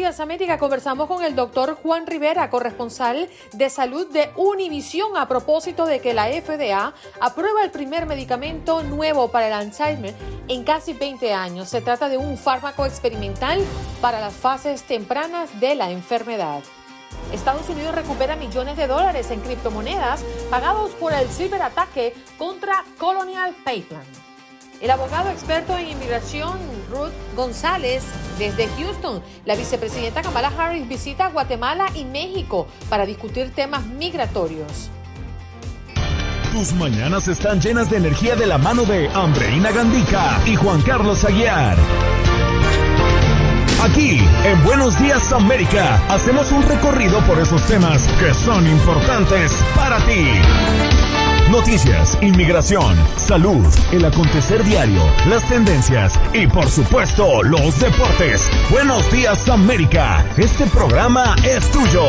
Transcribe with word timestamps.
Días 0.00 0.18
América 0.18 0.56
conversamos 0.56 1.08
con 1.08 1.22
el 1.22 1.36
doctor 1.36 1.74
Juan 1.74 2.06
Rivera, 2.06 2.48
corresponsal 2.48 3.28
de 3.52 3.68
salud 3.68 4.10
de 4.10 4.30
Univisión, 4.34 5.14
a 5.14 5.28
propósito 5.28 5.84
de 5.84 6.00
que 6.00 6.14
la 6.14 6.28
FDA 6.28 6.94
aprueba 7.20 7.62
el 7.62 7.70
primer 7.70 8.06
medicamento 8.06 8.82
nuevo 8.82 9.30
para 9.30 9.48
el 9.48 9.52
Alzheimer 9.52 10.14
en 10.48 10.64
casi 10.64 10.94
20 10.94 11.34
años. 11.34 11.68
Se 11.68 11.82
trata 11.82 12.08
de 12.08 12.16
un 12.16 12.38
fármaco 12.38 12.86
experimental 12.86 13.62
para 14.00 14.20
las 14.20 14.32
fases 14.32 14.84
tempranas 14.84 15.60
de 15.60 15.74
la 15.74 15.90
enfermedad. 15.90 16.62
Estados 17.30 17.68
Unidos 17.68 17.94
recupera 17.94 18.36
millones 18.36 18.78
de 18.78 18.86
dólares 18.86 19.30
en 19.30 19.42
criptomonedas 19.42 20.24
pagados 20.48 20.92
por 20.92 21.12
el 21.12 21.28
ciberataque 21.28 22.14
contra 22.38 22.84
Colonial 22.96 23.54
Pipeline. 23.66 24.29
El 24.80 24.90
abogado 24.90 25.28
experto 25.28 25.76
en 25.76 25.90
inmigración 25.90 26.58
Ruth 26.90 27.12
González 27.36 28.02
desde 28.38 28.66
Houston, 28.78 29.22
la 29.44 29.54
vicepresidenta 29.54 30.22
Kamala 30.22 30.50
Harris 30.56 30.88
visita 30.88 31.28
Guatemala 31.28 31.86
y 31.94 32.06
México 32.06 32.66
para 32.88 33.04
discutir 33.04 33.52
temas 33.54 33.84
migratorios. 33.84 34.88
Tus 36.52 36.72
mañanas 36.72 37.28
están 37.28 37.60
llenas 37.60 37.90
de 37.90 37.98
energía 37.98 38.36
de 38.36 38.46
la 38.46 38.56
mano 38.56 38.84
de 38.84 39.08
Andreina 39.10 39.70
Gandica 39.70 40.40
y 40.46 40.56
Juan 40.56 40.80
Carlos 40.80 41.24
Aguiar. 41.26 41.76
Aquí, 43.84 44.18
en 44.44 44.64
Buenos 44.64 44.98
Días 44.98 45.30
América, 45.32 46.02
hacemos 46.08 46.50
un 46.52 46.62
recorrido 46.62 47.20
por 47.26 47.38
esos 47.38 47.62
temas 47.66 48.08
que 48.18 48.32
son 48.32 48.66
importantes 48.66 49.52
para 49.76 49.98
ti. 50.06 50.99
Noticias, 51.50 52.16
inmigración, 52.22 52.96
salud, 53.16 53.66
el 53.90 54.04
acontecer 54.04 54.62
diario, 54.62 55.02
las 55.28 55.42
tendencias 55.48 56.16
y 56.32 56.46
por 56.46 56.70
supuesto 56.70 57.42
los 57.42 57.80
deportes. 57.80 58.48
Buenos 58.70 59.10
días 59.10 59.48
América, 59.48 60.24
este 60.36 60.64
programa 60.66 61.34
es 61.44 61.68
tuyo. 61.72 62.06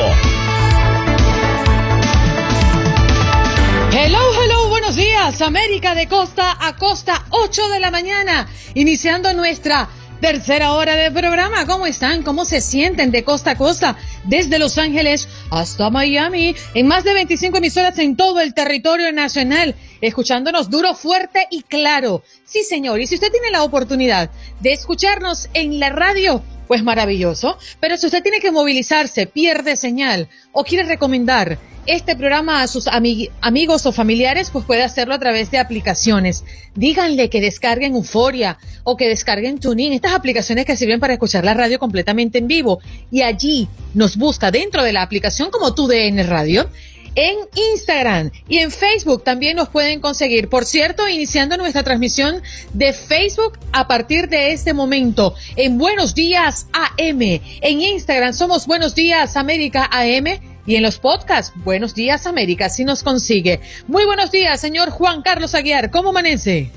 Hello, 3.91 4.19
hello, 4.43 4.69
buenos 4.69 4.95
días 4.95 5.41
América 5.41 5.95
de 5.95 6.07
costa 6.07 6.55
a 6.59 6.75
costa, 6.75 7.25
8 7.31 7.69
de 7.69 7.79
la 7.79 7.89
mañana, 7.89 8.47
iniciando 8.75 9.33
nuestra 9.33 9.89
tercera 10.21 10.73
hora 10.73 10.95
de 10.95 11.09
programa. 11.09 11.65
¿Cómo 11.65 11.87
están? 11.87 12.21
¿Cómo 12.21 12.45
se 12.45 12.61
sienten 12.61 13.09
de 13.09 13.23
costa 13.23 13.51
a 13.51 13.57
costa? 13.57 13.97
Desde 14.23 14.59
Los 14.59 14.77
Ángeles 14.77 15.27
hasta 15.49 15.89
Miami, 15.89 16.55
en 16.75 16.87
más 16.87 17.03
de 17.03 17.13
25 17.15 17.57
emisoras 17.57 17.97
en 17.97 18.15
todo 18.15 18.39
el 18.39 18.53
territorio 18.53 19.11
nacional, 19.11 19.75
escuchándonos 19.99 20.69
duro, 20.69 20.93
fuerte 20.93 21.47
y 21.49 21.63
claro. 21.63 22.23
Sí, 22.45 22.63
señor. 22.63 23.01
Y 23.01 23.07
si 23.07 23.15
usted 23.15 23.31
tiene 23.31 23.49
la 23.49 23.63
oportunidad 23.63 24.29
de 24.59 24.73
escucharnos 24.73 25.49
en 25.55 25.79
la 25.79 25.89
radio, 25.89 26.43
pues 26.71 26.83
maravilloso. 26.83 27.57
Pero 27.81 27.97
si 27.97 28.05
usted 28.05 28.23
tiene 28.23 28.39
que 28.39 28.49
movilizarse, 28.49 29.27
pierde 29.27 29.75
señal 29.75 30.29
o 30.53 30.63
quiere 30.63 30.87
recomendar 30.87 31.59
este 31.85 32.15
programa 32.15 32.61
a 32.61 32.67
sus 32.67 32.87
amigos 32.87 33.85
o 33.85 33.91
familiares, 33.91 34.51
pues 34.51 34.63
puede 34.63 34.81
hacerlo 34.81 35.13
a 35.13 35.19
través 35.19 35.51
de 35.51 35.57
aplicaciones. 35.57 36.45
Díganle 36.73 37.29
que 37.29 37.41
descarguen 37.41 37.95
Euforia 37.95 38.57
o 38.85 38.95
que 38.95 39.09
descarguen 39.09 39.59
TuneIn, 39.59 39.91
estas 39.91 40.13
aplicaciones 40.13 40.63
que 40.63 40.77
sirven 40.77 41.01
para 41.01 41.11
escuchar 41.11 41.43
la 41.43 41.55
radio 41.55 41.77
completamente 41.77 42.37
en 42.37 42.47
vivo. 42.47 42.79
Y 43.11 43.23
allí 43.23 43.67
nos 43.93 44.15
busca 44.15 44.49
dentro 44.49 44.81
de 44.81 44.93
la 44.93 45.01
aplicación 45.01 45.51
como 45.51 45.75
TUDN 45.75 46.25
Radio. 46.25 46.69
En 47.15 47.37
Instagram 47.73 48.31
y 48.47 48.59
en 48.59 48.71
Facebook 48.71 49.23
también 49.23 49.57
nos 49.57 49.69
pueden 49.69 49.99
conseguir. 49.99 50.47
Por 50.47 50.65
cierto, 50.65 51.07
iniciando 51.07 51.57
nuestra 51.57 51.83
transmisión 51.83 52.41
de 52.73 52.93
Facebook 52.93 53.59
a 53.73 53.87
partir 53.87 54.29
de 54.29 54.53
este 54.53 54.73
momento 54.73 55.35
en 55.57 55.77
Buenos 55.77 56.15
Días 56.15 56.67
AM. 56.73 57.21
En 57.61 57.81
Instagram 57.81 58.33
somos 58.33 58.65
Buenos 58.65 58.95
Días 58.95 59.35
América 59.35 59.89
AM 59.91 60.39
y 60.65 60.75
en 60.75 60.83
los 60.83 60.99
podcasts, 60.99 61.51
Buenos 61.63 61.95
Días 61.95 62.25
América, 62.27 62.69
si 62.69 62.85
nos 62.85 63.03
consigue. 63.03 63.59
Muy 63.87 64.05
buenos 64.05 64.31
días, 64.31 64.61
señor 64.61 64.89
Juan 64.91 65.21
Carlos 65.21 65.53
Aguiar, 65.53 65.91
¿cómo 65.91 66.09
amanece? 66.09 66.71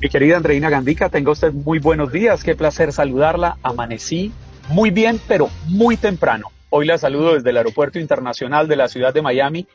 Mi 0.00 0.08
querida 0.08 0.36
Andreina 0.36 0.70
Gandica, 0.70 1.08
tenga 1.08 1.30
usted 1.30 1.52
muy 1.52 1.78
buenos 1.78 2.10
días, 2.10 2.42
qué 2.42 2.54
placer 2.54 2.92
saludarla. 2.92 3.58
Amanecí 3.62 4.32
muy 4.68 4.90
bien, 4.90 5.20
pero 5.26 5.48
muy 5.66 5.96
temprano. 5.96 6.50
Hoy 6.70 6.86
la 6.86 6.98
saludo 6.98 7.34
desde 7.34 7.48
el 7.48 7.56
Aeropuerto 7.56 7.98
Internacional 7.98 8.68
de 8.68 8.76
la 8.76 8.88
ciudad 8.88 9.14
de 9.14 9.22
Miami, 9.22 9.66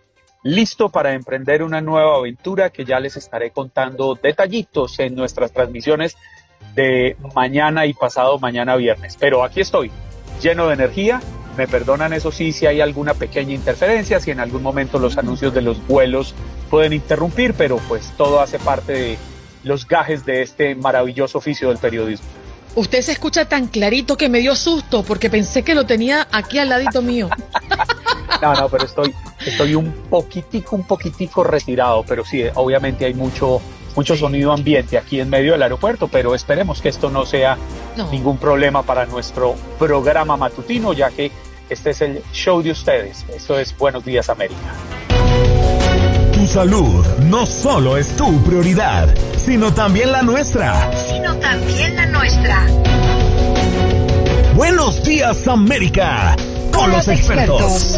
listo 0.43 0.89
para 0.89 1.13
emprender 1.13 1.63
una 1.63 1.81
nueva 1.81 2.17
aventura 2.17 2.69
que 2.69 2.85
ya 2.85 2.99
les 2.99 3.17
estaré 3.17 3.49
contando 3.49 4.13
detallitos 4.21 4.99
en 4.99 5.15
nuestras 5.15 5.51
transmisiones 5.51 6.15
de 6.75 7.17
mañana 7.33 7.87
y 7.87 7.93
pasado 7.93 8.37
mañana 8.37 8.75
viernes. 8.75 9.17
Pero 9.19 9.43
aquí 9.43 9.61
estoy, 9.61 9.89
lleno 10.39 10.67
de 10.67 10.75
energía 10.75 11.19
me 11.57 11.67
perdonan 11.67 12.13
eso 12.13 12.31
sí 12.31 12.51
si 12.51 12.67
hay 12.67 12.79
alguna 12.79 13.15
pequeña 13.15 13.53
interferencia, 13.53 14.19
si 14.19 14.29
en 14.29 14.39
algún 14.39 14.61
momento 14.61 14.99
los 14.99 15.17
anuncios 15.17 15.53
de 15.53 15.61
los 15.61 15.85
vuelos 15.87 16.35
pueden 16.69 16.93
interrumpir, 16.93 17.55
pero 17.55 17.77
pues 17.87 18.11
todo 18.17 18.39
hace 18.39 18.59
parte 18.59 18.93
de 18.93 19.17
los 19.63 19.87
gajes 19.87 20.25
de 20.25 20.43
este 20.43 20.75
maravilloso 20.75 21.39
oficio 21.39 21.69
del 21.69 21.77
periodismo. 21.79 22.27
Usted 22.75 23.01
se 23.01 23.11
escucha 23.11 23.45
tan 23.45 23.67
clarito 23.67 24.17
que 24.17 24.29
me 24.29 24.39
dio 24.39 24.55
susto 24.55 25.03
porque 25.03 25.29
pensé 25.29 25.63
que 25.63 25.75
lo 25.75 25.85
tenía 25.85 26.27
aquí 26.31 26.57
al 26.57 26.69
ladito 26.69 27.01
mío. 27.01 27.29
no, 28.41 28.53
no, 28.53 28.69
pero 28.69 28.85
estoy, 28.85 29.13
estoy 29.45 29.75
un 29.75 29.91
poquitico, 30.09 30.75
un 30.75 30.83
poquitico 30.83 31.43
retirado, 31.43 32.03
pero 32.03 32.25
sí, 32.25 32.43
obviamente 32.55 33.05
hay 33.05 33.13
mucho, 33.13 33.61
mucho 33.95 34.17
sonido 34.17 34.51
ambiente 34.51 34.97
aquí 34.97 35.19
en 35.19 35.29
medio 35.29 35.51
del 35.51 35.61
aeropuerto, 35.61 36.07
pero 36.07 36.33
esperemos 36.33 36.81
que 36.81 36.89
esto 36.89 37.11
no 37.11 37.25
sea 37.25 37.57
ningún 38.11 38.37
problema 38.37 38.81
para 38.81 39.05
nuestro 39.05 39.55
programa 39.77 40.35
matutino, 40.35 40.93
ya 40.93 41.11
que 41.11 41.31
este 41.69 41.91
es 41.91 42.01
el 42.01 42.23
show 42.33 42.61
de 42.63 42.71
ustedes. 42.71 43.23
Esto 43.29 43.59
es 43.59 43.77
Buenos 43.77 44.03
Días 44.03 44.29
América. 44.29 44.92
Tu 46.43 46.49
salud 46.49 47.05
no 47.29 47.45
solo 47.45 47.95
es 47.95 48.17
tu 48.17 48.43
prioridad, 48.43 49.07
sino 49.37 49.73
también 49.73 50.11
la 50.11 50.23
nuestra. 50.23 50.91
Sino 51.07 51.37
también 51.37 51.95
la 51.95 52.05
nuestra. 52.07 52.67
Buenos 54.53 55.01
Días 55.05 55.47
América, 55.47 56.35
con, 56.73 56.91
los, 56.91 57.07
expertos. 57.07 57.97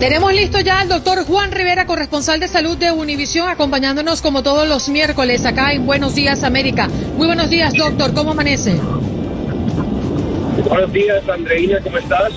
Tenemos 0.00 0.34
listo 0.34 0.58
ya 0.58 0.80
al 0.80 0.88
doctor 0.88 1.24
Juan 1.24 1.52
Rivera, 1.52 1.86
corresponsal 1.86 2.40
de 2.40 2.48
salud 2.48 2.76
de 2.76 2.90
Univisión, 2.90 3.48
acompañándonos 3.48 4.22
como 4.22 4.42
todos 4.42 4.66
los 4.66 4.88
miércoles 4.88 5.46
acá 5.46 5.70
en 5.72 5.86
Buenos 5.86 6.16
Días 6.16 6.42
América. 6.42 6.88
Muy 7.16 7.28
buenos 7.28 7.48
días, 7.48 7.72
doctor. 7.74 8.12
¿Cómo 8.12 8.32
amanece? 8.32 8.74
Buenos 10.68 10.92
días, 10.92 11.28
Andreina. 11.28 11.78
¿Cómo 11.80 11.98
estás? 11.98 12.32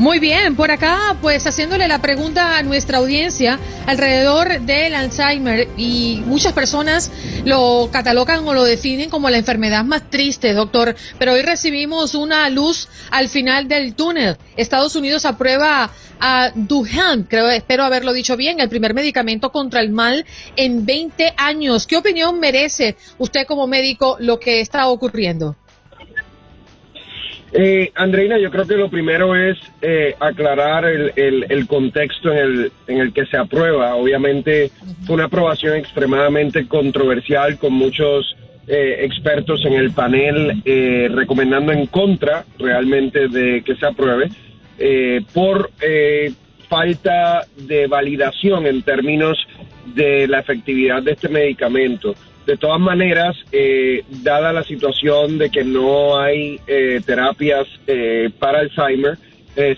Muy 0.00 0.18
bien, 0.18 0.56
por 0.56 0.70
acá 0.70 1.18
pues 1.20 1.46
haciéndole 1.46 1.86
la 1.86 2.00
pregunta 2.00 2.56
a 2.56 2.62
nuestra 2.62 2.96
audiencia 2.96 3.60
alrededor 3.84 4.62
del 4.62 4.94
Alzheimer 4.94 5.68
y 5.76 6.22
muchas 6.24 6.54
personas 6.54 7.12
lo 7.44 7.90
catalogan 7.92 8.48
o 8.48 8.54
lo 8.54 8.64
definen 8.64 9.10
como 9.10 9.28
la 9.28 9.36
enfermedad 9.36 9.84
más 9.84 10.08
triste, 10.08 10.54
doctor, 10.54 10.96
pero 11.18 11.34
hoy 11.34 11.42
recibimos 11.42 12.14
una 12.14 12.48
luz 12.48 12.88
al 13.10 13.28
final 13.28 13.68
del 13.68 13.94
túnel. 13.94 14.38
Estados 14.56 14.96
Unidos 14.96 15.26
aprueba 15.26 15.90
a 16.18 16.50
Duhan, 16.54 17.24
creo, 17.24 17.50
espero 17.50 17.84
haberlo 17.84 18.14
dicho 18.14 18.38
bien, 18.38 18.58
el 18.58 18.70
primer 18.70 18.94
medicamento 18.94 19.52
contra 19.52 19.80
el 19.80 19.90
mal 19.90 20.24
en 20.56 20.86
20 20.86 21.34
años. 21.36 21.86
¿Qué 21.86 21.98
opinión 21.98 22.40
merece 22.40 22.96
usted 23.18 23.46
como 23.46 23.66
médico 23.66 24.16
lo 24.18 24.40
que 24.40 24.62
está 24.62 24.88
ocurriendo? 24.88 25.56
Eh, 27.52 27.90
Andreina, 27.96 28.38
yo 28.38 28.50
creo 28.50 28.66
que 28.66 28.76
lo 28.76 28.88
primero 28.88 29.34
es 29.34 29.58
eh, 29.82 30.14
aclarar 30.20 30.84
el, 30.84 31.12
el, 31.16 31.66
contexto 31.66 32.30
en 32.30 32.38
el, 32.38 32.72
en 32.86 32.98
el 32.98 33.12
que 33.12 33.26
se 33.26 33.36
aprueba. 33.36 33.96
Obviamente 33.96 34.70
fue 35.04 35.16
una 35.16 35.24
aprobación 35.24 35.76
extremadamente 35.76 36.68
controversial 36.68 37.58
con 37.58 37.72
muchos 37.72 38.36
eh, 38.72 39.04
expertos 39.04 39.64
en 39.64 39.72
el 39.72 39.90
panel 39.90 40.62
eh, 40.64 41.08
recomendando 41.12 41.72
en 41.72 41.86
contra 41.86 42.44
realmente 42.56 43.26
de 43.26 43.62
que 43.62 43.74
se 43.74 43.84
apruebe 43.84 44.30
eh, 44.78 45.22
por 45.34 45.72
falta 46.68 47.46
de 47.56 47.88
validación 47.88 48.66
en 48.66 48.82
términos 48.82 49.36
de 49.86 50.28
la 50.28 50.38
efectividad 50.38 51.02
de 51.02 51.10
este 51.10 51.28
medicamento. 51.28 52.14
De 52.50 52.56
todas 52.56 52.80
maneras, 52.80 53.36
dada 54.24 54.52
la 54.52 54.64
situación 54.64 55.38
de 55.38 55.50
que 55.50 55.62
no 55.62 56.18
hay 56.18 56.58
terapias 57.06 57.68
para 58.40 58.58
Alzheimer, 58.58 59.18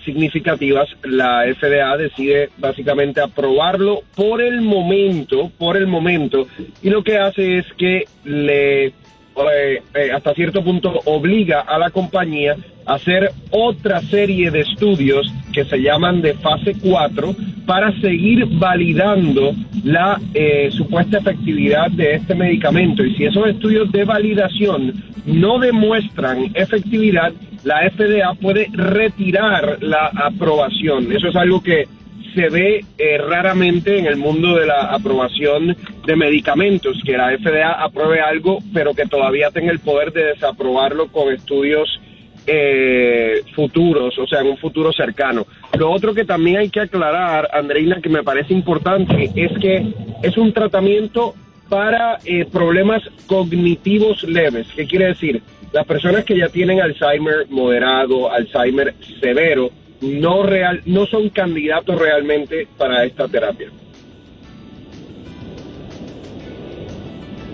significativas, 0.03 0.89
la 1.03 1.43
FDA 1.53 1.95
decide 1.97 2.49
básicamente 2.57 3.21
aprobarlo 3.21 4.01
por 4.15 4.41
el 4.41 4.61
momento, 4.61 5.51
por 5.55 5.77
el 5.77 5.85
momento, 5.85 6.47
y 6.81 6.89
lo 6.89 7.03
que 7.03 7.19
hace 7.19 7.59
es 7.59 7.67
que 7.77 8.05
le 8.23 8.93
eh, 9.35 9.81
eh, 9.95 10.11
hasta 10.11 10.33
cierto 10.33 10.63
punto 10.63 10.99
obliga 11.05 11.61
a 11.61 11.79
la 11.79 11.89
compañía 11.89 12.55
a 12.85 12.95
hacer 12.95 13.31
otra 13.49 14.01
serie 14.01 14.51
de 14.51 14.61
estudios 14.61 15.31
que 15.51 15.65
se 15.65 15.77
llaman 15.81 16.21
de 16.21 16.33
fase 16.35 16.75
4 16.79 17.35
para 17.65 17.91
seguir 17.99 18.45
validando 18.45 19.53
la 19.83 20.19
eh, 20.33 20.69
supuesta 20.71 21.17
efectividad 21.17 21.89
de 21.91 22.15
este 22.15 22.35
medicamento. 22.35 23.03
Y 23.03 23.15
si 23.15 23.25
esos 23.25 23.47
estudios 23.47 23.91
de 23.91 24.03
validación 24.03 24.93
no 25.25 25.59
demuestran 25.59 26.51
efectividad, 26.53 27.31
la 27.63 27.89
FDA 27.89 28.33
puede 28.35 28.67
retirar 28.73 29.77
la 29.81 30.07
aprobación. 30.07 31.11
Eso 31.11 31.29
es 31.29 31.35
algo 31.35 31.63
que 31.63 31.87
se 32.33 32.49
ve 32.49 32.85
eh, 32.97 33.17
raramente 33.17 33.97
en 33.97 34.05
el 34.05 34.17
mundo 34.17 34.55
de 34.55 34.65
la 34.65 34.93
aprobación 34.93 35.75
de 36.05 36.15
medicamentos, 36.15 37.01
que 37.05 37.17
la 37.17 37.37
FDA 37.37 37.71
apruebe 37.83 38.21
algo, 38.21 38.59
pero 38.73 38.93
que 38.93 39.05
todavía 39.05 39.51
tenga 39.51 39.71
el 39.71 39.79
poder 39.79 40.11
de 40.11 40.25
desaprobarlo 40.25 41.07
con 41.07 41.33
estudios 41.33 41.99
eh, 42.45 43.41
futuros, 43.55 44.17
o 44.19 44.27
sea, 44.27 44.41
en 44.41 44.47
un 44.47 44.57
futuro 44.57 44.91
cercano. 44.91 45.45
Lo 45.77 45.91
otro 45.91 46.13
que 46.13 46.25
también 46.25 46.57
hay 46.57 46.69
que 46.69 46.81
aclarar, 46.81 47.49
Andreina, 47.53 48.01
que 48.01 48.09
me 48.09 48.23
parece 48.23 48.53
importante, 48.53 49.31
es 49.35 49.57
que 49.59 49.93
es 50.21 50.37
un 50.37 50.51
tratamiento 50.51 51.35
para 51.69 52.19
eh, 52.25 52.45
problemas 52.51 53.01
cognitivos 53.27 54.23
leves. 54.23 54.67
¿Qué 54.75 54.85
quiere 54.85 55.07
decir? 55.07 55.41
Las 55.71 55.87
personas 55.87 56.23
que 56.25 56.37
ya 56.37 56.49
tienen 56.49 56.81
Alzheimer 56.81 57.47
moderado, 57.49 58.31
Alzheimer 58.31 58.93
severo, 59.19 59.71
no, 60.03 60.43
real, 60.43 60.81
no 60.85 61.05
son 61.05 61.29
candidatos 61.29 61.99
realmente 61.99 62.67
para 62.77 63.05
esta 63.05 63.27
terapia. 63.27 63.69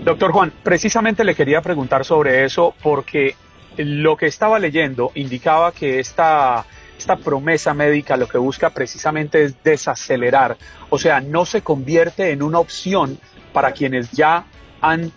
Doctor 0.04 0.32
Juan, 0.32 0.52
precisamente 0.62 1.24
le 1.24 1.34
quería 1.34 1.60
preguntar 1.60 2.04
sobre 2.04 2.44
eso 2.44 2.74
porque 2.82 3.36
lo 3.76 4.16
que 4.16 4.26
estaba 4.26 4.58
leyendo 4.58 5.12
indicaba 5.14 5.72
que 5.72 6.00
esta, 6.00 6.64
esta 6.98 7.16
promesa 7.16 7.74
médica 7.74 8.16
lo 8.16 8.26
que 8.26 8.38
busca 8.38 8.70
precisamente 8.70 9.44
es 9.44 9.62
desacelerar, 9.62 10.56
o 10.88 10.98
sea, 10.98 11.20
no 11.20 11.44
se 11.44 11.62
convierte 11.62 12.30
en 12.30 12.42
una 12.42 12.58
opción 12.58 13.18
para 13.52 13.72
quienes 13.72 14.10
ya 14.10 14.46
han 14.80 15.12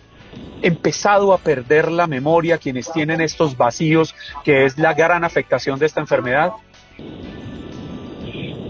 empezado 0.62 1.32
a 1.32 1.38
perder 1.38 1.90
la 1.90 2.06
memoria, 2.06 2.58
quienes 2.58 2.92
tienen 2.92 3.20
estos 3.20 3.56
vacíos, 3.56 4.14
que 4.44 4.64
es 4.64 4.78
la 4.78 4.94
gran 4.94 5.24
afectación 5.24 5.78
de 5.78 5.86
esta 5.86 6.00
enfermedad? 6.00 6.52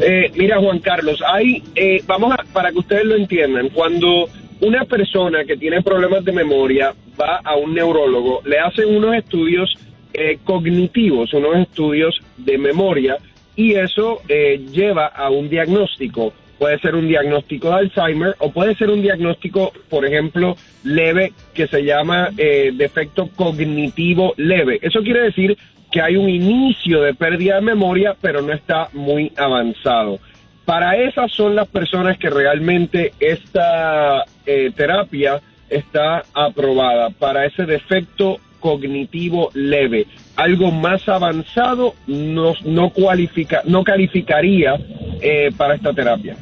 Eh, 0.01 0.33
mira, 0.37 0.59
Juan 0.59 0.81
Carlos, 0.81 1.23
hay, 1.27 1.63
eh, 1.75 2.03
vamos 2.07 2.33
a, 2.33 2.43
para 2.53 2.73
que 2.73 2.79
ustedes 2.79 3.05
lo 3.05 3.17
entiendan, 3.17 3.69
cuando 3.69 4.29
una 4.61 4.85
persona 4.85 5.45
que 5.45 5.57
tiene 5.57 5.83
problemas 5.83 6.25
de 6.25 6.33
memoria 6.33 6.95
va 7.21 7.41
a 7.45 7.57
un 7.57 7.75
neurólogo, 7.75 8.43
le 8.45 8.59
hacen 8.59 8.95
unos 8.95 9.15
estudios 9.15 9.73
eh, 10.13 10.39
cognitivos, 10.45 11.33
unos 11.35 11.57
estudios 11.59 12.21
de 12.37 12.59
memoria, 12.59 13.17
y 13.57 13.75
eso 13.75 14.21
lleva 14.27 15.07
a 15.07 15.31
un 15.31 15.49
diagnóstico 15.49 16.33
puede 16.59 16.79
ser 16.79 16.95
un 16.95 17.09
diagnóstico 17.09 17.69
de 17.69 17.75
Alzheimer 17.75 18.37
o 18.39 18.51
puede 18.51 18.75
ser 18.75 18.91
un 18.91 19.03
diagnóstico, 19.03 19.73
por 19.89 20.07
ejemplo, 20.07 20.57
leve 20.83 21.33
que 21.53 21.67
se 21.67 21.85
llama 21.85 22.31
eh, 22.37 22.73
defecto 22.75 23.29
cognitivo 23.35 24.35
leve. 24.37 24.79
Eso 24.83 25.01
quiere 25.03 25.25
decir 25.25 25.57
que 25.95 26.03
hay 26.03 26.17
un 26.17 26.29
inicio 26.29 27.03
de 27.03 27.15
pérdida 27.15 27.55
de 27.55 27.61
memoria, 27.61 28.17
pero 28.21 28.43
no 28.43 28.53
está 28.53 28.89
muy 28.95 29.31
avanzado. 29.37 30.19
Para 30.65 30.97
esas 30.97 31.31
son 31.31 31.55
las 31.55 31.69
personas 31.69 32.19
que 32.19 32.29
realmente 32.31 33.13
esta 33.21 34.25
eh, 34.45 34.73
terapia 34.75 35.41
está 35.71 36.25
aprobada, 36.35 37.11
para 37.11 37.47
ese 37.47 37.65
defecto 37.65 38.41
cognitivo 38.59 39.51
leve. 39.55 40.09
Algo 40.35 40.73
más 40.73 41.09
avanzado 41.09 41.95
no, 42.09 42.55
no, 42.65 42.91
cualifica, 42.91 43.63
no 43.65 43.85
calificaría 43.85 44.75
eh, 45.21 45.53
para 45.57 45.77
esta 45.77 45.93
terapia. 45.93 46.37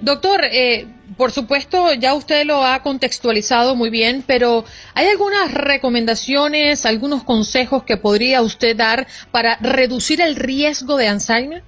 Doctor, 0.00 0.42
eh, 0.44 0.86
por 1.16 1.30
supuesto, 1.30 1.92
ya 1.94 2.14
usted 2.14 2.44
lo 2.44 2.64
ha 2.64 2.82
contextualizado 2.82 3.74
muy 3.74 3.90
bien, 3.90 4.22
pero 4.26 4.64
¿hay 4.94 5.06
algunas 5.08 5.52
recomendaciones, 5.52 6.86
algunos 6.86 7.24
consejos 7.24 7.84
que 7.84 7.96
podría 7.96 8.42
usted 8.42 8.76
dar 8.76 9.06
para 9.30 9.56
reducir 9.60 10.20
el 10.20 10.36
riesgo 10.36 10.96
de 10.96 11.08
Alzheimer? 11.08 11.62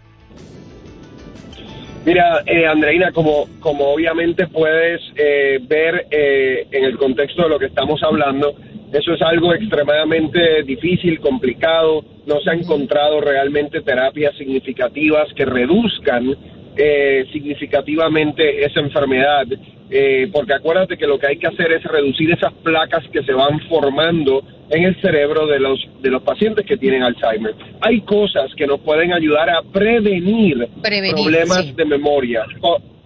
Mira, 2.05 2.43
eh, 2.45 2.67
Andreina, 2.67 3.13
como, 3.13 3.49
como 3.61 3.87
obviamente 3.87 4.47
puedes 4.47 5.01
eh, 5.17 5.59
ver 5.67 6.07
eh, 6.11 6.67
en 6.71 6.85
el 6.85 6.99
contexto 6.99 7.45
de 7.45 7.49
lo 7.49 7.59
que 7.59 7.67
estamos 7.67 8.03
hablando, 8.03 8.55
eso 8.93 9.15
es 9.15 9.23
algo 9.23 9.55
extremadamente 9.55 10.63
difícil, 10.63 11.19
complicado. 11.19 12.05
No 12.27 12.41
se 12.41 12.51
han 12.51 12.61
encontrado 12.61 13.21
realmente 13.21 13.81
terapias 13.81 14.37
significativas 14.37 15.33
que 15.35 15.45
reduzcan 15.45 16.37
eh, 16.77 17.27
significativamente 17.33 18.65
esa 18.65 18.81
enfermedad, 18.81 19.47
eh, 19.91 20.29
porque 20.33 20.55
acuérdate 20.55 20.97
que 20.97 21.07
lo 21.07 21.19
que 21.19 21.29
hay 21.29 21.37
que 21.37 21.47
hacer 21.47 21.73
es 21.73 21.83
reducir 21.85 22.31
esas 22.33 22.53
placas 22.63 23.05
que 23.13 23.23
se 23.23 23.33
van 23.33 23.61
formando 23.69 24.43
en 24.71 24.85
el 24.85 25.01
cerebro 25.01 25.47
de 25.47 25.61
los, 25.61 25.79
de 26.01 26.11
los 26.11 26.23
pacientes 26.23 26.65
que 26.67 26.77
tienen 26.77 27.03
Alzheimer. 27.03 27.55
Hay 27.81 28.01
cosas 28.01 28.53
que 28.57 28.67
nos 28.67 28.81
pueden 28.81 29.13
ayudar 29.13 29.51
a 29.51 29.63
prevenir, 29.63 30.69
problemas 30.83 31.77
de 31.77 31.85
memoria, 31.85 32.45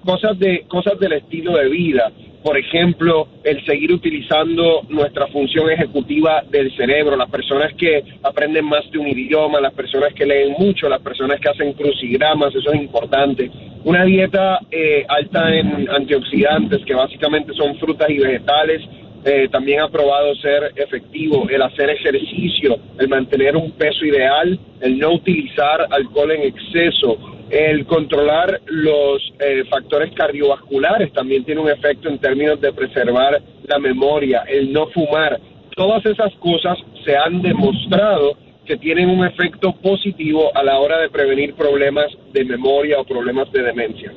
cosas, 0.09 0.39
de, 0.39 0.65
cosas 0.69 0.99
del 0.99 1.13
estilo 1.13 1.55
de 1.59 1.69
vida, 1.69 2.11
por 2.43 2.57
ejemplo, 2.57 3.29
el 3.45 3.63
seguir 3.67 3.93
utilizando 3.93 4.81
nuestra 4.89 5.27
función 5.27 5.71
ejecutiva 5.71 6.43
del 6.51 6.75
cerebro, 6.79 7.15
las 7.15 7.29
personas 7.29 7.75
que 7.75 8.03
aprenden 8.23 8.65
más 8.65 8.91
de 8.91 8.99
un 8.99 9.07
idioma, 9.07 9.61
las 9.61 9.75
personas 9.75 10.15
que 10.15 10.25
leen 10.25 10.55
mucho, 10.59 10.89
las 10.89 11.03
personas 11.03 11.39
que 11.41 11.51
hacen 11.51 11.75
crucigramas, 11.75 12.55
eso 12.55 12.73
es 12.73 12.81
importante. 12.81 13.51
Una 13.85 14.05
dieta 14.05 14.61
eh, 14.71 15.05
alta 15.07 15.55
en 15.55 15.91
antioxidantes, 15.91 16.87
que 16.87 16.95
básicamente 16.95 17.53
son 17.53 17.77
frutas 17.77 18.09
y 18.09 18.17
vegetales, 18.17 18.81
eh, 19.27 19.49
también 19.51 19.81
ha 19.81 19.91
probado 19.91 20.35
ser 20.37 20.73
efectivo, 20.75 21.47
el 21.51 21.61
hacer 21.61 21.91
ejercicio, 21.91 22.79
el 22.99 23.09
mantener 23.09 23.57
un 23.57 23.73
peso 23.73 24.07
ideal, 24.07 24.59
el 24.81 24.99
no 24.99 25.13
utilizar 25.13 25.87
alcohol 25.91 26.31
en 26.31 26.45
exceso, 26.45 27.38
el 27.51 27.87
controlar 27.87 28.61
los 28.67 29.23
eh, 29.41 29.65
factores 29.71 30.13
cardiovasculares 30.15 31.13
también 31.13 31.45
tiene 31.45 31.61
un 31.61 31.71
efecto 31.71 32.09
en 32.09 32.19
términos 32.19 32.61
de 32.61 32.73
preservar 32.73 33.41
la 33.65 33.79
memoria, 33.79 34.43
el 34.49 34.73
no 34.73 34.89
fumar. 34.89 35.41
Todas 35.75 36.05
esas 36.05 36.33
cosas 36.35 36.79
se 37.05 37.17
han 37.17 37.41
demostrado 37.41 38.37
que 38.67 38.77
tienen 38.77 39.09
un 39.09 39.25
efecto 39.25 39.73
positivo 39.73 40.55
a 40.55 40.63
la 40.63 40.79
hora 40.79 40.99
de 40.99 41.09
prevenir 41.09 41.55
problemas 41.55 42.07
de 42.33 42.45
memoria 42.45 43.01
o 43.01 43.05
problemas 43.05 43.51
de 43.51 43.63
demencia. 43.63 44.13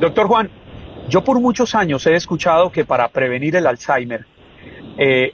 Doctor 0.00 0.28
Juan, 0.28 0.50
yo 1.08 1.24
por 1.24 1.40
muchos 1.40 1.74
años 1.74 2.06
he 2.06 2.14
escuchado 2.14 2.70
que 2.70 2.84
para 2.84 3.08
prevenir 3.08 3.56
el 3.56 3.66
Alzheimer 3.66 4.24
eh, 4.96 5.32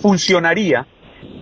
funcionaría 0.00 0.86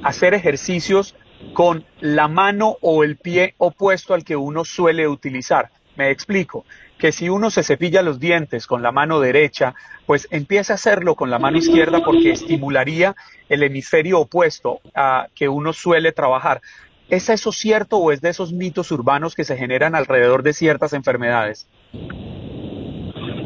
hacer 0.02 0.32
ejercicios 0.32 1.14
con 1.52 1.84
la 2.00 2.28
mano 2.28 2.76
o 2.80 3.04
el 3.04 3.16
pie 3.16 3.54
opuesto 3.58 4.14
al 4.14 4.24
que 4.24 4.36
uno 4.36 4.64
suele 4.64 5.08
utilizar. 5.08 5.70
Me 5.96 6.10
explico, 6.10 6.64
que 7.00 7.12
si 7.12 7.28
uno 7.28 7.50
se 7.50 7.64
cepilla 7.64 8.02
los 8.02 8.20
dientes 8.20 8.66
con 8.66 8.82
la 8.82 8.92
mano 8.92 9.20
derecha, 9.20 9.74
pues 10.06 10.28
empiece 10.30 10.72
a 10.72 10.76
hacerlo 10.76 11.16
con 11.16 11.30
la 11.30 11.38
mano 11.38 11.58
izquierda 11.58 12.00
porque 12.04 12.30
estimularía 12.30 13.16
el 13.48 13.62
hemisferio 13.62 14.20
opuesto 14.20 14.80
a 14.94 15.26
que 15.34 15.48
uno 15.48 15.72
suele 15.72 16.12
trabajar. 16.12 16.60
¿Es 17.08 17.28
eso 17.28 17.50
cierto 17.50 17.96
o 17.96 18.12
es 18.12 18.20
de 18.20 18.28
esos 18.28 18.52
mitos 18.52 18.92
urbanos 18.92 19.34
que 19.34 19.44
se 19.44 19.56
generan 19.56 19.96
alrededor 19.96 20.42
de 20.42 20.52
ciertas 20.52 20.92
enfermedades? 20.92 21.68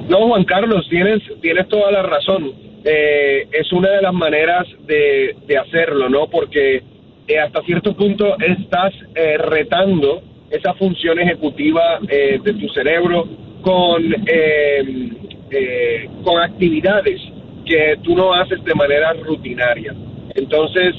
No, 0.09 0.29
Juan 0.29 0.45
Carlos, 0.45 0.87
tienes, 0.91 1.23
tienes 1.41 1.67
toda 1.69 1.91
la 1.91 2.03
razón. 2.03 2.53
eh, 2.85 3.49
es 3.51 3.73
una 3.73 3.89
de 3.89 4.03
las 4.03 4.13
maneras 4.13 4.67
de 4.87 5.59
hacerlo, 5.59 6.11
¿no? 6.11 6.29
Porque 6.29 6.83
eh, 7.27 7.39
hasta 7.39 7.63
cierto 7.63 7.95
punto 7.95 8.37
estás 8.39 8.93
eh, 9.15 9.39
retando 9.39 10.23
esa 10.51 10.75
función 10.75 11.19
ejecutiva 11.19 11.99
eh, 12.09 12.39
de 12.43 12.53
tu 12.55 12.69
cerebro 12.69 13.27
con, 13.63 14.03
eh, 14.27 15.11
eh, 15.51 16.09
con 16.23 16.41
actividades 16.43 17.21
que 17.65 17.97
tú 18.03 18.15
no 18.15 18.33
haces 18.35 18.63
de 18.63 18.75
manera 18.75 19.13
rutinaria. 19.15 19.95
Entonces, 20.35 20.95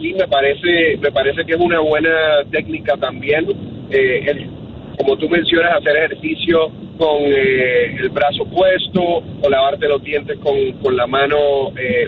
sí, 0.00 0.14
me 0.14 0.26
parece, 0.26 0.96
me 1.00 1.12
parece 1.12 1.44
que 1.44 1.52
es 1.52 1.60
una 1.60 1.80
buena 1.80 2.42
técnica 2.50 2.96
también, 2.96 3.46
el- 3.90 4.50
como 4.98 5.16
tú 5.18 5.28
mencionas, 5.28 5.76
hacer 5.76 5.96
ejercicio 5.96 6.70
con 6.98 7.22
el 7.24 8.08
brazo 8.10 8.44
puesto 8.46 9.02
o 9.42 9.48
lavarte 9.50 9.86
los 9.86 10.02
dientes 10.02 10.38
con, 10.38 10.72
con 10.82 10.96
la 10.96 11.06
mano 11.06 11.36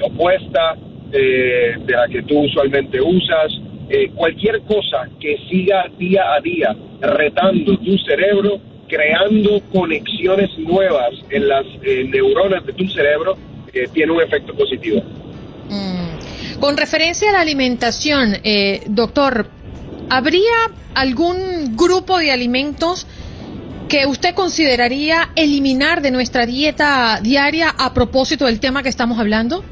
opuesta 0.02 0.76
eh, 1.12 1.76
de 1.84 1.92
la 1.92 2.08
que 2.08 2.22
tú 2.22 2.40
usualmente 2.40 3.00
usas. 3.00 3.52
Eh, 3.88 4.10
cualquier 4.14 4.62
cosa 4.62 5.08
que 5.20 5.38
siga 5.50 5.84
día 5.98 6.32
a 6.32 6.40
día 6.40 6.74
retando 7.00 7.76
tu 7.78 7.98
cerebro, 7.98 8.58
creando 8.88 9.60
conexiones 9.72 10.50
nuevas 10.58 11.12
en 11.28 11.48
las 11.48 11.66
neuronas 12.08 12.64
de 12.64 12.72
tu 12.72 12.88
cerebro, 12.88 13.36
eh, 13.72 13.88
tiene 13.92 14.12
un 14.12 14.20
efecto 14.20 14.54
positivo. 14.54 15.02
Mm. 15.70 16.60
Con 16.60 16.76
referencia 16.76 17.30
a 17.30 17.32
la 17.32 17.40
alimentación, 17.40 18.36
eh, 18.44 18.82
doctor, 18.86 19.48
¿habría 20.10 20.70
algún 20.94 21.74
grupo 21.74 22.18
de 22.18 22.32
alimentos 22.32 23.06
que 23.88 24.06
usted 24.06 24.34
consideraría 24.34 25.30
eliminar 25.36 26.02
de 26.02 26.10
nuestra 26.10 26.44
dieta 26.44 27.20
diaria 27.22 27.70
a 27.70 27.94
propósito 27.94 28.44
del 28.44 28.60
tema 28.60 28.82
que 28.82 28.90
estamos 28.90 29.18
hablando? 29.18 29.64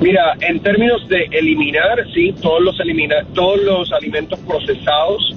Mira, 0.00 0.36
en 0.40 0.60
términos 0.60 1.08
de 1.08 1.28
eliminar, 1.32 2.04
sí, 2.12 2.34
todos 2.40 2.62
los 2.62 2.78
elimina, 2.80 3.24
todos 3.34 3.62
los 3.62 3.92
alimentos 3.92 4.38
procesados, 4.40 5.34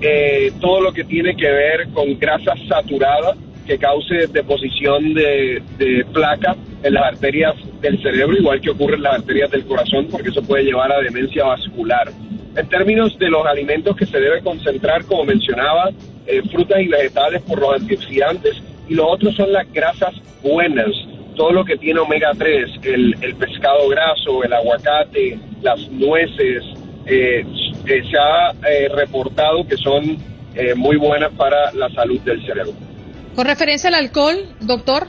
eh, 0.00 0.52
todo 0.60 0.80
lo 0.80 0.92
que 0.92 1.04
tiene 1.04 1.34
que 1.34 1.50
ver 1.50 1.88
con 1.94 2.18
grasa 2.18 2.54
saturada 2.68 3.34
que 3.66 3.78
cause 3.78 4.26
deposición 4.32 5.14
de, 5.14 5.62
de 5.78 6.04
placa 6.12 6.56
en 6.82 6.94
las 6.94 7.04
arterias 7.04 7.54
del 7.80 8.02
cerebro, 8.02 8.36
igual 8.36 8.60
que 8.60 8.70
ocurre 8.70 8.96
en 8.96 9.02
las 9.02 9.14
arterias 9.20 9.50
del 9.50 9.64
corazón, 9.64 10.08
porque 10.10 10.30
eso 10.30 10.42
puede 10.42 10.64
llevar 10.64 10.92
a 10.92 11.00
demencia 11.00 11.44
vascular. 11.44 12.10
En 12.56 12.68
términos 12.68 13.18
de 13.18 13.30
los 13.30 13.46
alimentos 13.46 13.96
que 13.96 14.04
se 14.04 14.20
debe 14.20 14.42
concentrar, 14.42 15.04
como 15.04 15.24
mencionaba, 15.24 15.90
eh, 16.26 16.42
frutas 16.50 16.80
y 16.80 16.88
vegetales 16.88 17.42
por 17.42 17.60
los 17.60 17.80
antioxidantes, 17.80 18.60
y 18.88 18.94
lo 18.94 19.08
otro 19.08 19.32
son 19.32 19.52
las 19.52 19.72
grasas 19.72 20.14
buenas, 20.42 20.90
todo 21.34 21.52
lo 21.52 21.64
que 21.64 21.76
tiene 21.76 22.00
omega 22.00 22.32
3, 22.36 22.70
el, 22.82 23.16
el 23.20 23.34
pescado 23.36 23.88
graso, 23.88 24.42
el 24.44 24.52
aguacate, 24.52 25.38
las 25.62 25.88
nueces, 25.90 26.64
eh, 27.06 27.44
eh, 27.86 28.02
se 28.10 28.18
ha 28.18 28.50
eh, 28.68 28.88
reportado 28.94 29.66
que 29.66 29.76
son 29.76 30.16
eh, 30.54 30.74
muy 30.74 30.96
buenas 30.96 31.32
para 31.32 31.72
la 31.72 31.88
salud 31.90 32.20
del 32.20 32.44
cerebro. 32.44 32.72
Con 33.34 33.46
referencia 33.46 33.88
al 33.88 33.94
alcohol, 33.94 34.36
doctor. 34.60 35.08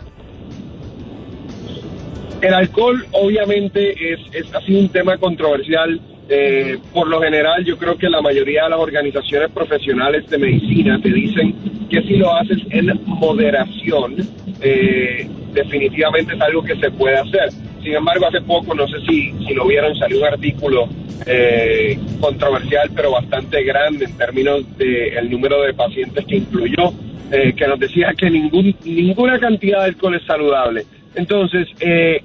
El 2.42 2.54
alcohol 2.54 3.06
obviamente 3.12 4.14
es, 4.14 4.20
es 4.34 4.54
ha 4.54 4.62
sido 4.62 4.80
un 4.80 4.90
tema 4.90 5.18
controversial. 5.18 6.00
Eh, 6.30 6.78
por 6.94 7.08
lo 7.10 7.22
general 7.22 7.66
yo 7.66 7.78
creo 7.78 7.98
que 7.98 8.10
la 8.10 8.22
mayoría 8.22 8.64
de 8.64 8.70
las 8.70 8.80
organizaciones 8.80 9.52
profesionales 9.52 10.26
de 10.30 10.38
medicina 10.38 10.98
te 11.02 11.10
dicen 11.12 11.54
que 11.90 12.02
si 12.02 12.16
lo 12.16 12.34
haces 12.34 12.60
en 12.70 12.92
moderación, 13.06 14.16
eh, 14.62 15.28
definitivamente 15.54 16.36
es 16.36 16.42
algo 16.42 16.64
que 16.64 16.76
se 16.76 16.92
puede 16.92 17.18
hacer. 17.18 17.52
Sin 17.82 17.94
embargo, 17.94 18.28
hace 18.28 18.42
poco, 18.42 18.74
no 18.74 18.88
sé 18.88 19.00
si, 19.08 19.32
si 19.46 19.54
lo 19.54 19.68
vieron, 19.68 19.96
salió 19.96 20.20
un 20.20 20.26
artículo 20.26 20.88
eh, 21.26 21.98
controversial, 22.20 22.90
pero 22.96 23.12
bastante 23.12 23.64
grande 23.64 24.06
en 24.06 24.18
términos 24.18 24.78
del 24.78 25.30
número 25.30 25.62
de 25.62 25.74
pacientes 25.74 26.26
que 26.26 26.38
incluyó, 26.38 26.94
eh, 27.32 27.54
que 27.54 27.68
nos 27.68 27.80
decía 27.80 28.14
que 28.18 28.30
ningún, 28.30 28.76
ninguna 28.84 29.40
cantidad 29.40 29.80
de 29.80 29.86
alcohol 29.86 30.16
es 30.16 30.26
saludable. 30.26 30.86
Entonces, 31.16 31.68
eh, 31.80 32.22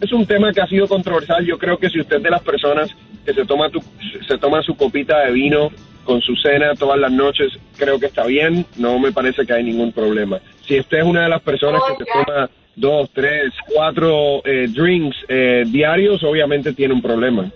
es 0.00 0.12
un 0.12 0.26
tema 0.26 0.52
que 0.52 0.60
ha 0.60 0.66
sido 0.66 0.86
controversial. 0.86 1.44
Yo 1.44 1.58
creo 1.58 1.78
que 1.78 1.90
si 1.90 2.00
usted 2.00 2.16
es 2.16 2.22
de 2.22 2.30
las 2.30 2.42
personas 2.42 2.90
que 3.24 3.32
se 3.32 3.44
toma, 3.44 3.70
tu, 3.70 3.80
se 4.26 4.38
toma 4.38 4.62
su 4.62 4.76
copita 4.76 5.20
de 5.20 5.32
vino 5.32 5.70
con 6.04 6.20
su 6.20 6.36
cena 6.36 6.74
todas 6.74 6.98
las 6.98 7.10
noches, 7.10 7.52
creo 7.76 7.98
que 7.98 8.06
está 8.06 8.24
bien. 8.26 8.64
No 8.76 8.98
me 8.98 9.12
parece 9.12 9.44
que 9.44 9.52
hay 9.52 9.64
ningún 9.64 9.92
problema. 9.92 10.38
Si 10.66 10.78
usted 10.80 10.98
es 10.98 11.04
una 11.04 11.22
de 11.24 11.28
las 11.28 11.42
personas 11.42 11.82
que 11.88 12.04
se 12.04 12.10
toma 12.10 12.50
dos, 12.74 13.10
tres, 13.12 13.52
cuatro 13.72 14.44
eh, 14.44 14.68
drinks 14.68 15.16
eh, 15.28 15.64
diarios, 15.66 16.22
obviamente 16.24 16.72
tiene 16.72 16.94
un 16.94 17.02
problema. 17.02 17.50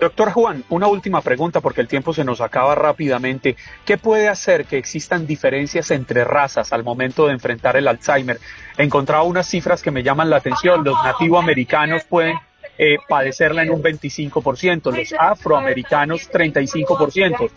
Doctor 0.00 0.30
Juan, 0.32 0.64
una 0.70 0.86
última 0.86 1.20
pregunta 1.20 1.60
porque 1.60 1.82
el 1.82 1.88
tiempo 1.88 2.14
se 2.14 2.24
nos 2.24 2.40
acaba 2.40 2.74
rápidamente. 2.74 3.56
¿Qué 3.84 3.98
puede 3.98 4.28
hacer 4.28 4.64
que 4.64 4.78
existan 4.78 5.26
diferencias 5.26 5.90
entre 5.90 6.24
razas 6.24 6.72
al 6.72 6.82
momento 6.82 7.26
de 7.26 7.34
enfrentar 7.34 7.76
el 7.76 7.86
Alzheimer? 7.86 8.38
He 8.78 8.82
encontrado 8.82 9.24
unas 9.24 9.46
cifras 9.46 9.82
que 9.82 9.90
me 9.90 10.02
llaman 10.02 10.30
la 10.30 10.36
atención. 10.36 10.82
Los 10.84 10.96
nativoamericanos 11.04 12.04
pueden 12.04 12.38
eh, 12.78 12.96
padecerla 13.06 13.62
en 13.62 13.72
un 13.72 13.82
25%, 13.82 14.90
los 14.90 15.12
afroamericanos 15.18 16.30
35%, 16.30 17.50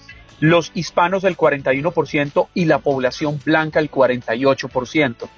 los 0.43 0.73
hispanos 0.75 1.23
el 1.23 1.37
41% 1.37 2.49
y 2.53 2.65
la 2.65 2.79
población 2.79 3.39
blanca 3.45 3.79
el 3.79 3.89
48%. 3.89 5.29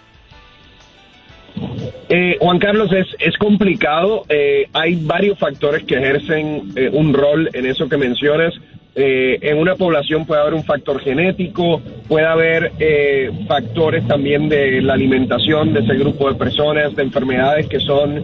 Eh, 2.09 2.37
Juan 2.39 2.57
Carlos, 2.57 2.91
es, 2.91 3.05
es 3.19 3.37
complicado. 3.37 4.23
Eh, 4.27 4.67
hay 4.73 4.95
varios 4.95 5.37
factores 5.37 5.83
que 5.83 5.93
ejercen 5.93 6.71
eh, 6.75 6.89
un 6.91 7.13
rol 7.13 7.51
en 7.53 7.67
eso 7.67 7.87
que 7.87 7.97
mencionas. 7.97 8.55
Eh, 8.95 9.37
en 9.41 9.59
una 9.59 9.75
población 9.75 10.25
puede 10.25 10.41
haber 10.41 10.55
un 10.55 10.63
factor 10.63 10.99
genético, 10.99 11.83
puede 12.07 12.25
haber 12.25 12.71
factores 13.47 14.07
también 14.07 14.49
de 14.49 14.81
la 14.81 14.93
alimentación 14.93 15.71
de 15.71 15.81
ese 15.81 15.93
grupo 15.97 16.31
de 16.31 16.35
personas, 16.35 16.95
de 16.95 17.03
enfermedades 17.03 17.67
que 17.67 17.79
son 17.79 18.23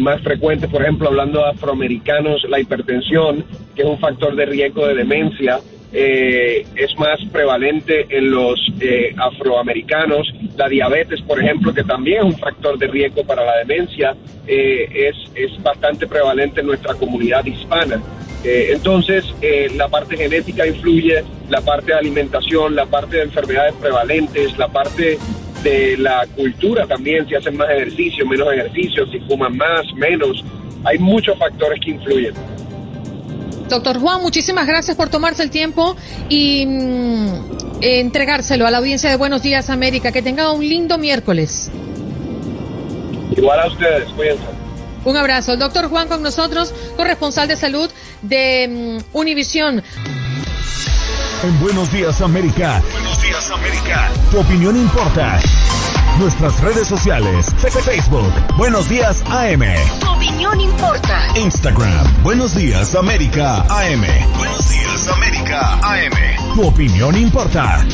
más 0.00 0.20
frecuentes, 0.20 0.70
por 0.70 0.82
ejemplo, 0.82 1.08
hablando 1.08 1.40
de 1.40 1.50
afroamericanos, 1.50 2.44
la 2.48 2.60
hipertensión, 2.60 3.44
que 3.74 3.82
es 3.82 3.88
un 3.88 3.98
factor 3.98 4.36
de 4.36 4.44
riesgo 4.44 4.86
de 4.86 4.94
demencia, 4.94 5.58
eh, 5.92 6.66
es 6.74 6.98
más 6.98 7.18
prevalente 7.30 8.06
en 8.08 8.30
los 8.30 8.58
eh, 8.80 9.14
afroamericanos. 9.16 10.32
La 10.56 10.68
diabetes, 10.68 11.20
por 11.22 11.42
ejemplo, 11.42 11.72
que 11.72 11.84
también 11.84 12.18
es 12.18 12.24
un 12.24 12.38
factor 12.38 12.78
de 12.78 12.86
riesgo 12.86 13.24
para 13.24 13.44
la 13.44 13.58
demencia, 13.58 14.14
eh, 14.46 14.88
es, 15.10 15.16
es 15.34 15.62
bastante 15.62 16.06
prevalente 16.06 16.60
en 16.60 16.66
nuestra 16.66 16.94
comunidad 16.94 17.44
hispana. 17.44 18.00
Eh, 18.44 18.70
entonces, 18.72 19.24
eh, 19.40 19.70
la 19.76 19.88
parte 19.88 20.16
genética 20.16 20.66
influye, 20.66 21.22
la 21.48 21.60
parte 21.60 21.92
de 21.92 21.98
alimentación, 21.98 22.74
la 22.74 22.86
parte 22.86 23.18
de 23.18 23.22
enfermedades 23.22 23.74
prevalentes, 23.74 24.58
la 24.58 24.68
parte 24.68 25.18
de 25.62 25.96
la 25.96 26.26
cultura 26.34 26.86
también, 26.86 27.28
si 27.28 27.36
hacen 27.36 27.56
más 27.56 27.70
ejercicio, 27.70 28.26
menos 28.26 28.52
ejercicio, 28.52 29.06
si 29.06 29.20
fuman 29.20 29.56
más, 29.56 29.84
menos. 29.94 30.44
Hay 30.84 30.98
muchos 30.98 31.38
factores 31.38 31.78
que 31.80 31.92
influyen. 31.92 32.34
Doctor 33.72 34.00
Juan, 34.00 34.20
muchísimas 34.20 34.66
gracias 34.66 34.98
por 34.98 35.08
tomarse 35.08 35.42
el 35.42 35.48
tiempo 35.48 35.96
y 36.28 36.66
mm, 36.66 37.80
entregárselo 37.80 38.66
a 38.66 38.70
la 38.70 38.76
audiencia 38.76 39.08
de 39.08 39.16
Buenos 39.16 39.40
Días 39.40 39.70
América. 39.70 40.12
Que 40.12 40.20
tenga 40.20 40.52
un 40.52 40.60
lindo 40.60 40.98
miércoles. 40.98 41.70
Igual 43.34 43.60
a 43.60 43.68
ustedes, 43.68 44.10
cuídense. 44.10 44.44
Un 45.06 45.16
abrazo. 45.16 45.54
El 45.54 45.58
doctor 45.58 45.88
Juan 45.88 46.06
con 46.06 46.22
nosotros, 46.22 46.74
corresponsal 46.98 47.48
de 47.48 47.56
salud 47.56 47.90
de 48.20 48.98
mm, 49.00 49.16
Univisión. 49.16 49.82
En 51.42 51.60
Buenos 51.60 51.90
Días 51.90 52.20
América. 52.20 52.82
Buenos 52.92 53.22
Días 53.22 53.50
América. 53.50 54.10
Tu 54.30 54.38
opinión 54.38 54.76
importa. 54.76 55.40
Nuestras 56.18 56.60
redes 56.60 56.86
sociales. 56.86 57.46
Facebook. 57.84 58.30
Buenos 58.56 58.88
Días 58.88 59.22
AM. 59.30 59.62
Tu 59.98 60.10
opinión 60.10 60.60
importa. 60.60 61.26
Instagram. 61.36 62.22
Buenos 62.22 62.54
Días 62.54 62.94
América 62.94 63.64
AM. 63.68 64.04
Buenos 64.36 64.70
Días 64.70 65.08
América 65.08 65.80
AM. 65.82 66.54
Tu 66.54 66.64
opinión 66.66 67.16
importa. 67.16 67.84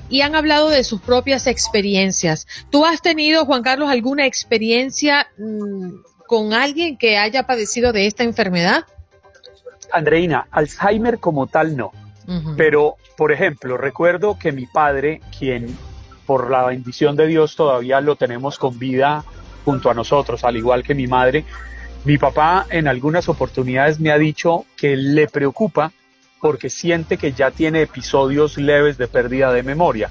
y 0.09 0.21
han 0.21 0.35
hablado 0.35 0.69
de 0.69 0.83
sus 0.83 1.01
propias 1.01 1.47
experiencias. 1.47 2.45
¿Tú 2.69 2.85
has 2.85 3.01
tenido, 3.01 3.47
Juan 3.47 3.63
Carlos, 3.63 3.89
alguna 3.89 4.27
experiencia 4.27 5.25
mm, 5.39 5.89
con 6.27 6.53
alguien 6.53 6.99
que 6.99 7.17
haya 7.17 7.47
padecido 7.47 7.91
de 7.91 8.05
esta 8.05 8.23
enfermedad? 8.23 8.85
Andreina, 9.91 10.45
Alzheimer 10.51 11.17
como 11.17 11.47
tal 11.47 11.75
no. 11.75 12.02
Pero, 12.57 12.95
por 13.17 13.31
ejemplo, 13.31 13.77
recuerdo 13.77 14.37
que 14.39 14.51
mi 14.51 14.65
padre, 14.65 15.21
quien 15.37 15.77
por 16.25 16.49
la 16.49 16.65
bendición 16.65 17.15
de 17.15 17.27
Dios 17.27 17.55
todavía 17.55 17.99
lo 18.01 18.15
tenemos 18.15 18.57
con 18.57 18.79
vida 18.79 19.23
junto 19.65 19.89
a 19.89 19.93
nosotros, 19.93 20.43
al 20.43 20.55
igual 20.55 20.83
que 20.83 20.95
mi 20.95 21.07
madre, 21.07 21.45
mi 22.05 22.17
papá 22.17 22.65
en 22.69 22.87
algunas 22.87 23.29
oportunidades 23.29 23.99
me 23.99 24.11
ha 24.11 24.17
dicho 24.17 24.65
que 24.75 24.95
le 24.95 25.27
preocupa 25.27 25.91
porque 26.41 26.69
siente 26.69 27.17
que 27.17 27.31
ya 27.31 27.51
tiene 27.51 27.81
episodios 27.81 28.57
leves 28.57 28.97
de 28.97 29.07
pérdida 29.07 29.53
de 29.53 29.63
memoria. 29.63 30.09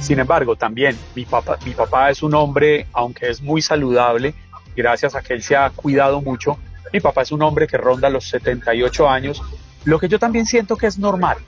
Sin 0.00 0.18
embargo, 0.18 0.56
también 0.56 0.98
mi 1.14 1.24
papá, 1.24 1.56
mi 1.64 1.72
papá 1.72 2.10
es 2.10 2.22
un 2.22 2.34
hombre, 2.34 2.86
aunque 2.92 3.30
es 3.30 3.40
muy 3.40 3.62
saludable, 3.62 4.34
gracias 4.76 5.14
a 5.14 5.22
que 5.22 5.32
él 5.32 5.42
se 5.42 5.56
ha 5.56 5.70
cuidado 5.70 6.20
mucho, 6.20 6.58
mi 6.92 7.00
papá 7.00 7.22
es 7.22 7.32
un 7.32 7.40
hombre 7.40 7.66
que 7.66 7.78
ronda 7.78 8.10
los 8.10 8.28
78 8.28 9.08
años, 9.08 9.42
lo 9.84 9.98
que 9.98 10.08
yo 10.08 10.18
también 10.18 10.46
siento 10.46 10.76
que 10.76 10.86
es 10.86 10.98
normal. 10.98 11.38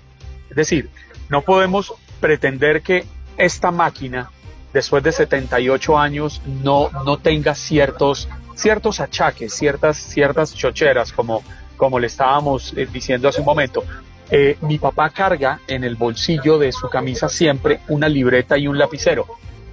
Es 0.50 0.56
decir, 0.56 0.90
no 1.28 1.42
podemos 1.42 1.94
pretender 2.20 2.82
que 2.82 3.04
esta 3.36 3.70
máquina, 3.70 4.30
después 4.72 5.02
de 5.02 5.12
78 5.12 5.98
años, 5.98 6.42
no, 6.62 6.90
no 7.04 7.18
tenga 7.18 7.54
ciertos, 7.54 8.28
ciertos 8.54 9.00
achaques, 9.00 9.52
ciertas, 9.54 9.96
ciertas 9.96 10.54
chocheras, 10.54 11.12
como, 11.12 11.42
como 11.76 11.98
le 11.98 12.06
estábamos 12.06 12.72
eh, 12.76 12.86
diciendo 12.90 13.28
hace 13.28 13.40
un 13.40 13.46
momento. 13.46 13.84
Eh, 14.30 14.56
mi 14.62 14.78
papá 14.78 15.10
carga 15.10 15.60
en 15.66 15.84
el 15.84 15.96
bolsillo 15.96 16.58
de 16.58 16.72
su 16.72 16.88
camisa 16.88 17.28
siempre 17.28 17.80
una 17.88 18.08
libreta 18.08 18.56
y 18.56 18.66
un 18.66 18.78
lapicero. 18.78 19.26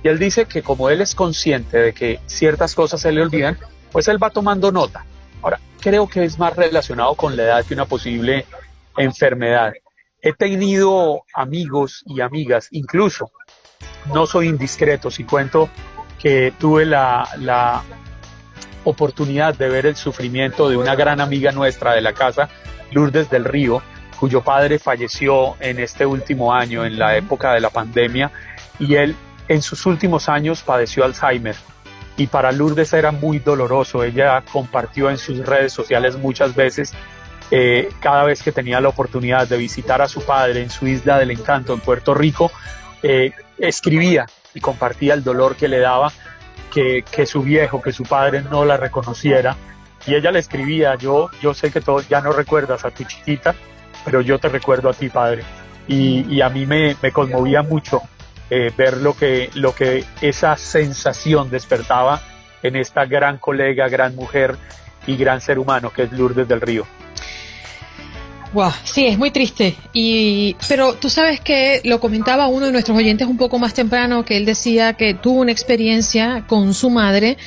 Y 0.03 0.07
él 0.07 0.19
dice 0.19 0.45
que 0.45 0.61
como 0.61 0.89
él 0.89 1.01
es 1.01 1.15
consciente 1.15 1.77
de 1.77 1.93
que 1.93 2.19
ciertas 2.25 2.75
cosas 2.75 3.01
se 3.01 3.11
le 3.11 3.21
olvidan, 3.21 3.57
pues 3.91 4.07
él 4.07 4.21
va 4.21 4.29
tomando 4.29 4.71
nota. 4.71 5.05
Ahora, 5.41 5.59
creo 5.81 6.07
que 6.07 6.23
es 6.23 6.39
más 6.39 6.55
relacionado 6.55 7.15
con 7.15 7.35
la 7.35 7.43
edad 7.43 7.65
que 7.65 7.73
una 7.73 7.85
posible 7.85 8.45
enfermedad. 8.97 9.73
He 10.21 10.33
tenido 10.33 11.23
amigos 11.33 12.03
y 12.05 12.21
amigas, 12.21 12.67
incluso, 12.71 13.31
no 14.13 14.25
soy 14.25 14.47
indiscreto 14.47 15.09
si 15.09 15.23
cuento 15.23 15.69
que 16.19 16.53
tuve 16.59 16.85
la, 16.85 17.27
la 17.39 17.81
oportunidad 18.83 19.55
de 19.55 19.69
ver 19.69 19.87
el 19.87 19.95
sufrimiento 19.95 20.69
de 20.69 20.77
una 20.77 20.95
gran 20.95 21.19
amiga 21.19 21.51
nuestra 21.51 21.93
de 21.93 22.01
la 22.01 22.13
casa, 22.13 22.49
Lourdes 22.91 23.29
del 23.29 23.45
Río, 23.45 23.81
cuyo 24.19 24.41
padre 24.43 24.77
falleció 24.77 25.55
en 25.59 25.79
este 25.79 26.05
último 26.05 26.53
año, 26.53 26.85
en 26.85 26.99
la 26.99 27.17
época 27.17 27.53
de 27.53 27.59
la 27.59 27.71
pandemia, 27.71 28.31
y 28.77 28.95
él 28.95 29.15
en 29.47 29.61
sus 29.61 29.85
últimos 29.87 30.29
años 30.29 30.61
padeció 30.61 31.03
Alzheimer. 31.03 31.55
Y 32.21 32.27
para 32.27 32.51
Lourdes 32.51 32.93
era 32.93 33.11
muy 33.11 33.39
doloroso. 33.39 34.03
Ella 34.03 34.43
compartió 34.51 35.09
en 35.09 35.17
sus 35.17 35.43
redes 35.43 35.73
sociales 35.73 36.17
muchas 36.17 36.53
veces, 36.53 36.93
eh, 37.49 37.89
cada 37.99 38.23
vez 38.25 38.43
que 38.43 38.51
tenía 38.51 38.79
la 38.79 38.89
oportunidad 38.89 39.47
de 39.47 39.57
visitar 39.57 40.03
a 40.03 40.07
su 40.07 40.23
padre 40.23 40.61
en 40.61 40.69
su 40.69 40.85
isla 40.85 41.17
del 41.17 41.31
encanto, 41.31 41.73
en 41.73 41.79
Puerto 41.79 42.13
Rico, 42.13 42.51
eh, 43.01 43.31
escribía 43.57 44.27
y 44.53 44.59
compartía 44.59 45.15
el 45.15 45.23
dolor 45.23 45.55
que 45.55 45.67
le 45.67 45.79
daba 45.79 46.11
que, 46.71 47.25
su 47.25 47.41
viejo, 47.41 47.81
que 47.81 47.91
su 47.91 48.03
padre 48.03 48.43
no 48.43 48.65
la 48.65 48.77
reconociera. 48.77 49.57
Y 50.05 50.13
ella 50.13 50.31
le 50.31 50.37
escribía, 50.37 50.93
yo, 50.93 51.31
yo 51.41 51.55
sé 51.55 51.71
que 51.71 51.81
todo, 51.81 52.01
ya 52.07 52.21
no 52.21 52.33
recuerdas 52.33 52.85
a 52.85 52.91
tu 52.91 53.03
chiquita, 53.03 53.55
pero 54.05 54.21
yo 54.21 54.37
te 54.37 54.47
recuerdo 54.47 54.89
a 54.89 54.93
ti, 54.93 55.09
padre. 55.09 55.43
Y, 55.87 56.39
a 56.39 56.49
mí 56.49 56.67
me 56.67 56.95
conmovía 57.11 57.63
mucho 57.63 58.03
eh, 58.53 58.69
ver 58.75 58.97
lo 58.97 59.15
que, 59.15 59.49
lo 59.55 59.73
que 59.73 60.03
esa 60.21 60.57
sensación 60.57 61.49
despertaba 61.49 62.21
en 62.61 62.75
esta 62.75 63.05
gran 63.05 63.37
colega, 63.37 63.87
gran 63.87 64.13
mujer 64.13 64.57
y 65.07 65.15
gran 65.15 65.39
ser 65.39 65.57
humano 65.57 65.91
que 65.91 66.03
es 66.03 66.11
Lourdes 66.11 66.47
del 66.49 66.59
Río. 66.59 66.85
Wow, 68.53 68.71
sí, 68.83 69.07
es 69.07 69.17
muy 69.17 69.31
triste. 69.31 69.77
Y, 69.93 70.57
pero 70.67 70.95
tú 70.95 71.09
sabes 71.09 71.39
que 71.39 71.79
lo 71.85 72.01
comentaba 72.01 72.47
uno 72.47 72.65
de 72.65 72.73
nuestros 72.73 72.97
oyentes 72.97 73.25
un 73.25 73.37
poco 73.37 73.57
más 73.57 73.73
temprano, 73.73 74.25
que 74.25 74.35
él 74.35 74.45
decía 74.45 74.93
que 74.93 75.13
tuvo 75.13 75.39
una 75.39 75.53
experiencia 75.53 76.43
con 76.45 76.73
su 76.73 76.89
madre 76.89 77.37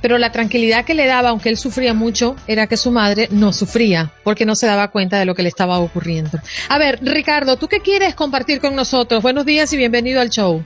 pero 0.00 0.18
la 0.18 0.32
tranquilidad 0.32 0.84
que 0.84 0.94
le 0.94 1.06
daba, 1.06 1.30
aunque 1.30 1.48
él 1.48 1.56
sufría 1.56 1.94
mucho, 1.94 2.36
era 2.46 2.66
que 2.66 2.76
su 2.76 2.90
madre 2.90 3.28
no 3.30 3.52
sufría, 3.52 4.12
porque 4.24 4.46
no 4.46 4.54
se 4.54 4.66
daba 4.66 4.88
cuenta 4.88 5.18
de 5.18 5.26
lo 5.26 5.34
que 5.34 5.42
le 5.42 5.48
estaba 5.48 5.78
ocurriendo. 5.78 6.38
A 6.68 6.78
ver, 6.78 6.98
Ricardo, 7.02 7.56
¿tú 7.56 7.68
qué 7.68 7.80
quieres 7.80 8.14
compartir 8.14 8.60
con 8.60 8.74
nosotros? 8.74 9.22
Buenos 9.22 9.46
días 9.46 9.72
y 9.72 9.76
bienvenido 9.76 10.20
al 10.20 10.30
show. 10.30 10.64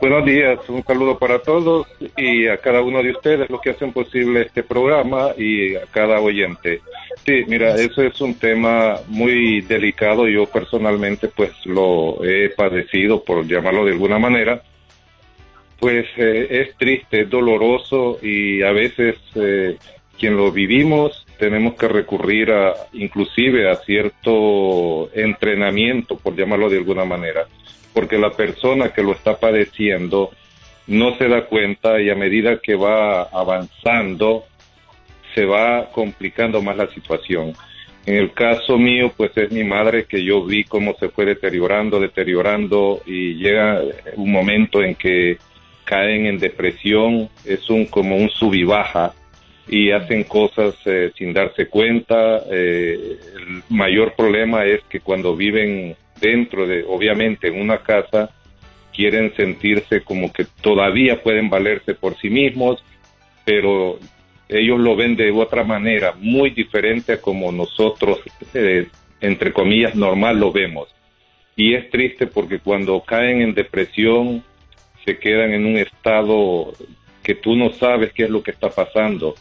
Buenos 0.00 0.24
días, 0.24 0.58
un 0.68 0.82
saludo 0.82 1.18
para 1.18 1.40
todos 1.40 1.86
y 2.16 2.48
a 2.48 2.56
cada 2.56 2.80
uno 2.80 3.02
de 3.02 3.12
ustedes, 3.12 3.48
los 3.50 3.60
que 3.60 3.70
hacen 3.70 3.92
posible 3.92 4.42
este 4.42 4.62
programa 4.62 5.30
y 5.36 5.76
a 5.76 5.82
cada 5.92 6.20
oyente. 6.20 6.80
Sí, 7.24 7.44
mira, 7.46 7.74
eso 7.74 8.02
es 8.02 8.20
un 8.20 8.34
tema 8.34 8.96
muy 9.08 9.60
delicado. 9.60 10.26
Yo 10.26 10.46
personalmente 10.46 11.28
pues 11.28 11.52
lo 11.66 12.24
he 12.24 12.48
padecido, 12.48 13.22
por 13.22 13.46
llamarlo 13.46 13.84
de 13.84 13.92
alguna 13.92 14.18
manera, 14.18 14.62
pues 15.80 16.06
eh, 16.18 16.46
es 16.50 16.76
triste, 16.76 17.22
es 17.22 17.30
doloroso 17.30 18.18
y 18.22 18.62
a 18.62 18.70
veces 18.70 19.16
eh, 19.34 19.78
quien 20.18 20.36
lo 20.36 20.52
vivimos 20.52 21.26
tenemos 21.38 21.74
que 21.74 21.88
recurrir 21.88 22.52
a 22.52 22.74
inclusive 22.92 23.70
a 23.70 23.76
cierto 23.76 25.10
entrenamiento, 25.14 26.18
por 26.18 26.36
llamarlo 26.36 26.68
de 26.68 26.76
alguna 26.76 27.06
manera, 27.06 27.46
porque 27.94 28.18
la 28.18 28.30
persona 28.30 28.92
que 28.92 29.02
lo 29.02 29.12
está 29.12 29.40
padeciendo 29.40 30.30
no 30.86 31.16
se 31.16 31.28
da 31.28 31.46
cuenta 31.46 31.98
y 32.00 32.10
a 32.10 32.14
medida 32.14 32.60
que 32.60 32.74
va 32.74 33.22
avanzando 33.22 34.44
se 35.34 35.46
va 35.46 35.90
complicando 35.90 36.60
más 36.60 36.76
la 36.76 36.88
situación. 36.88 37.54
En 38.04 38.16
el 38.16 38.32
caso 38.32 38.76
mío, 38.76 39.12
pues 39.16 39.34
es 39.36 39.50
mi 39.50 39.64
madre 39.64 40.04
que 40.04 40.22
yo 40.22 40.44
vi 40.44 40.64
cómo 40.64 40.94
se 40.98 41.08
fue 41.08 41.24
deteriorando, 41.24 42.00
deteriorando 42.00 43.00
y 43.06 43.34
llega 43.34 43.80
un 44.16 44.32
momento 44.32 44.82
en 44.82 44.94
que 44.94 45.38
caen 45.90 46.26
en 46.26 46.38
depresión, 46.38 47.28
es 47.44 47.68
un 47.68 47.84
como 47.86 48.16
un 48.16 48.30
sub 48.30 48.54
y 48.54 48.62
baja 48.62 49.12
y 49.66 49.90
hacen 49.90 50.22
cosas 50.22 50.76
eh, 50.84 51.10
sin 51.18 51.32
darse 51.32 51.66
cuenta. 51.66 52.44
Eh, 52.48 53.18
el 53.34 53.62
mayor 53.68 54.14
problema 54.14 54.64
es 54.64 54.82
que 54.88 55.00
cuando 55.00 55.34
viven 55.34 55.96
dentro 56.20 56.68
de, 56.68 56.84
obviamente, 56.84 57.48
en 57.48 57.60
una 57.60 57.78
casa, 57.78 58.30
quieren 58.94 59.34
sentirse 59.34 60.02
como 60.02 60.32
que 60.32 60.46
todavía 60.60 61.20
pueden 61.24 61.50
valerse 61.50 61.94
por 61.94 62.16
sí 62.20 62.30
mismos, 62.30 62.84
pero 63.44 63.98
ellos 64.48 64.78
lo 64.78 64.94
ven 64.94 65.16
de 65.16 65.32
otra 65.32 65.64
manera, 65.64 66.14
muy 66.20 66.50
diferente 66.50 67.14
a 67.14 67.20
como 67.20 67.50
nosotros, 67.50 68.20
eh, 68.54 68.86
entre 69.20 69.52
comillas, 69.52 69.96
normal 69.96 70.38
lo 70.38 70.52
vemos. 70.52 70.88
Y 71.56 71.74
es 71.74 71.90
triste 71.90 72.28
porque 72.28 72.60
cuando 72.60 73.00
caen 73.00 73.42
en 73.42 73.54
depresión, 73.54 74.44
quedan 75.18 75.52
en 75.52 75.66
un 75.66 75.76
estado 75.76 76.72
que 77.22 77.34
tú 77.34 77.56
no 77.56 77.72
sabes 77.72 78.12
qué 78.12 78.24
es 78.24 78.30
lo 78.30 78.42
que 78.42 78.50
está 78.50 78.70
pasando. 78.70 79.34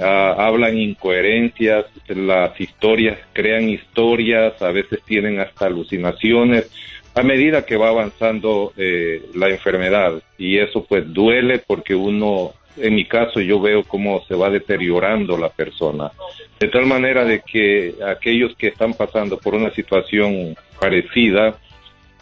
Ah, 0.00 0.34
hablan 0.38 0.78
incoherencias, 0.78 1.86
las 2.08 2.60
historias 2.60 3.18
crean 3.32 3.68
historias, 3.68 4.60
a 4.62 4.70
veces 4.70 5.00
tienen 5.04 5.40
hasta 5.40 5.66
alucinaciones 5.66 6.70
a 7.18 7.22
medida 7.22 7.66
que 7.66 7.76
va 7.76 7.88
avanzando 7.88 8.72
eh, 8.76 9.22
la 9.34 9.48
enfermedad 9.48 10.22
y 10.36 10.58
eso 10.58 10.84
pues 10.84 11.12
duele 11.12 11.58
porque 11.58 11.94
uno, 11.94 12.52
en 12.76 12.94
mi 12.94 13.06
caso 13.06 13.40
yo 13.40 13.60
veo 13.60 13.82
cómo 13.82 14.22
se 14.28 14.36
va 14.36 14.50
deteriorando 14.50 15.36
la 15.36 15.48
persona, 15.48 16.12
de 16.60 16.68
tal 16.68 16.86
manera 16.86 17.24
de 17.24 17.40
que 17.40 17.94
aquellos 18.06 18.54
que 18.56 18.68
están 18.68 18.94
pasando 18.94 19.36
por 19.38 19.54
una 19.56 19.70
situación 19.70 20.54
parecida, 20.80 21.58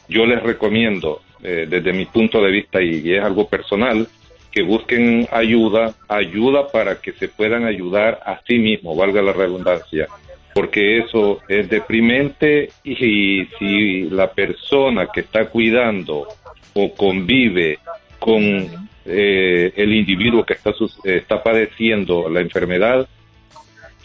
yo 0.08 0.24
les 0.24 0.42
recomiendo 0.42 1.20
eh, 1.42 1.66
desde 1.68 1.92
mi 1.92 2.06
punto 2.06 2.42
de 2.42 2.50
vista, 2.50 2.82
y, 2.82 3.12
es 3.12 3.22
algo 3.22 3.48
personal, 3.48 4.06
que 4.50 4.62
busquen 4.62 5.28
ayuda, 5.30 5.94
ayuda 6.08 6.68
para 6.68 7.00
que 7.00 7.12
se 7.12 7.28
puedan 7.28 7.64
ayudar 7.64 8.20
a 8.24 8.40
sí 8.46 8.58
mismos, 8.58 8.96
valga 8.96 9.20
la 9.20 9.32
redundancia, 9.32 10.08
porque 10.54 10.98
eso 10.98 11.40
es 11.48 11.68
deprimente 11.68 12.70
y 12.82 13.46
si 13.58 14.04
la 14.04 14.32
persona 14.32 15.08
que 15.12 15.20
está 15.20 15.50
cuidando 15.50 16.26
o 16.72 16.94
convive 16.94 17.78
con 18.18 18.42
eh, 19.04 19.72
el 19.76 19.92
individuo 19.92 20.44
que 20.44 20.54
está, 20.54 20.72
está 21.04 21.42
padeciendo 21.42 22.30
la 22.30 22.40
enfermedad, 22.40 23.06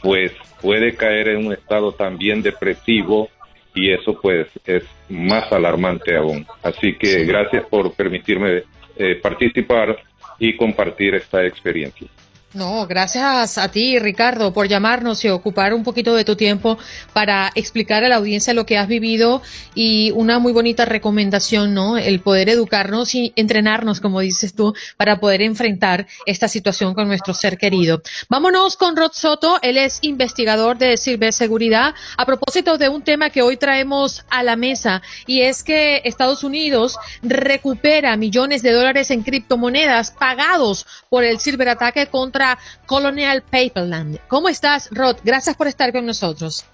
pues 0.02 0.34
puede 0.62 0.96
caer 0.96 1.30
en 1.30 1.48
un 1.48 1.54
estado 1.54 1.94
también 1.94 2.42
depresivo 2.42 3.30
y 3.74 3.92
eso 3.92 4.20
pues 4.20 4.48
es 4.66 4.84
más 5.10 5.52
alarmante 5.52 6.16
aún. 6.16 6.46
Así 6.64 6.96
que 6.96 7.26
gracias 7.26 7.66
por 7.66 7.94
permitirme 7.94 8.64
eh, 8.98 9.16
participar 9.16 9.98
y 10.40 10.56
compartir 10.56 11.16
esta 11.16 11.46
experiencia. 11.46 12.08
No, 12.54 12.86
gracias 12.86 13.58
a 13.58 13.72
ti, 13.72 13.98
Ricardo, 13.98 14.52
por 14.52 14.68
llamarnos 14.68 15.24
y 15.24 15.30
ocupar 15.30 15.74
un 15.74 15.86
poquito 15.86 16.14
de 16.14 16.26
tu 16.26 16.36
tiempo 16.36 16.78
para 17.14 17.50
explicar 17.56 18.04
a 18.04 18.10
la 18.10 18.18
audiencia 18.18 18.54
lo 18.54 18.66
que 18.66 18.78
has 18.78 18.90
vivido 18.90 19.42
y 19.74 20.12
una 20.12 20.38
muy 20.38 20.52
bonita 20.52 20.84
recomendación, 20.84 21.74
¿no? 21.74 21.98
El 21.98 22.20
poder 22.20 22.50
educarnos 22.50 23.16
y 23.16 23.32
entrenarnos, 23.38 24.02
como 24.02 24.20
dices 24.20 24.54
tú, 24.54 24.76
para 24.98 25.22
poder 25.22 25.42
enfrentar 25.42 26.08
esta 26.26 26.50
situación 26.50 26.94
con 26.94 27.08
nuestro 27.08 27.34
ser 27.34 27.58
querido. 27.58 28.02
Vámonos 28.28 28.76
con 28.76 28.98
Rod 28.98 29.14
Soto, 29.14 29.58
él 29.62 29.78
es 29.78 30.00
investigador 30.02 30.78
de 30.78 30.98
ciberseguridad, 30.98 31.96
a 32.18 32.26
propósito 32.26 32.78
de 32.78 32.90
un 32.90 33.02
tema 33.02 33.30
que 33.30 33.44
hoy 33.44 33.56
traemos 33.56 34.26
a 34.30 34.44
la 34.44 34.58
mesa 34.58 35.02
y 35.26 35.44
es 35.44 35.64
que 35.64 36.02
Estados 36.04 36.44
Unidos 36.44 36.98
recupera 37.24 38.18
millones 38.18 38.62
de 38.62 38.74
dólares 38.74 39.10
en 39.10 39.24
criptomonedas 39.24 40.12
pagados 40.12 40.86
por 41.08 41.24
el 41.24 41.40
ciberataque 41.40 42.08
contra 42.08 42.41
Colonial 42.86 43.44
Paperland. 43.44 44.20
¿Cómo 44.28 44.50
estás, 44.50 44.90
Rod? 44.92 45.18
Gracias 45.24 45.56
por 45.56 45.68
estar 45.68 45.92
con 45.92 46.06
nosotros. 46.06 46.66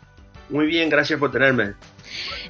Muy 0.50 0.68
bien, 0.68 0.90
gracias 0.90 1.20
por 1.20 1.32
tenerme. 1.32 1.74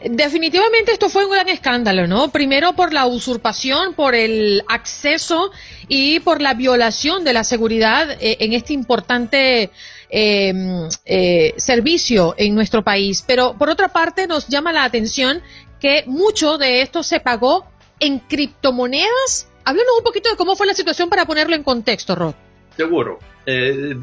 Definitivamente 0.04 0.92
esto 0.92 1.10
fue 1.10 1.26
un 1.26 1.32
gran 1.32 1.50
escándalo, 1.50 2.08
¿no? 2.08 2.30
Primero 2.30 2.74
por 2.74 2.94
la 2.94 3.08
usurpación, 3.08 3.94
por 3.94 4.14
el 4.14 4.64
acceso 4.68 5.52
y 5.88 6.20
por 6.20 6.42
la 6.42 6.54
violación 6.54 7.24
de 7.24 7.34
la 7.34 7.44
seguridad 7.44 8.12
eh, 8.22 8.38
en 8.40 8.54
este 8.54 8.74
importante 8.74 9.72
em, 10.10 10.88
eh, 11.06 11.54
servicio 11.58 12.36
en 12.38 12.54
nuestro 12.54 12.84
país. 12.84 13.24
Pero 13.26 13.56
por 13.58 13.70
otra 13.70 13.88
parte 13.90 14.28
nos 14.28 14.48
llama 14.48 14.72
la 14.72 14.84
atención 14.84 15.42
que 15.80 16.04
mucho 16.06 16.58
de 16.58 16.82
esto 16.82 17.02
se 17.04 17.20
pagó 17.20 17.66
en 18.00 18.20
criptomonedas. 18.20 19.48
Háblanos 19.66 19.98
un 19.98 20.04
poquito 20.04 20.30
de 20.30 20.38
cómo 20.38 20.56
fue 20.56 20.68
la 20.68 20.74
situación 20.74 21.10
para 21.10 21.26
ponerlo 21.26 21.56
en 21.56 21.64
contexto, 21.64 22.16
Rod. 22.16 22.36
Seguro. 22.78 23.20
Eh, 23.48 23.96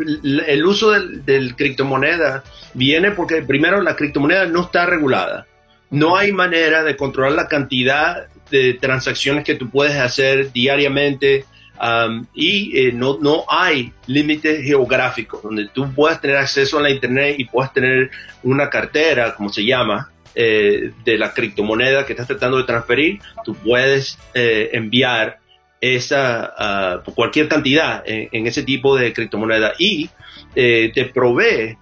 el 0.47 0.67
uso 0.67 0.91
del, 0.91 1.55
criptomoneda 1.55 2.43
viene 2.75 3.13
porque 3.13 3.43
primero 3.43 3.81
la 3.81 3.95
criptomoneda 3.95 4.47
no 4.47 4.63
está 4.63 4.85
regulada. 4.85 5.47
No 5.91 6.17
hay 6.17 6.33
manera 6.33 6.83
de 6.83 6.97
controlar 6.97 7.33
la 7.33 7.47
cantidad 7.47 8.27
de 8.51 8.75
transacciones 8.75 9.45
que 9.45 9.55
tú 9.55 9.71
puedes 9.71 9.97
hacer 9.97 10.51
diariamente 10.53 11.45
um, 11.81 12.27
y 12.35 12.77
eh, 12.79 12.93
no, 12.93 13.19
no 13.21 13.45
hay 13.49 13.93
límites 14.07 14.65
geográficos 14.65 15.43
donde 15.43 15.69
tú 15.69 15.93
puedas 15.93 16.21
tener 16.21 16.37
acceso 16.37 16.79
a 16.79 16.83
la 16.83 16.91
internet 16.91 17.37
y 17.39 17.45
puedas 17.45 17.73
tener 17.73 18.11
una 18.43 18.69
cartera, 18.69 19.35
como 19.37 19.51
se 19.51 19.65
llama, 19.65 20.11
eh, 20.35 20.91
de 21.05 21.19
la 21.19 21.33
criptomoneda 21.33 22.05
que 22.05 22.15
estás 22.15 22.27
tratando 22.27 22.57
de 22.57 22.65
transferir. 22.65 23.21
Tú 23.45 23.55
puedes 23.55 24.19
enviar 24.35 25.39
esa, 25.85 27.03
uh, 27.07 27.13
cualquier 27.13 27.49
cantidad 27.49 28.03
en, 28.07 28.47
ese 28.47 28.63
tipo 28.63 28.97
de 28.97 29.13
criptomoneda 29.13 29.75
y 29.79 30.09
eh, 30.55 30.91
te 30.95 31.05
provee 31.07 31.77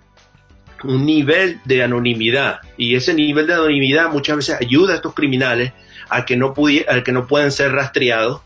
un 0.83 1.07
nivel 1.07 1.61
de 1.65 1.85
anonimidad 1.85 2.59
y 2.77 2.97
ese 2.97 3.15
nivel 3.15 3.47
de 3.47 3.55
anonimidad 3.55 4.11
muchas 4.11 4.37
veces 4.37 4.57
ayuda 4.61 4.95
a 4.95 4.97
estos 4.97 5.15
criminales 5.15 5.73
a 6.09 6.25
que 6.25 6.37
no, 6.37 6.53
a 6.89 7.03
que 7.05 7.13
no 7.13 7.27
puedan 7.29 7.53
ser 7.53 7.71
rastreados 7.71 8.41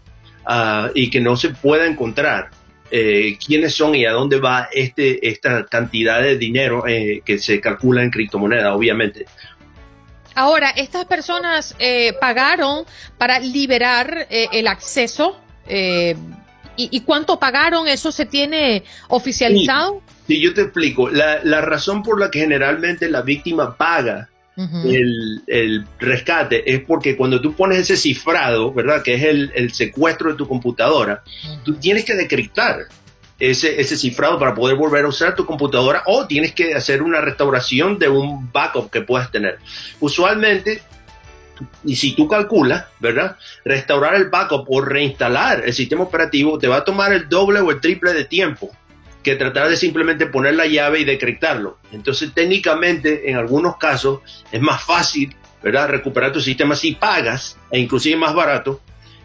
uh, 0.47 0.91
y 0.95 1.09
que 1.09 1.21
no 1.21 1.37
se 1.37 1.51
pueda 1.51 1.87
encontrar 1.87 2.51
eh, 2.91 3.39
quiénes 3.45 3.75
son 3.75 3.95
y 3.95 4.05
a 4.05 4.13
dónde 4.13 4.39
va 4.39 4.69
este, 4.71 5.27
esta 5.27 5.65
cantidad 5.65 6.21
de 6.21 6.37
dinero 6.37 6.87
eh, 6.87 7.23
que 7.25 7.39
se 7.39 7.61
calcula 7.61 8.03
en 8.03 8.11
criptomoneda, 8.11 8.75
obviamente. 8.75 9.27
Ahora, 10.35 10.69
estas 10.71 11.07
personas 11.07 11.75
eh, 11.79 12.13
pagaron 12.21 12.85
para 13.17 13.41
liberar 13.41 14.27
el 14.29 14.69
acceso 14.69 15.41
eh, 15.69 16.17
¿y, 16.77 17.01
cuánto 17.01 17.39
pagaron? 17.39 17.89
¿Eso 17.89 18.13
se 18.13 18.27
tiene 18.27 18.85
oficializado? 19.09 20.03
Sí, 20.27 20.41
yo 20.41 20.53
te 20.55 20.63
explico. 20.63 21.09
La, 21.09 21.61
razón 21.61 22.03
por 22.03 22.21
la 22.21 22.31
que 22.31 22.41
generalmente 22.41 23.09
la 23.09 23.23
víctima 23.23 23.77
paga 23.77 24.29
el, 24.57 25.85
rescate 25.99 26.73
es 26.73 26.81
porque 26.81 27.17
cuando 27.17 27.41
tú 27.41 27.55
pones 27.55 27.79
ese 27.79 27.97
cifrado, 27.97 28.73
¿verdad? 28.73 29.03
Que 29.03 29.15
es 29.15 29.23
el, 29.23 29.73
secuestro 29.73 30.31
de 30.31 30.37
tu 30.37 30.49
computadora, 30.49 31.23
tú 31.65 31.75
tienes 31.75 32.05
que 32.05 32.15
decriptar 32.15 32.87
ese, 33.39 33.81
ese 33.81 33.97
cifrado 33.97 34.39
para 34.39 34.55
poder 34.55 34.77
volver 34.77 35.05
a 35.05 35.09
usar 35.09 35.35
tu 35.35 35.45
computadora 35.45 36.03
o 36.07 36.27
tienes 36.27 36.53
que 36.53 36.75
hacer 36.75 37.03
una 37.03 37.21
restauración 37.21 37.99
de 37.99 38.09
un 38.09 38.51
backup 38.51 38.91
que 38.91 39.03
puedas 39.03 39.31
tener. 39.31 39.59
Usualmente 40.01 40.83
y 41.85 41.97
si 41.97 42.15
tú 42.15 42.29
calculas, 42.29 42.87
¿verdad? 43.01 43.37
Restaurar 43.65 44.15
el 44.15 44.29
backup 44.29 44.67
o 44.69 44.81
reinstalar 44.81 45.63
el 45.65 45.73
sistema 45.73 46.05
operativo 46.05 46.59
te 46.59 46.69
va 46.69 46.77
a 46.77 46.85
tomar 46.85 47.13
el 47.13 47.29
doble 47.29 47.61
o 47.61 47.71
el 47.71 47.81
triple 47.81 48.13
de 48.13 48.25
tiempo 48.25 48.71
que 49.23 49.35
tratar 49.35 49.69
de 49.69 49.77
simplemente 49.77 50.27
poner 50.27 50.55
la 50.55 50.67
llave 50.67 51.01
y 51.01 51.05
decriptarlo. 51.05 51.79
Entonces, 51.91 52.33
técnicamente, 52.33 53.29
en 53.29 53.37
algunos 53.37 53.77
casos, 53.77 54.21
es 54.53 54.61
más 54.61 54.85
fácil, 54.85 55.35
¿verdad? 55.63 55.89
Recuperar 55.89 56.33
tu 56.33 56.41
sistema 56.41 56.77
si 56.77 56.95
pagas, 56.95 57.59
e 57.73 57.81
inclusive 57.81 58.17
más 58.17 58.35
barato, 58.35 58.81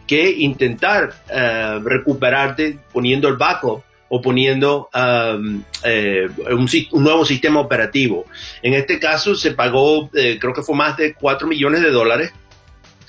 que 0.08 0.32
intentar 0.32 1.14
eh, 1.30 1.80
recuperarte 1.84 2.80
poniendo 2.92 3.28
el 3.28 3.38
backup 3.38 3.84
o 4.14 4.22
poniendo 4.22 4.90
um, 4.94 5.64
eh, 5.86 6.28
un, 6.50 6.68
nuevo 7.02 7.24
sistema 7.24 7.62
operativo. 7.62 8.26
En 8.62 8.74
este 8.74 9.00
caso 9.00 9.36
se 9.36 9.52
pagó, 9.52 10.10
eh, 10.14 10.38
creo 10.38 10.54
que 10.54 10.62
fue 10.62 10.76
más 10.76 10.98
de 10.98 11.14
4 11.14 11.48
millones 11.48 11.82
de 11.82 11.92
dólares 11.92 12.34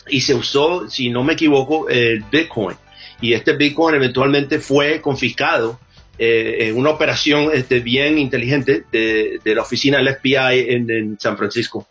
y 0.09 0.21
se 0.21 0.33
usó, 0.33 0.88
si 0.88 1.11
no 1.11 1.25
me 1.25 1.33
equivoco, 1.33 1.88
el 1.88 2.23
Bitcoin. 2.31 2.77
Y 3.21 3.33
este 3.33 3.57
Bitcoin 3.57 3.97
eventualmente 3.97 4.61
fue 4.61 5.01
confiscado 5.01 5.81
eh, 6.19 6.69
en 6.69 6.77
una 6.77 6.91
operación 6.91 7.51
este, 7.53 7.81
bien 7.81 8.17
inteligente 8.17 8.85
de, 8.93 9.41
la 9.45 9.62
oficina 9.62 9.99
del 9.99 10.15
FBI 10.15 10.67
en 10.69 11.17
San 11.19 11.37
Francisco. 11.37 11.88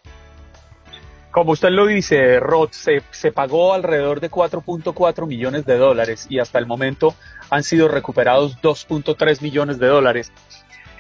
Como 1.31 1.53
usted 1.53 1.69
lo 1.69 1.85
dice, 1.85 2.41
se, 2.71 3.03
se 3.11 3.31
pagó 3.31 3.73
alrededor 3.73 4.19
de 4.19 4.29
4.4 4.29 5.25
millones 5.27 5.65
de 5.65 5.77
dólares 5.77 6.27
y 6.29 6.39
hasta 6.39 6.59
el 6.59 6.65
momento 6.65 7.15
han 7.49 7.63
sido 7.63 7.87
recuperados 7.87 8.57
2.3 8.61 9.41
millones 9.41 9.79
de 9.79 9.87
dólares. 9.87 10.33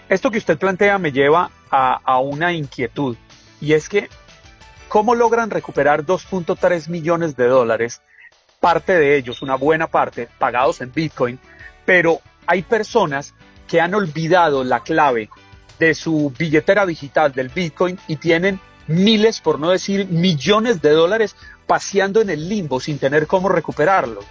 Esto 0.07 0.31
que 0.31 0.37
usted 0.37 0.57
plantea 0.57 0.97
me 0.99 1.11
lleva 1.11 1.51
a, 1.69 1.99
a 2.05 2.19
una 2.19 2.53
inquietud 2.53 3.17
y 3.59 3.73
es 3.73 3.89
que, 3.89 4.09
¿cómo 4.87 5.15
logran 5.15 5.49
recuperar 5.49 6.05
2.3 6.05 6.87
millones 6.87 7.35
de 7.35 7.47
dólares? 7.47 8.01
Parte 8.61 8.93
de 8.93 9.17
ellos, 9.17 9.41
una 9.41 9.55
buena 9.55 9.87
parte, 9.87 10.29
pagados 10.39 10.79
en 10.79 10.93
Bitcoin, 10.93 11.39
pero 11.85 12.21
hay 12.47 12.61
personas 12.61 13.33
que 13.67 13.81
han 13.81 13.93
olvidado 13.93 14.63
la 14.63 14.81
clave 14.81 15.29
de 15.77 15.93
su 15.93 16.33
billetera 16.37 16.85
digital 16.85 17.33
del 17.33 17.49
Bitcoin 17.49 17.99
y 18.07 18.15
tienen 18.15 18.61
miles, 18.91 19.41
por 19.41 19.59
no 19.59 19.71
decir 19.71 20.07
millones 20.07 20.81
de 20.81 20.91
dólares 20.91 21.35
paseando 21.67 22.21
en 22.21 22.29
el 22.29 22.49
limbo 22.49 22.79
sin 22.79 22.99
tener 22.99 23.27
cómo 23.27 23.49
recuperarlos. 23.49 24.25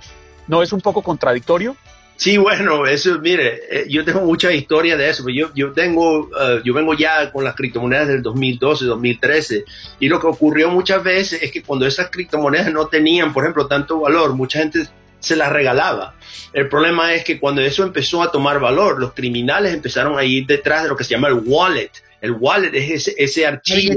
¿No 0.46 0.62
es 0.62 0.72
un 0.72 0.80
poco 0.80 1.02
contradictorio? 1.02 1.76
Sí, 2.20 2.36
bueno, 2.36 2.84
eso, 2.84 3.18
mire, 3.18 3.60
eh, 3.70 3.86
yo 3.88 4.04
tengo 4.04 4.20
muchas 4.20 4.52
historias 4.52 4.98
de 4.98 5.08
eso. 5.08 5.24
Yo, 5.30 5.50
yo 5.54 5.72
tengo, 5.72 6.28
eh, 6.38 6.60
yo 6.62 6.74
vengo 6.74 6.92
ya 6.92 7.32
con 7.32 7.44
las 7.44 7.54
criptomonedas 7.54 8.08
del 8.08 8.22
2012, 8.22 8.84
2013, 8.84 9.64
y 10.00 10.08
lo 10.08 10.20
que 10.20 10.26
ocurrió 10.26 10.68
muchas 10.68 11.02
veces 11.02 11.42
es 11.42 11.50
que 11.50 11.62
cuando 11.62 11.86
esas 11.86 12.10
criptomonedas 12.10 12.70
no 12.74 12.88
tenían, 12.88 13.32
por 13.32 13.44
ejemplo, 13.44 13.66
tanto 13.66 14.00
valor, 14.00 14.34
mucha 14.34 14.58
gente 14.58 14.86
se 15.18 15.34
las 15.34 15.50
regalaba. 15.50 16.14
El 16.52 16.68
problema 16.68 17.14
es 17.14 17.24
que 17.24 17.40
cuando 17.40 17.62
eso 17.62 17.84
empezó 17.84 18.22
a 18.22 18.30
tomar 18.30 18.60
valor, 18.60 19.00
los 19.00 19.14
criminales 19.14 19.72
empezaron 19.72 20.18
a 20.18 20.24
ir 20.24 20.44
detrás 20.46 20.82
de 20.82 20.90
lo 20.90 20.96
que 20.96 21.04
se 21.04 21.14
llama 21.14 21.28
el 21.28 21.40
wallet. 21.46 21.92
El 22.20 22.32
wallet 22.32 22.74
es 22.74 23.08
ese, 23.08 23.14
ese 23.16 23.46
archivo 23.46 23.94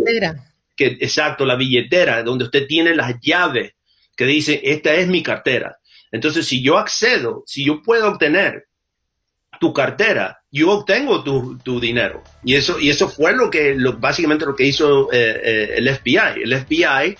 que, 0.75 0.97
exacto, 0.99 1.45
la 1.45 1.55
billetera, 1.55 2.23
donde 2.23 2.45
usted 2.45 2.67
tiene 2.67 2.95
las 2.95 3.15
llaves 3.21 3.73
que 4.15 4.25
dice, 4.25 4.61
esta 4.63 4.93
es 4.93 5.07
mi 5.07 5.23
cartera. 5.23 5.77
Entonces, 6.11 6.45
si 6.45 6.61
yo 6.61 6.77
accedo, 6.77 7.43
si 7.45 7.65
yo 7.65 7.81
puedo 7.81 8.07
obtener 8.07 8.67
tu 9.59 9.73
cartera, 9.73 10.39
yo 10.51 10.71
obtengo 10.71 11.23
tu, 11.23 11.57
tu 11.57 11.79
dinero. 11.79 12.23
Y 12.43 12.55
eso, 12.55 12.79
y 12.79 12.89
eso 12.89 13.09
fue 13.09 13.35
lo 13.35 13.49
que, 13.49 13.73
lo, 13.75 13.97
básicamente 13.97 14.45
lo 14.45 14.55
que 14.55 14.65
hizo 14.65 15.11
eh, 15.11 15.41
eh, 15.43 15.73
el 15.77 15.89
FBI. 15.89 16.43
El 16.43 16.65
FBI 16.65 17.17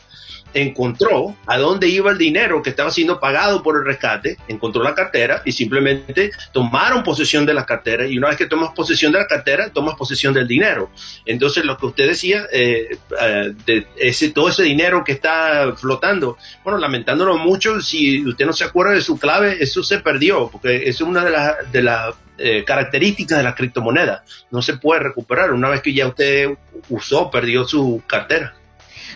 encontró 0.53 1.35
a 1.45 1.57
dónde 1.57 1.87
iba 1.87 2.11
el 2.11 2.17
dinero 2.17 2.61
que 2.61 2.69
estaba 2.69 2.91
siendo 2.91 3.19
pagado 3.19 3.63
por 3.63 3.77
el 3.77 3.85
rescate, 3.85 4.37
encontró 4.47 4.83
la 4.83 4.95
cartera 4.95 5.41
y 5.45 5.51
simplemente 5.51 6.31
tomaron 6.51 7.03
posesión 7.03 7.45
de 7.45 7.53
la 7.53 7.65
cartera 7.65 8.07
y 8.07 8.17
una 8.17 8.29
vez 8.29 8.37
que 8.37 8.45
tomas 8.45 8.73
posesión 8.73 9.11
de 9.11 9.19
la 9.19 9.27
cartera, 9.27 9.69
tomas 9.69 9.95
posesión 9.95 10.33
del 10.33 10.47
dinero. 10.47 10.89
Entonces 11.25 11.65
lo 11.65 11.77
que 11.77 11.85
usted 11.87 12.07
decía, 12.07 12.45
eh, 12.51 12.97
eh, 13.21 13.53
de 13.65 13.87
ese, 13.97 14.31
todo 14.31 14.49
ese 14.49 14.63
dinero 14.63 15.03
que 15.03 15.13
está 15.13 15.73
flotando, 15.75 16.37
bueno, 16.63 16.79
lamentándolo 16.79 17.37
mucho, 17.37 17.81
si 17.81 18.25
usted 18.25 18.45
no 18.45 18.53
se 18.53 18.63
acuerda 18.63 18.93
de 18.93 19.01
su 19.01 19.17
clave, 19.17 19.57
eso 19.59 19.83
se 19.83 19.99
perdió, 19.99 20.49
porque 20.49 20.87
es 20.87 21.01
una 21.01 21.23
de 21.23 21.31
las 21.31 21.71
de 21.71 21.83
las 21.83 22.15
eh, 22.37 22.63
características 22.63 23.37
de 23.37 23.43
la 23.43 23.55
criptomoneda. 23.55 24.23
No 24.49 24.61
se 24.61 24.77
puede 24.77 25.01
recuperar 25.01 25.53
una 25.53 25.69
vez 25.69 25.81
que 25.81 25.93
ya 25.93 26.07
usted 26.07 26.57
usó, 26.89 27.29
perdió 27.29 27.63
su 27.65 28.01
cartera. 28.07 28.55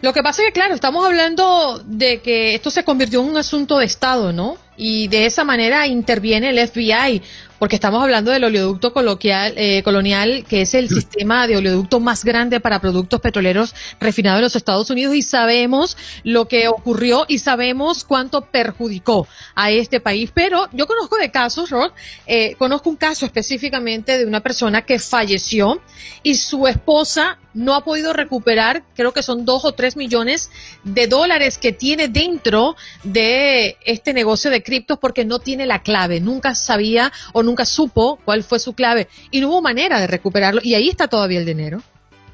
Lo 0.02 0.14
que 0.14 0.24
pasa 0.24 0.42
es 0.42 0.48
que, 0.48 0.54
claro, 0.54 0.76
estamos 0.76 1.06
hablando 1.06 1.82
de 1.86 2.20
que 2.20 2.56
esto 2.56 2.70
se 2.70 2.84
convirtió 2.84 3.22
en 3.22 3.30
un 3.30 3.38
asunto 3.38 3.80
de 3.80 3.86
Estado, 3.86 4.34
¿no? 4.34 4.58
Y 4.78 5.08
de 5.08 5.26
esa 5.26 5.44
manera 5.44 5.88
interviene 5.88 6.50
el 6.50 6.68
FBI 6.68 7.22
porque 7.60 7.76
estamos 7.76 8.04
hablando 8.04 8.32
del 8.32 8.44
oleoducto 8.44 8.94
coloquial, 8.94 9.54
eh, 9.56 9.82
colonial, 9.84 10.46
que 10.48 10.62
es 10.62 10.74
el 10.74 10.90
sistema 10.90 11.48
de 11.48 11.58
oleoducto 11.58 12.00
más 12.00 12.24
grande 12.24 12.60
para 12.60 12.80
productos 12.80 13.20
petroleros 13.20 13.74
refinados 14.00 14.40
en 14.40 14.44
los 14.44 14.56
Estados 14.56 14.90
Unidos 14.90 15.16
y 15.16 15.24
sabemos 15.24 15.98
lo 16.24 16.48
que 16.48 16.68
ocurrió 16.68 17.26
y 17.28 17.40
sabemos 17.40 18.04
cuánto 18.04 18.42
perjudicó 18.42 19.28
a 19.56 19.72
este 19.72 20.00
país. 20.00 20.32
Pero 20.34 20.68
yo 20.72 20.88
conozco 20.88 21.18
de 21.18 21.32
casos, 21.32 21.70
Rod, 21.70 21.92
eh, 22.26 22.56
conozco 22.58 22.90
un 22.90 22.98
caso 22.98 23.26
específicamente 23.26 24.18
de 24.18 24.26
una 24.26 24.42
persona 24.42 24.84
que 24.84 25.00
falleció 25.00 25.82
y 26.24 26.36
su 26.36 26.68
esposa 26.68 27.40
no 27.58 27.74
ha 27.74 27.84
podido 27.84 28.14
recuperar, 28.14 28.84
creo 28.96 29.12
que 29.12 29.24
son 29.24 29.44
dos 29.44 29.66
o 29.66 29.74
tres 29.74 29.98
millones 29.98 30.52
de 30.84 31.08
dólares 31.08 31.58
que 31.58 31.72
tiene 31.72 32.08
dentro 32.08 32.76
de 33.04 33.78
este 33.84 34.14
negocio 34.14 34.52
de 34.52 34.62
criptos 34.62 35.00
porque 35.00 35.26
no 35.26 35.40
tiene 35.40 35.66
la 35.66 35.82
clave, 35.82 36.20
nunca 36.22 36.54
sabía 36.54 37.12
o 37.34 37.42
nunca 37.42 37.66
supo 37.66 38.20
cuál 38.24 38.44
fue 38.44 38.60
su 38.60 38.74
clave 38.74 39.08
y 39.32 39.42
no 39.42 39.50
hubo 39.50 39.62
manera 39.62 40.00
de 40.00 40.08
recuperarlo 40.08 40.62
y 40.64 40.76
ahí 40.76 40.88
está 40.88 41.08
todavía 41.08 41.40
el 41.40 41.46
dinero. 41.46 41.82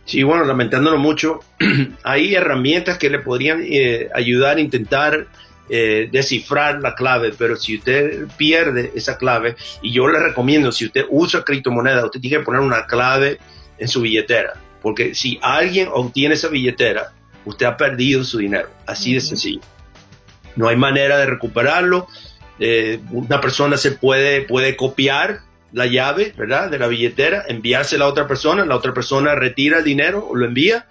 Sí, 0.05 0.23
bueno, 0.23 0.43
lamentándolo 0.43 0.97
mucho, 0.97 1.39
hay 2.03 2.36
herramientas 2.36 2.97
que 2.97 3.09
le 3.09 3.19
podrían 3.19 3.63
eh, 3.63 4.09
ayudar 4.13 4.57
a 4.57 4.59
intentar 4.59 5.27
eh, 5.69 6.09
descifrar 6.12 6.81
la 6.81 6.93
clave, 6.93 7.31
pero 7.38 7.55
si 7.55 7.77
usted 7.77 8.27
pierde 8.36 8.91
esa 8.95 9.17
clave, 9.17 9.55
y 9.81 9.93
yo 9.93 10.09
le 10.09 10.19
recomiendo, 10.19 10.73
si 10.73 10.88
usted 10.88 11.05
usa 11.09 11.45
criptomoneda, 11.45 12.03
usted 12.03 12.19
tiene 12.19 12.39
que 12.39 12.43
poner 12.43 12.59
una 12.59 12.86
clave 12.86 13.38
en 13.77 13.88
su 13.88 14.01
billetera, 14.01 14.53
porque 14.84 15.15
si 15.15 15.39
alguien 15.41 15.88
obtiene 15.91 16.36
esa 16.36 16.50
billetera, 16.50 17.13
usted 17.46 17.65
ha 17.65 17.78
perdido 17.78 18.24
su 18.24 18.38
dinero, 18.38 18.69
así 18.86 19.15
de 19.15 19.22
sencillo. 19.22 19.62
No 20.56 20.67
hay 20.67 20.76
manera 20.76 21.17
de 21.17 21.26
recuperarlo, 21.26 22.08
eh, 22.60 23.00
una 23.10 23.41
persona 23.41 23.78
se 23.78 23.93
puede, 23.93 24.41
puede 24.41 24.76
copiar 24.76 25.39
la 25.72 25.88
llave, 25.88 26.34
¿verdad? 26.38 26.69
De 26.69 26.78
la 26.78 26.88
billetera, 26.88 27.43
enviársela 27.48 28.06
a 28.06 28.10
otra 28.10 28.28
persona, 28.28 28.65
la 28.65 28.76
otra 28.76 28.93
persona 28.93 29.34
retira 29.34 29.80
el 29.80 29.84
dinero 29.84 30.28
o 30.30 30.36
lo 30.36 30.46
envía 30.46 30.86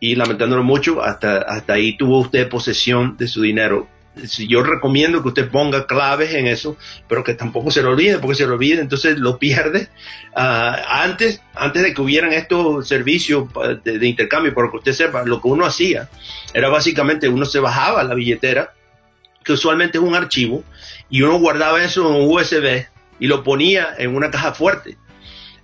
y 0.00 0.16
lamentándolo 0.16 0.64
mucho, 0.64 1.02
hasta, 1.02 1.38
hasta 1.38 1.74
ahí 1.74 1.96
tuvo 1.96 2.20
usted 2.20 2.48
posesión 2.48 3.16
de 3.16 3.28
su 3.28 3.42
dinero. 3.42 3.88
Yo 4.48 4.62
recomiendo 4.62 5.22
que 5.22 5.28
usted 5.28 5.50
ponga 5.50 5.86
claves 5.86 6.34
en 6.34 6.46
eso, 6.46 6.76
pero 7.08 7.24
que 7.24 7.34
tampoco 7.34 7.70
se 7.70 7.82
lo 7.82 7.90
olvide, 7.90 8.18
porque 8.18 8.36
se 8.36 8.46
lo 8.46 8.54
olvide, 8.54 8.80
entonces 8.80 9.18
lo 9.18 9.38
pierde. 9.38 9.88
Ah, 10.34 11.02
antes, 11.04 11.40
antes 11.54 11.82
de 11.82 11.94
que 11.94 12.00
hubieran 12.00 12.32
estos 12.32 12.86
servicios 12.88 13.46
de, 13.84 13.98
de 13.98 14.06
intercambio, 14.06 14.54
para 14.54 14.70
que 14.70 14.76
usted 14.78 14.92
sepa, 14.92 15.24
lo 15.24 15.40
que 15.40 15.48
uno 15.48 15.64
hacía 15.64 16.08
era 16.54 16.68
básicamente 16.68 17.28
uno 17.28 17.44
se 17.44 17.60
bajaba 17.60 18.02
la 18.04 18.14
billetera, 18.14 18.72
que 19.44 19.52
usualmente 19.52 19.98
es 19.98 20.04
un 20.04 20.14
archivo, 20.14 20.64
y 21.10 21.22
uno 21.22 21.38
guardaba 21.38 21.82
eso 21.82 22.08
en 22.08 22.22
un 22.22 22.30
USB 22.30 22.86
y 23.18 23.26
lo 23.26 23.42
ponía 23.42 23.94
en 23.98 24.14
una 24.14 24.30
caja 24.30 24.52
fuerte. 24.52 24.96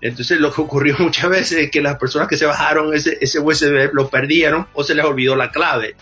Entonces 0.01 0.39
lo 0.39 0.53
que 0.53 0.61
ocurrió 0.61 0.97
muchas 0.99 1.31
veces 1.31 1.59
es 1.59 1.71
que 1.71 1.81
las 1.81 1.97
personas 1.97 2.29
que 2.29 2.37
se 2.37 2.47
bajaron 2.47 2.95
ese, 2.95 3.19
ese 3.21 3.41
USB 3.41 3.91
lo 3.93 4.09
perdieron 4.09 4.67
o 4.75 4.85
se 4.85 4.95
les 4.95 5.05
olvidó 5.05 5.37
la 5.37 5.51
clave. 5.51 5.97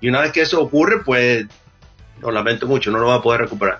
Y 0.00 0.08
una 0.08 0.20
vez 0.20 0.32
que 0.32 0.42
eso 0.42 0.60
ocurre, 0.60 1.00
pues 1.04 1.46
lo 2.20 2.30
lamento 2.30 2.66
mucho, 2.66 2.90
no 2.90 2.98
lo 2.98 3.08
va 3.08 3.16
a 3.16 3.22
poder 3.22 3.42
recuperar. 3.42 3.78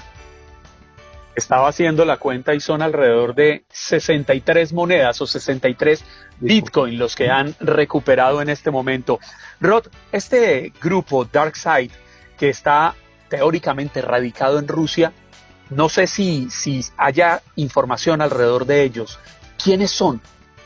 Estaba 1.35 1.69
haciendo 1.69 2.05
la 2.05 2.17
cuenta 2.17 2.55
y 2.55 2.61
son 2.61 2.83
alrededor 2.83 3.35
de 3.35 3.65
63 3.71 4.73
monedas 4.73 5.21
o 5.21 5.27
63 5.27 6.05
Bitcoin 6.41 6.99
los 6.99 7.15
que 7.15 7.31
han 7.31 7.55
recuperado 7.61 8.43
en 8.43 8.49
este 8.49 8.73
momento. 8.73 9.21
Rod, 9.61 9.87
este 10.11 10.73
grupo 10.81 11.25
DarkSide 11.25 11.93
que 12.37 12.49
está 12.49 12.95
teóricamente 13.29 14.03
radicado 14.03 14.59
en 14.59 14.67
Rusia. 14.67 15.13
No 15.71 15.89
sé 15.89 16.07
si, 16.07 16.49
si 16.51 16.85
haya 16.97 17.43
información 17.57 18.23
alrededor 18.23 18.65
de 18.65 18.83
ellos. 18.83 19.19
¿Quiénes 19.63 19.91
son? 19.91 20.21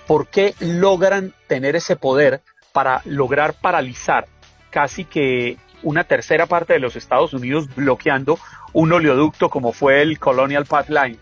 ¿Por 0.07 0.29
qué 0.29 0.55
logran 0.61 1.35
tener 1.49 1.77
ese 1.77 1.97
poder 1.97 2.41
para 2.73 3.03
lograr 3.05 3.55
paralizar 3.55 4.27
casi 4.71 5.05
que 5.05 5.59
una 5.83 6.05
tercera 6.05 6.47
parte 6.47 6.75
de 6.75 6.79
los 6.79 6.97
Estados 6.97 7.33
Unidos 7.33 7.69
bloqueando 7.75 8.39
un 8.73 8.93
oleoducto 8.93 9.49
como 9.49 9.73
fue 9.73 10.03
el 10.03 10.19
Colonial 10.19 10.65
Pipeline? 10.65 11.19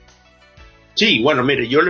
Sí, 0.95 1.23
bueno, 1.23 1.43
mire, 1.43 1.67
yo 1.69 1.81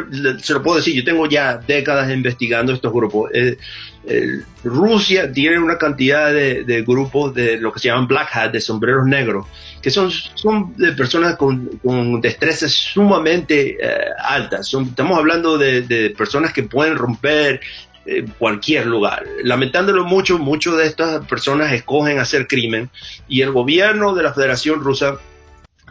se 0.41 0.53
lo 0.53 0.63
puedo 0.63 0.77
decir, 0.77 0.95
yo 0.95 1.03
tengo 1.03 1.27
ya 1.27 1.57
décadas 1.57 2.13
investigando 2.13 2.73
estos 2.73 2.93
grupos. 2.93 3.31
Eh, 3.35 3.57
Rusia 4.63 5.33
tiene 5.33 5.59
una 5.59 5.79
cantidad 5.79 6.33
de, 6.33 6.85
grupos 6.87 7.35
de 7.35 7.59
lo 7.59 7.73
que 7.73 7.81
se 7.81 7.89
llaman 7.89 8.07
black 8.07 8.29
hat, 8.33 8.53
de 8.53 8.61
sombreros 8.61 9.07
negros, 9.07 9.47
que 9.83 9.91
son, 9.91 10.11
son 10.13 10.77
de 10.77 10.93
personas 10.93 11.37
con, 11.37 11.67
con 11.83 12.21
destrezas 12.21 12.73
sumamente 12.73 13.79
eh, 13.81 14.11
altas. 14.23 14.73
estamos 14.73 15.19
hablando 15.19 15.59
de, 15.59 16.15
personas 16.17 16.53
que 16.53 16.63
pueden 16.63 16.97
romper 16.97 17.61
eh, 18.07 18.25
cualquier 18.39 18.87
lugar. 18.87 19.25
Lamentándolo 19.45 20.05
mucho, 20.05 20.39
muchas 20.39 20.77
de 20.77 20.87
estas 20.87 21.27
personas 21.27 21.73
escogen 21.73 22.19
hacer 22.19 22.47
crimen 22.47 22.91
y 23.29 23.43
el 23.43 23.53
gobierno 23.53 24.15
de 24.15 24.23
la 24.23 24.33
Federación 24.33 24.81
Rusa 24.81 25.19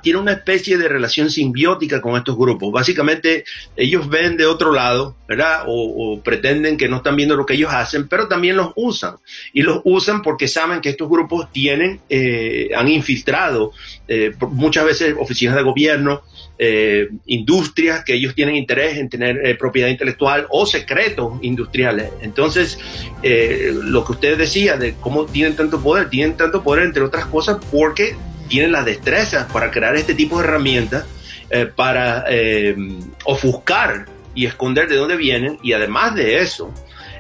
tiene 0.02 0.20
una 0.20 0.34
especie 0.34 0.78
de 0.78 0.88
relación 0.88 1.30
simbiótica 1.30 2.02
con 2.02 2.16
estos 2.16 2.38
grupos. 2.38 2.72
Básicamente 2.72 3.44
ellos 3.76 4.10
ven 4.10 4.38
de 4.38 4.46
otro 4.46 4.72
lado, 4.72 5.16
¿verdad? 5.28 5.64
O, 5.68 6.22
pretenden 6.24 6.78
que 6.78 6.90
no 6.90 6.98
están 6.98 7.16
viendo 7.16 7.36
lo 7.36 7.46
que 7.46 7.54
ellos 7.54 7.72
hacen, 7.72 8.08
pero 8.08 8.28
también 8.28 8.58
los 8.58 8.72
usan. 8.76 9.16
Y 9.54 9.62
los 9.62 9.82
usan 9.84 10.22
porque 10.22 10.48
saben 10.48 10.82
que 10.82 10.90
estos 10.90 11.10
grupos 11.10 11.52
tienen, 11.52 12.02
eh, 12.10 12.70
han 12.76 12.88
infiltrado 12.88 13.72
eh, 14.08 14.32
muchas 14.52 14.86
veces 14.86 15.16
oficinas 15.18 15.56
de 15.56 15.64
gobierno, 15.64 16.22
eh, 16.58 17.10
industrias 17.28 18.04
que 18.04 18.16
ellos 18.16 18.36
tienen 18.36 18.56
interés 18.56 18.98
en 18.98 19.10
tener 19.10 19.58
propiedad 19.58 19.88
intelectual 19.88 20.46
o 20.50 20.66
secretos 20.66 21.34
industriales. 21.42 22.12
Entonces, 22.22 22.78
lo 23.22 24.04
que 24.04 24.12
usted 24.12 24.38
decía 24.38 24.78
de 24.78 24.96
cómo 25.00 25.26
tienen 25.26 25.56
tanto 25.56 25.80
poder, 25.82 26.10
tienen 26.10 26.36
tanto 26.36 26.64
poder 26.64 26.84
entre 26.84 27.04
otras 27.04 27.26
cosas 27.26 27.58
porque 27.72 28.16
tienen 28.50 28.74
las 28.74 28.84
destrezas 28.84 29.50
para 29.52 29.72
crear 29.72 29.96
este 29.96 30.14
tipo 30.14 30.40
de 30.40 30.44
herramientas 30.48 31.06
eh, 31.50 31.66
para 31.66 32.26
eh, 32.30 32.76
ofuscar 33.24 34.06
y 34.36 34.46
esconder 34.46 34.90
de 34.90 34.96
dónde 34.96 35.16
vienen 35.16 35.58
y 35.64 35.74
además 35.74 36.16
de 36.16 36.40
eso 36.40 36.74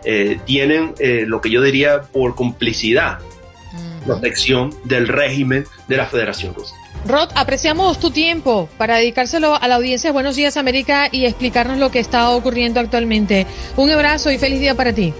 eh, 0.03 0.39
tienen 0.45 0.93
lo 1.27 1.41
que 1.41 1.49
yo 1.49 1.61
diría 1.61 2.01
por 2.01 2.35
complicidad 2.35 3.19
protección 4.05 4.73
del 4.85 5.07
régimen 5.07 5.65
de 5.87 5.97
la 5.97 6.05
Federación 6.05 6.53
Rusa. 6.53 6.73
Rod, 7.05 7.29
apreciamos 7.35 7.99
tu 7.99 8.11
tiempo 8.11 8.69
para 8.77 8.97
dedicárselo 8.97 9.55
a 9.55 9.67
la 9.67 9.75
audiencia 9.75 10.11
Buenos 10.11 10.35
Días 10.35 10.57
América 10.57 11.09
y 11.11 11.25
explicarnos 11.25 11.77
lo 11.77 11.91
que 11.91 11.99
está 11.99 12.29
ocurriendo 12.29 12.79
actualmente. 12.79 13.45
Un 13.77 13.89
abrazo 13.89 14.31
y 14.31 14.37
feliz 14.37 14.59
día 14.59 14.75
para 14.75 14.93
ti. 14.93 15.13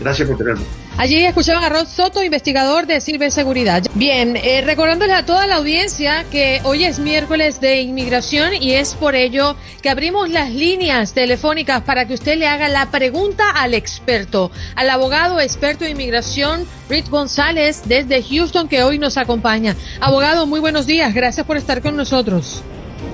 Gracias 0.00 0.28
por 0.28 0.38
tenerme. 0.38 0.64
Allí 0.98 1.24
escuchaban 1.24 1.62
a 1.62 1.68
Rod 1.68 1.86
Soto, 1.86 2.24
investigador 2.24 2.88
de 2.88 3.00
Seguridad. 3.30 3.84
Bien, 3.94 4.36
eh, 4.36 4.62
recordándoles 4.62 5.14
a 5.14 5.24
toda 5.24 5.46
la 5.46 5.54
audiencia 5.54 6.24
que 6.28 6.60
hoy 6.64 6.82
es 6.82 6.98
miércoles 6.98 7.60
de 7.60 7.82
inmigración 7.82 8.52
y 8.60 8.72
es 8.72 8.96
por 8.96 9.14
ello 9.14 9.54
que 9.80 9.90
abrimos 9.90 10.28
las 10.28 10.50
líneas 10.50 11.14
telefónicas 11.14 11.82
para 11.82 12.08
que 12.08 12.14
usted 12.14 12.36
le 12.36 12.48
haga 12.48 12.68
la 12.68 12.90
pregunta 12.90 13.48
al 13.48 13.74
experto, 13.74 14.50
al 14.74 14.90
abogado 14.90 15.38
experto 15.38 15.84
de 15.84 15.90
inmigración, 15.92 16.66
Rick 16.90 17.08
González, 17.10 17.82
desde 17.84 18.20
Houston, 18.20 18.66
que 18.66 18.82
hoy 18.82 18.98
nos 18.98 19.18
acompaña. 19.18 19.76
Abogado, 20.00 20.48
muy 20.48 20.58
buenos 20.58 20.88
días, 20.88 21.14
gracias 21.14 21.46
por 21.46 21.56
estar 21.56 21.80
con 21.80 21.96
nosotros. 21.96 22.64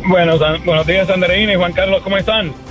Buenos, 0.08 0.40
buenos 0.64 0.86
días, 0.86 1.10
Andreina 1.10 1.52
y 1.52 1.56
Juan 1.56 1.74
Carlos, 1.74 2.00
¿cómo 2.02 2.16
están? 2.16 2.63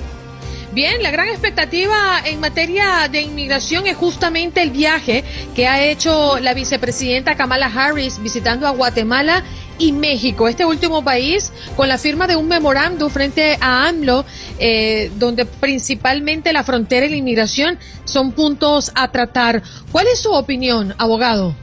Bien, 0.73 1.03
la 1.03 1.11
gran 1.11 1.27
expectativa 1.27 2.19
en 2.25 2.39
materia 2.39 3.07
de 3.07 3.21
inmigración 3.21 3.85
es 3.85 3.95
justamente 3.95 4.63
el 4.63 4.71
viaje 4.71 5.23
que 5.55 5.67
ha 5.67 5.83
hecho 5.83 6.39
la 6.39 6.55
vicepresidenta 6.55 7.35
Kamala 7.35 7.67
Harris 7.67 8.17
visitando 8.17 8.65
a 8.65 8.71
Guatemala 8.71 9.43
y 9.77 9.91
México, 9.91 10.47
este 10.47 10.65
último 10.65 11.03
país, 11.03 11.53
con 11.75 11.87
la 11.87 11.99
firma 11.99 12.25
de 12.25 12.37
un 12.37 12.47
memorándum 12.47 13.11
frente 13.11 13.55
a 13.61 13.87
AMLO, 13.87 14.25
eh, 14.57 15.11
donde 15.19 15.45
principalmente 15.45 16.51
la 16.53 16.63
frontera 16.63 17.05
y 17.05 17.09
la 17.09 17.17
inmigración 17.17 17.77
son 18.05 18.31
puntos 18.31 18.91
a 18.95 19.11
tratar. 19.11 19.61
¿Cuál 19.91 20.07
es 20.07 20.21
su 20.21 20.31
opinión, 20.31 20.95
abogado? 20.97 21.55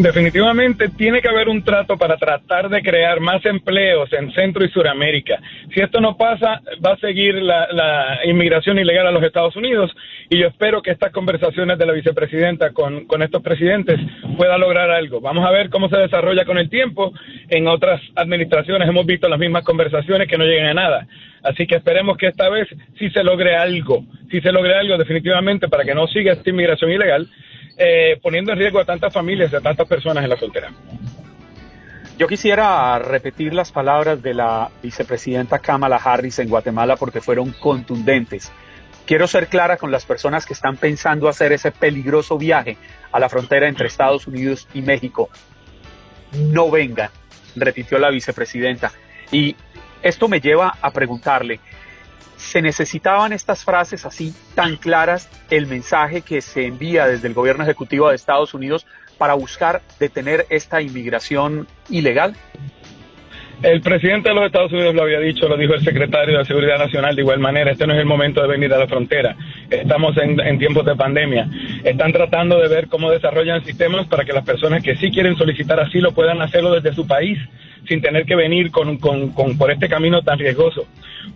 Definitivamente 0.00 0.88
tiene 0.88 1.20
que 1.20 1.28
haber 1.28 1.50
un 1.50 1.62
trato 1.62 1.98
para 1.98 2.16
tratar 2.16 2.70
de 2.70 2.80
crear 2.80 3.20
más 3.20 3.44
empleos 3.44 4.10
en 4.14 4.32
Centro 4.32 4.64
y 4.64 4.70
Suramérica. 4.70 5.38
Si 5.74 5.80
esto 5.80 6.00
no 6.00 6.16
pasa, 6.16 6.62
va 6.84 6.94
a 6.94 6.96
seguir 6.96 7.34
la, 7.34 8.20
inmigración 8.24 8.78
ilegal 8.78 9.06
a 9.06 9.10
los 9.10 9.22
Estados 9.22 9.54
Unidos 9.56 9.94
y 10.30 10.38
yo 10.38 10.46
espero 10.46 10.80
que 10.80 10.90
estas 10.90 11.12
conversaciones 11.12 11.76
de 11.76 11.84
la 11.84 11.92
vicepresidenta 11.92 12.70
con, 12.70 13.04
con 13.04 13.22
estos 13.22 13.42
presidentes 13.42 14.00
pueda 14.38 14.56
lograr 14.56 14.90
algo. 14.90 15.20
Vamos 15.20 15.46
a 15.46 15.50
ver 15.50 15.68
cómo 15.68 15.90
se 15.90 15.98
desarrolla 15.98 16.46
con 16.46 16.56
el 16.56 16.70
tiempo. 16.70 17.12
En 17.50 17.68
otras 17.68 18.00
administraciones 18.14 18.88
hemos 18.88 19.04
visto 19.04 19.28
las 19.28 19.38
mismas 19.38 19.64
conversaciones 19.64 20.28
que 20.28 20.38
no 20.38 20.44
llegan 20.44 20.68
a 20.68 20.74
nada. 20.74 21.06
Así 21.42 21.66
que 21.66 21.74
esperemos 21.74 22.16
que 22.16 22.28
esta 22.28 22.48
vez 22.48 22.68
sí 22.98 23.10
se 23.10 23.22
logre 23.22 23.54
algo, 23.54 24.02
sí 24.30 24.40
se 24.40 24.50
logre 24.50 24.76
algo 24.76 24.96
definitivamente 24.96 25.68
para 25.68 25.84
que 25.84 25.94
no 25.94 26.06
siga 26.06 26.32
esta 26.32 26.48
inmigración 26.48 26.90
ilegal 26.90 27.28
eh, 27.82 28.20
poniendo 28.22 28.52
en 28.52 28.58
riesgo 28.58 28.78
a 28.78 28.84
tantas 28.84 29.10
familias 29.10 29.54
a 29.54 29.60
tantas 29.62 29.88
personas 29.88 30.22
en 30.22 30.28
la 30.28 30.36
frontera. 30.36 30.70
Yo 32.18 32.28
quisiera 32.28 32.98
repetir 32.98 33.54
las 33.54 33.72
palabras 33.72 34.22
de 34.22 34.34
la 34.34 34.70
vicepresidenta 34.82 35.60
Kamala 35.60 35.96
Harris 35.96 36.38
en 36.40 36.50
Guatemala 36.50 36.96
porque 36.96 37.22
fueron 37.22 37.52
contundentes. 37.52 38.52
Quiero 39.06 39.26
ser 39.26 39.46
clara 39.46 39.78
con 39.78 39.90
las 39.90 40.04
personas 40.04 40.44
que 40.44 40.52
están 40.52 40.76
pensando 40.76 41.26
hacer 41.26 41.52
ese 41.52 41.72
peligroso 41.72 42.36
viaje 42.36 42.76
a 43.12 43.18
la 43.18 43.30
frontera 43.30 43.66
entre 43.66 43.86
Estados 43.86 44.26
Unidos 44.26 44.68
y 44.74 44.82
México. 44.82 45.30
No 46.32 46.70
vengan, 46.70 47.08
repitió 47.56 47.98
la 47.98 48.10
vicepresidenta. 48.10 48.92
Y 49.32 49.56
esto 50.02 50.28
me 50.28 50.40
lleva 50.40 50.74
a 50.82 50.90
preguntarle, 50.90 51.60
se 52.40 52.62
necesitaban 52.62 53.32
estas 53.32 53.64
frases 53.64 54.06
así 54.06 54.34
tan 54.54 54.76
claras, 54.76 55.28
el 55.50 55.66
mensaje 55.66 56.22
que 56.22 56.40
se 56.40 56.66
envía 56.66 57.06
desde 57.06 57.28
el 57.28 57.34
gobierno 57.34 57.64
ejecutivo 57.64 58.08
de 58.08 58.16
Estados 58.16 58.54
Unidos 58.54 58.86
para 59.18 59.34
buscar 59.34 59.82
detener 59.98 60.46
esta 60.48 60.80
inmigración 60.80 61.66
ilegal? 61.90 62.34
El 63.62 63.82
presidente 63.82 64.30
de 64.30 64.34
los 64.34 64.46
Estados 64.46 64.72
Unidos 64.72 64.94
lo 64.94 65.02
había 65.02 65.20
dicho, 65.20 65.46
lo 65.46 65.58
dijo 65.58 65.74
el 65.74 65.84
secretario 65.84 66.38
de 66.38 66.46
Seguridad 66.46 66.78
Nacional 66.78 67.14
de 67.14 67.20
igual 67.20 67.40
manera, 67.40 67.72
este 67.72 67.86
no 67.86 67.92
es 67.92 67.98
el 67.98 68.06
momento 68.06 68.40
de 68.40 68.48
venir 68.48 68.72
a 68.72 68.78
la 68.78 68.86
frontera, 68.86 69.36
estamos 69.68 70.16
en, 70.16 70.58
tiempos 70.58 70.86
de 70.86 70.96
pandemia. 70.96 71.46
Están 71.84 72.10
tratando 72.10 72.58
de 72.58 72.68
ver 72.68 72.88
cómo 72.88 73.10
desarrollan 73.10 73.62
sistemas 73.62 74.06
para 74.06 74.24
que 74.24 74.32
las 74.32 74.46
personas 74.46 74.82
que 74.82 74.96
sí 74.96 75.10
quieren 75.10 75.36
solicitar 75.36 75.78
asilo 75.78 76.12
puedan 76.12 76.40
hacerlo 76.40 76.72
desde 76.72 76.94
su 76.94 77.06
país 77.06 77.38
sin 77.86 78.00
tener 78.00 78.24
que 78.24 78.34
venir 78.34 78.70
con, 78.70 78.96
con, 78.96 79.32
con, 79.32 79.58
por 79.58 79.70
este 79.70 79.90
camino 79.90 80.22
tan 80.22 80.38
riesgoso. 80.38 80.86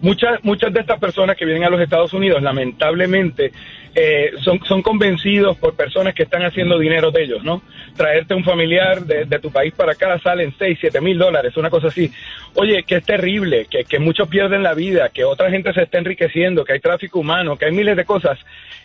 Muchas, 0.00 0.42
muchas 0.44 0.72
de 0.72 0.80
estas 0.80 0.98
personas 0.98 1.36
que 1.36 1.44
vienen 1.44 1.64
a 1.64 1.70
los 1.70 1.80
Estados 1.80 2.12
Unidos, 2.12 2.42
lamentablemente, 2.42 3.52
eh, 3.94 4.32
son, 4.40 4.60
son 4.64 4.82
convencidos 4.82 5.56
por 5.56 5.76
personas 5.76 6.14
que 6.14 6.24
están 6.24 6.42
haciendo 6.42 6.78
dinero 6.78 7.10
de 7.10 7.22
ellos, 7.22 7.44
¿no? 7.44 7.62
Traerte 7.96 8.34
un 8.34 8.42
familiar 8.42 9.02
de, 9.02 9.38
tu 9.38 9.50
país 9.50 9.72
para 9.74 9.92
acá 9.92 10.18
salen 10.18 10.54
6, 10.58 10.78
7 10.80 11.00
mil 11.00 11.16
dólares, 11.16 11.56
una 11.56 11.70
cosa 11.70 11.88
así. 11.88 12.10
Oye, 12.54 12.82
que 12.82 12.96
es 12.96 13.04
terrible, 13.04 13.66
que, 13.70 13.84
que 13.84 13.98
muchos 13.98 14.28
pierden 14.28 14.62
la 14.62 14.74
vida, 14.74 15.10
que 15.10 15.24
otra 15.24 15.50
gente 15.50 15.72
se 15.72 15.82
está 15.82 15.98
enriqueciendo, 15.98 16.64
que 16.64 16.72
hay 16.72 16.80
tráfico 16.80 17.20
humano, 17.20 17.56
que 17.56 17.66
hay 17.66 17.72
miles 17.72 17.96
de 17.96 18.04
cosas. 18.04 18.38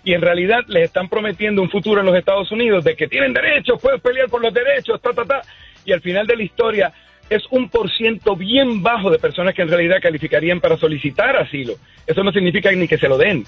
Y 0.04 0.14
en 0.14 0.22
realidad 0.22 0.60
les 0.68 0.84
están 0.84 1.10
prometiendo 1.10 1.62
un 1.62 1.70
futuro 1.70 2.02
en 2.02 2.06
los 2.06 2.16
Estados 2.16 2.52
Unidos 2.52 2.84
de 2.84 2.96
que 2.96 3.08
tienen 3.08 3.34
derechos, 3.34 3.82
puedes 3.82 4.02
pelear 4.02 4.30
por 4.30 4.42
los 4.42 4.54
derechos, 4.54 5.02
ta, 5.02 5.12
ta, 5.12 5.26
ta. 5.26 5.42
Y 5.86 5.92
al 5.92 6.02
final 6.02 6.28
de 6.28 6.36
la 6.36 6.44
historia 6.44 6.94
es 7.30 7.44
un 7.52 7.70
por 7.70 7.92
ciento 7.92 8.36
bien 8.36 8.82
bajo 8.82 9.10
de 9.12 9.20
personas 9.20 9.54
que 9.54 9.62
en 9.62 9.70
realidad 9.70 10.02
calificarían 10.02 10.60
para 10.60 10.78
solicitar 10.78 11.38
asilo. 11.38 11.76
Eso 12.08 12.24
no 12.24 12.32
significa 12.32 12.72
ni 12.72 12.88
que 12.88 12.98
se 12.98 13.08
lo 13.08 13.18
den. 13.18 13.46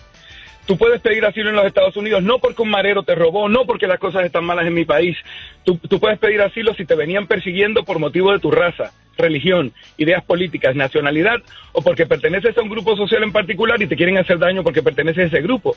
Tú 0.71 0.77
puedes 0.77 1.01
pedir 1.01 1.25
asilo 1.25 1.49
en 1.49 1.57
los 1.57 1.65
Estados 1.65 1.97
Unidos 1.97 2.23
no 2.23 2.39
porque 2.39 2.61
un 2.61 2.69
marero 2.69 3.03
te 3.03 3.13
robó, 3.13 3.49
no 3.49 3.65
porque 3.65 3.87
las 3.87 3.99
cosas 3.99 4.23
están 4.23 4.45
malas 4.45 4.65
en 4.65 4.73
mi 4.73 4.85
país. 4.85 5.17
Tú, 5.65 5.77
puedes 5.99 6.17
pedir 6.17 6.41
asilo 6.41 6.73
si 6.75 6.85
te 6.85 6.95
venían 6.95 7.27
persiguiendo 7.27 7.83
por 7.83 7.99
motivo 7.99 8.31
de 8.31 8.39
tu 8.39 8.51
raza, 8.51 8.93
religión, 9.17 9.73
ideas 9.97 10.23
políticas, 10.23 10.73
nacionalidad 10.73 11.41
o 11.73 11.81
porque 11.81 12.05
perteneces 12.05 12.57
a 12.57 12.61
un 12.61 12.69
grupo 12.69 12.95
social 12.95 13.21
en 13.21 13.33
particular 13.33 13.81
y 13.81 13.87
te 13.87 13.97
quieren 13.97 14.17
hacer 14.17 14.39
daño 14.39 14.63
porque 14.63 14.81
perteneces 14.81 15.25
a 15.25 15.27
ese 15.27 15.41
grupo. 15.41 15.75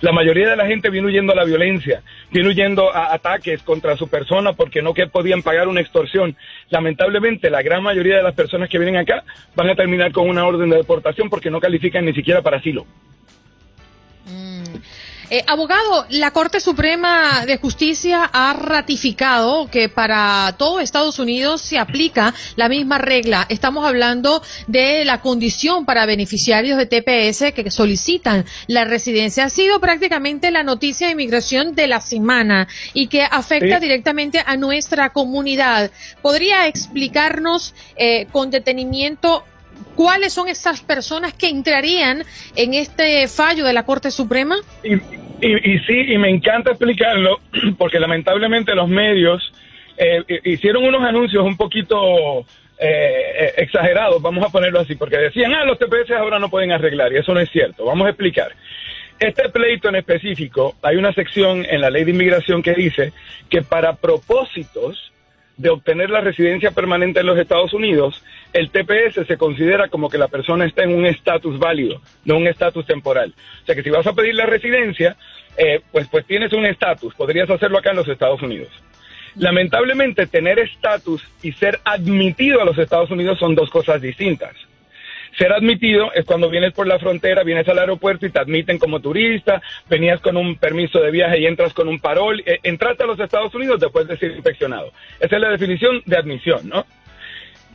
La 0.00 0.12
mayoría 0.12 0.48
de 0.48 0.56
la 0.56 0.66
gente 0.66 0.90
viene 0.90 1.08
huyendo 1.08 1.32
a 1.32 1.36
la 1.36 1.44
violencia, 1.44 2.02
viene 2.30 2.50
huyendo 2.50 2.94
a 2.94 3.14
ataques 3.14 3.64
contra 3.64 3.96
su 3.96 4.06
persona 4.06 4.52
porque 4.52 4.80
no 4.80 4.94
que 4.94 5.08
podían 5.08 5.42
pagar 5.42 5.66
una 5.66 5.80
extorsión. 5.80 6.36
Lamentablemente, 6.70 7.50
la 7.50 7.62
gran 7.62 7.82
mayoría 7.82 8.18
de 8.18 8.22
las 8.22 8.34
personas 8.36 8.68
que 8.68 8.78
vienen 8.78 8.96
acá 8.96 9.24
van 9.56 9.70
a 9.70 9.74
terminar 9.74 10.12
con 10.12 10.28
una 10.28 10.46
orden 10.46 10.70
de 10.70 10.76
deportación 10.76 11.28
porque 11.30 11.50
no 11.50 11.58
califican 11.58 12.04
ni 12.04 12.12
siquiera 12.12 12.42
para 12.42 12.58
asilo. 12.58 12.86
Eh, 15.28 15.42
abogado, 15.48 16.06
la 16.10 16.30
Corte 16.30 16.60
Suprema 16.60 17.44
de 17.46 17.56
Justicia 17.56 18.30
ha 18.32 18.52
ratificado 18.52 19.68
que 19.68 19.88
para 19.88 20.54
todo 20.56 20.78
Estados 20.78 21.18
Unidos 21.18 21.62
se 21.62 21.78
aplica 21.78 22.32
la 22.54 22.68
misma 22.68 22.98
regla. 22.98 23.44
Estamos 23.48 23.84
hablando 23.84 24.40
de 24.68 25.04
la 25.04 25.20
condición 25.20 25.84
para 25.84 26.06
beneficiarios 26.06 26.78
de 26.78 26.86
TPS 26.86 27.52
que 27.52 27.72
solicitan 27.72 28.44
la 28.68 28.84
residencia. 28.84 29.44
Ha 29.44 29.50
sido 29.50 29.80
prácticamente 29.80 30.52
la 30.52 30.62
noticia 30.62 31.08
de 31.08 31.14
inmigración 31.14 31.74
de 31.74 31.88
la 31.88 32.00
semana 32.00 32.68
y 32.94 33.08
que 33.08 33.22
afecta 33.22 33.80
directamente 33.80 34.44
a 34.46 34.56
nuestra 34.56 35.10
comunidad. 35.10 35.90
¿Podría 36.22 36.68
explicarnos 36.68 37.74
eh, 37.96 38.26
con 38.30 38.50
detenimiento 38.50 39.42
¿cuáles 39.94 40.32
son 40.32 40.48
esas 40.48 40.80
personas 40.80 41.32
que 41.32 41.48
entrarían 41.48 42.22
en 42.54 42.74
este 42.74 43.28
fallo 43.28 43.64
de 43.64 43.72
la 43.72 43.84
Corte 43.84 44.10
Suprema? 44.10 44.56
Y, 44.82 44.94
y, 44.94 45.78
sí, 45.80 46.12
y 46.12 46.18
me 46.18 46.30
encanta 46.30 46.70
explicarlo, 46.70 47.40
porque 47.78 47.98
lamentablemente 47.98 48.74
los 48.74 48.88
medios 48.88 49.52
eh, 49.96 50.22
hicieron 50.44 50.84
unos 50.84 51.02
anuncios 51.02 51.44
un 51.44 51.56
poquito 51.56 52.44
eh, 52.78 53.52
exagerados, 53.56 54.20
vamos 54.20 54.44
a 54.44 54.50
ponerlo 54.50 54.80
así, 54.80 54.94
porque 54.94 55.16
decían, 55.16 55.52
ah, 55.54 55.64
los 55.64 55.78
TPS 55.78 56.10
ahora 56.12 56.38
no 56.38 56.50
pueden 56.50 56.72
arreglar, 56.72 57.12
y 57.12 57.18
eso 57.18 57.32
no 57.32 57.40
es 57.40 57.50
cierto. 57.50 57.84
Vamos 57.84 58.06
a 58.06 58.10
explicar. 58.10 58.52
Este 59.18 59.48
pleito 59.48 59.88
en 59.88 59.96
específico, 59.96 60.76
hay 60.82 60.96
una 60.96 61.12
sección 61.14 61.64
en 61.64 61.80
la 61.80 61.88
ley 61.88 62.04
de 62.04 62.10
inmigración 62.10 62.62
que 62.62 62.74
dice 62.74 63.12
que 63.48 63.62
para 63.62 63.94
propósitos 63.94 65.10
de 65.56 65.70
obtener 65.70 66.10
la 66.10 66.20
residencia 66.20 66.70
permanente 66.70 67.20
en 67.20 67.26
los 67.26 67.38
Estados 67.38 67.72
Unidos, 67.72 68.22
el 68.52 68.70
TPS 68.70 69.26
se 69.26 69.36
considera 69.36 69.88
como 69.88 70.10
que 70.10 70.18
la 70.18 70.28
persona 70.28 70.66
está 70.66 70.82
en 70.82 70.94
un 70.94 71.06
estatus 71.06 71.58
válido, 71.58 72.00
no 72.24 72.36
un 72.36 72.46
estatus 72.46 72.86
temporal. 72.86 73.34
O 73.62 73.66
sea 73.66 73.74
que 73.74 73.82
si 73.82 73.90
vas 73.90 74.06
a 74.06 74.12
pedir 74.12 74.34
la 74.34 74.46
residencia, 74.46 75.16
eh, 75.56 75.80
pues, 75.90 76.08
pues 76.08 76.26
tienes 76.26 76.52
un 76.52 76.66
estatus, 76.66 77.14
podrías 77.14 77.48
hacerlo 77.48 77.78
acá 77.78 77.90
en 77.90 77.96
los 77.96 78.08
Estados 78.08 78.42
Unidos. 78.42 78.68
Lamentablemente, 79.36 80.26
tener 80.26 80.58
estatus 80.58 81.22
y 81.42 81.52
ser 81.52 81.80
admitido 81.84 82.60
a 82.60 82.64
los 82.64 82.78
Estados 82.78 83.10
Unidos 83.10 83.38
son 83.38 83.54
dos 83.54 83.70
cosas 83.70 84.00
distintas. 84.00 84.54
Ser 85.38 85.52
admitido 85.52 86.12
es 86.14 86.24
cuando 86.24 86.48
vienes 86.48 86.72
por 86.72 86.86
la 86.86 86.98
frontera, 86.98 87.42
vienes 87.42 87.68
al 87.68 87.78
aeropuerto 87.78 88.24
y 88.24 88.30
te 88.30 88.38
admiten 88.38 88.78
como 88.78 89.00
turista, 89.00 89.60
venías 89.88 90.20
con 90.20 90.36
un 90.36 90.56
permiso 90.56 90.98
de 91.00 91.10
viaje 91.10 91.40
y 91.40 91.46
entras 91.46 91.74
con 91.74 91.88
un 91.88 92.00
parol, 92.00 92.42
eh, 92.46 92.58
entraste 92.62 93.02
a 93.02 93.06
los 93.06 93.20
Estados 93.20 93.54
Unidos 93.54 93.80
después 93.80 94.08
de 94.08 94.16
ser 94.16 94.32
inspeccionado. 94.32 94.92
Esa 95.20 95.36
es 95.36 95.42
la 95.42 95.50
definición 95.50 96.00
de 96.06 96.16
admisión, 96.16 96.68
¿no? 96.68 96.86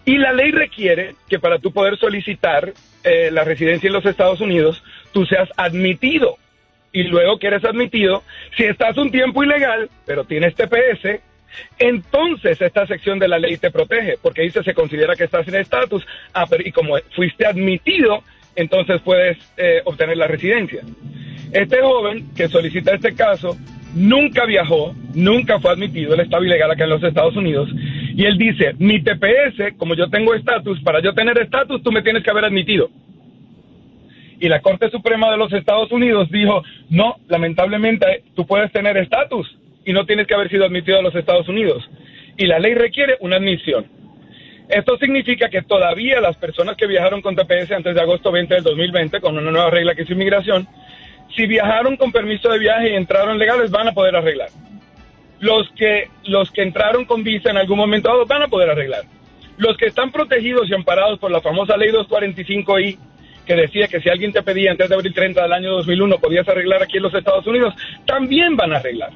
Y 0.05 0.17
la 0.17 0.33
ley 0.33 0.51
requiere 0.51 1.13
que 1.29 1.37
para 1.37 1.59
tú 1.59 1.71
poder 1.71 1.97
solicitar 1.97 2.73
eh, 3.03 3.29
la 3.31 3.43
residencia 3.43 3.87
en 3.87 3.93
los 3.93 4.05
Estados 4.05 4.41
Unidos, 4.41 4.83
tú 5.11 5.25
seas 5.25 5.49
admitido. 5.55 6.37
Y 6.91 7.03
luego 7.03 7.37
que 7.37 7.47
eres 7.47 7.63
admitido, 7.63 8.23
si 8.57 8.63
estás 8.63 8.97
un 8.97 9.11
tiempo 9.11 9.43
ilegal, 9.43 9.89
pero 10.05 10.25
tienes 10.25 10.55
TPS, 10.55 11.21
entonces 11.79 12.61
esta 12.61 12.85
sección 12.87 13.19
de 13.19 13.27
la 13.27 13.39
ley 13.39 13.57
te 13.57 13.71
protege, 13.71 14.17
porque 14.21 14.43
dice 14.43 14.63
se 14.63 14.73
considera 14.73 15.15
que 15.15 15.25
estás 15.25 15.47
en 15.47 15.55
estatus, 15.55 16.05
ah, 16.33 16.45
y 16.63 16.71
como 16.71 16.95
fuiste 17.15 17.45
admitido, 17.45 18.23
entonces 18.55 19.01
puedes 19.01 19.37
eh, 19.57 19.81
obtener 19.85 20.17
la 20.17 20.27
residencia. 20.27 20.81
Este 21.51 21.81
joven 21.81 22.33
que 22.35 22.47
solicita 22.47 22.93
este 22.93 23.13
caso 23.13 23.57
nunca 23.93 24.45
viajó, 24.45 24.95
nunca 25.13 25.59
fue 25.59 25.71
admitido, 25.71 26.13
él 26.13 26.21
estaba 26.21 26.45
ilegal 26.45 26.71
acá 26.71 26.85
en 26.85 26.91
los 26.91 27.03
Estados 27.03 27.35
Unidos, 27.35 27.69
y 28.15 28.25
él 28.25 28.37
dice, 28.37 28.73
mi 28.77 29.01
TPS, 29.01 29.75
como 29.77 29.95
yo 29.95 30.09
tengo 30.09 30.33
estatus, 30.33 30.81
para 30.81 31.01
yo 31.01 31.13
tener 31.13 31.37
estatus 31.37 31.81
tú 31.83 31.91
me 31.91 32.01
tienes 32.01 32.23
que 32.23 32.29
haber 32.29 32.45
admitido. 32.45 32.89
Y 34.39 34.49
la 34.49 34.59
Corte 34.59 34.89
Suprema 34.89 35.29
de 35.29 35.37
los 35.37 35.53
Estados 35.53 35.91
Unidos 35.91 36.29
dijo, 36.31 36.63
no, 36.89 37.17
lamentablemente 37.27 38.23
tú 38.35 38.47
puedes 38.47 38.71
tener 38.71 38.97
estatus, 38.97 39.55
y 39.85 39.93
no 39.93 40.05
tienes 40.05 40.27
que 40.27 40.33
haber 40.33 40.49
sido 40.49 40.65
admitido 40.65 40.99
a 40.99 41.01
los 41.01 41.15
Estados 41.15 41.47
Unidos. 41.47 41.89
Y 42.37 42.45
la 42.45 42.59
ley 42.59 42.73
requiere 42.73 43.17
una 43.19 43.37
admisión. 43.37 43.85
Esto 44.69 44.97
significa 44.97 45.49
que 45.49 45.63
todavía 45.63 46.21
las 46.21 46.37
personas 46.37 46.77
que 46.77 46.87
viajaron 46.87 47.21
con 47.21 47.35
TPS 47.35 47.71
antes 47.71 47.93
de 47.93 48.01
agosto 48.01 48.31
20 48.31 48.55
del 48.55 48.63
2020, 48.63 49.19
con 49.19 49.37
una 49.37 49.51
nueva 49.51 49.69
regla 49.69 49.95
que 49.95 50.03
es 50.03 50.09
inmigración, 50.09 50.67
si 51.35 51.45
viajaron 51.45 51.97
con 51.97 52.11
permiso 52.11 52.49
de 52.49 52.59
viaje 52.59 52.91
y 52.91 52.95
entraron 52.95 53.37
legales, 53.37 53.69
van 53.71 53.89
a 53.89 53.93
poder 53.93 54.15
arreglar. 54.15 54.49
Los 55.39 55.69
que, 55.71 56.09
los 56.25 56.51
que 56.51 56.61
entraron 56.61 57.05
con 57.05 57.23
visa 57.23 57.49
en 57.49 57.57
algún 57.57 57.77
momento 57.77 58.09
dado 58.09 58.25
van 58.25 58.43
a 58.43 58.47
poder 58.47 58.69
arreglar. 58.69 59.03
Los 59.57 59.75
que 59.75 59.87
están 59.87 60.11
protegidos 60.11 60.69
y 60.69 60.73
amparados 60.73 61.19
por 61.19 61.31
la 61.31 61.41
famosa 61.41 61.75
ley 61.75 61.89
245i, 61.89 62.97
que 63.45 63.55
decía 63.55 63.87
que 63.87 63.99
si 63.99 64.09
alguien 64.09 64.31
te 64.31 64.43
pedía 64.43 64.71
antes 64.71 64.87
de 64.87 64.95
abril 64.95 65.13
30 65.13 65.41
del 65.41 65.53
año 65.53 65.71
2001 65.71 66.17
podías 66.19 66.47
arreglar 66.47 66.83
aquí 66.83 66.97
en 66.97 67.03
los 67.03 67.13
Estados 67.13 67.45
Unidos, 67.47 67.73
también 68.05 68.55
van 68.55 68.73
a 68.73 68.77
arreglar. 68.77 69.11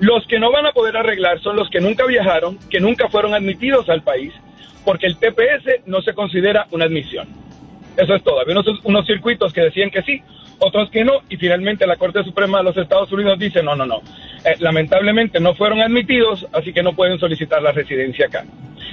Los 0.00 0.26
que 0.26 0.38
no 0.38 0.50
van 0.50 0.66
a 0.66 0.72
poder 0.72 0.96
arreglar 0.96 1.40
son 1.40 1.56
los 1.56 1.68
que 1.68 1.80
nunca 1.80 2.06
viajaron, 2.06 2.58
que 2.70 2.80
nunca 2.80 3.08
fueron 3.08 3.34
admitidos 3.34 3.88
al 3.90 4.02
país, 4.02 4.32
porque 4.84 5.06
el 5.06 5.16
TPS 5.16 5.86
no 5.86 6.00
se 6.00 6.14
considera 6.14 6.66
una 6.70 6.86
admisión. 6.86 7.28
Eso 7.96 8.14
es 8.14 8.22
todo. 8.22 8.40
Había 8.40 8.58
unos, 8.58 8.80
unos 8.84 9.06
circuitos 9.06 9.52
que 9.52 9.60
decían 9.60 9.90
que 9.90 10.02
sí, 10.02 10.22
otros 10.58 10.90
que 10.90 11.04
no, 11.04 11.20
y 11.28 11.36
finalmente 11.36 11.86
la 11.86 11.96
Corte 11.96 12.24
Suprema 12.24 12.58
de 12.58 12.64
los 12.64 12.76
Estados 12.76 13.12
Unidos 13.12 13.38
dice, 13.38 13.62
no, 13.62 13.76
no, 13.76 13.84
no, 13.84 14.02
eh, 14.44 14.56
lamentablemente 14.58 15.38
no 15.38 15.54
fueron 15.54 15.80
admitidos, 15.80 16.46
así 16.52 16.72
que 16.72 16.82
no 16.82 16.94
pueden 16.94 17.18
solicitar 17.18 17.62
la 17.62 17.72
residencia 17.72 18.26
acá. 18.26 18.44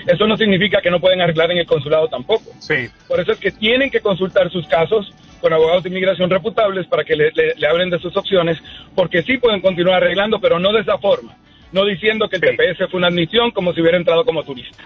Eso 0.06 0.28
no 0.28 0.36
significa 0.36 0.82
que 0.82 0.92
no 0.92 1.00
pueden 1.00 1.22
arreglar 1.22 1.52
en 1.52 1.58
el 1.58 1.66
consulado 1.66 2.08
tampoco. 2.08 2.52
Sí. 2.60 2.90
Por 3.08 3.20
eso 3.20 3.34
es 3.34 3.40
que 3.40 3.52
tienen 3.52 3.90
que 3.90 4.02
consultar 4.02 4.50
sus 4.50 4.68
casos 4.68 5.14
con 5.42 5.54
abogados 5.54 5.84
de 5.84 5.90
inmigración 5.90 6.30
reputables 6.30 6.88
para 6.88 7.04
que 7.04 7.16
le, 7.16 7.32
le, 7.32 7.68
hablen 7.68 7.90
de 7.90 8.00
sus 8.00 8.16
opciones, 8.18 8.58
porque 8.96 9.24
sí 9.24 9.38
pueden 9.38 9.62
continuar 9.62 10.04
arreglando, 10.04 10.40
pero 10.40 10.60
no 10.60 10.72
de 10.72 10.82
esa 10.82 10.98
forma, 10.98 11.36
no 11.72 11.86
diciendo 11.86 12.28
que 12.30 12.38
el 12.38 12.42
TPS 12.42 12.90
fue 12.90 12.98
una 12.98 13.08
admisión 13.08 13.52
como 13.52 13.74
si 13.74 13.82
hubiera 13.82 13.98
entrado 13.98 14.26
como 14.26 14.44
turista. 14.44 14.84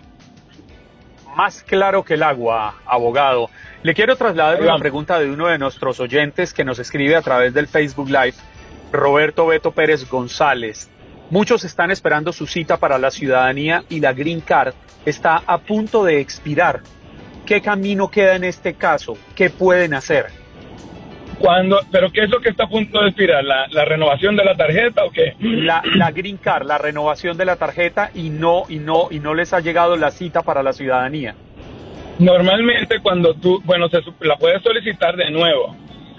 Más 1.36 1.64
claro 1.64 2.04
que 2.04 2.16
el 2.16 2.24
agua, 2.24 2.76
abogado. 2.86 3.50
Le 3.84 3.94
quiero 3.94 4.16
trasladar 4.16 4.62
una 4.62 4.78
pregunta 4.78 5.18
de 5.18 5.32
uno 5.32 5.48
de 5.48 5.58
nuestros 5.58 6.00
oyentes 6.00 6.54
que 6.54 6.66
nos 6.66 6.78
escribe 6.78 7.16
a 7.16 7.22
través 7.22 7.54
del 7.54 7.68
Facebook 7.68 8.10
Live, 8.10 8.36
Roberto 8.92 9.48
Beto 9.48 9.72
Pérez 9.72 10.10
González. 10.10 10.90
Muchos 11.30 11.64
están 11.64 11.92
esperando 11.92 12.34
su 12.34 12.46
cita 12.46 12.76
para 12.76 12.98
la 12.98 13.10
ciudadanía 13.10 13.86
y 13.88 14.02
la 14.02 14.12
Green 14.12 14.42
Card 14.42 14.74
está 15.06 15.42
a 15.46 15.60
punto 15.60 16.04
de 16.04 16.20
expirar. 16.20 16.82
¿Qué 17.46 17.62
camino 17.62 18.12
queda 18.12 18.36
en 18.36 18.44
este 18.44 18.74
caso? 18.74 19.18
¿Qué 19.34 19.50
pueden 19.50 19.94
hacer? 19.94 20.41
Cuando, 21.42 21.80
¿Pero 21.92 22.12
qué 22.12 22.24
es 22.24 22.30
lo 22.30 22.40
que 22.40 22.50
está 22.50 22.66
a 22.66 22.70
punto 22.70 23.02
de 23.02 23.08
expirar? 23.08 23.44
¿La, 23.44 23.86
renovación 23.86 24.36
de 24.36 24.46
la 24.46 24.56
tarjeta 24.56 25.04
o 25.06 25.12
qué? 25.12 25.34
La, 25.40 25.82
la, 25.96 26.12
Green 26.12 26.38
Card, 26.38 26.68
la 26.68 26.78
renovación 26.78 27.36
de 27.36 27.46
la 27.46 27.56
tarjeta 27.56 28.12
y 28.14 28.30
no, 28.30 28.64
y 28.70 28.78
no, 28.78 29.08
y 29.10 29.20
no 29.20 29.34
les 29.34 29.52
ha 29.54 29.60
llegado 29.60 29.96
la 29.98 30.12
cita 30.12 30.44
para 30.44 30.62
la 30.62 30.72
ciudadanía. 30.72 31.36
Normalmente 32.20 33.00
cuando 33.00 33.34
tú, 33.34 33.60
bueno, 33.66 33.90
se, 33.90 34.02
la 34.22 34.36
puedes 34.36 34.62
solicitar 34.62 35.16
de 35.16 35.32
nuevo. 35.32 35.76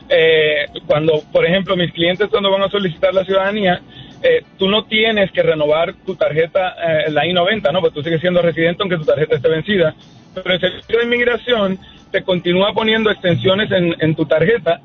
Eh, 0.09 0.67
cuando, 0.87 1.23
por 1.33 1.47
ejemplo, 1.47 1.77
mis 1.77 1.93
clientes 1.93 2.29
cuando 2.29 2.51
van 2.51 2.63
a 2.63 2.69
solicitar 2.69 3.15
la 3.15 3.25
ciudadanía, 3.25 3.81
eh, 4.23 4.43
tú 4.59 4.69
no 4.69 4.85
tienes 4.85 5.31
que 5.31 5.43
renovar 5.43 5.95
tu 6.05 6.17
tarjeta, 6.17 6.75
eh, 7.07 7.11
la 7.11 7.25
I-90, 7.27 7.73
¿no? 7.73 7.81
Porque 7.81 7.95
tú 7.95 8.03
sigues 8.03 8.21
siendo 8.21 8.43
residente 8.43 8.83
aunque 8.83 8.97
tu 8.97 9.05
tarjeta 9.05 9.37
esté 9.37 9.49
vencida. 9.49 9.95
Pero 10.35 10.55
el 10.55 10.61
servicio 10.61 10.99
de 10.99 11.05
inmigración 11.05 11.79
te 12.11 12.23
continúa 12.23 12.73
poniendo 12.73 13.11
extensiones 13.11 13.71
en, 13.71 13.95
en 14.01 14.15
tu 14.15 14.27
tarjeta. 14.27 14.81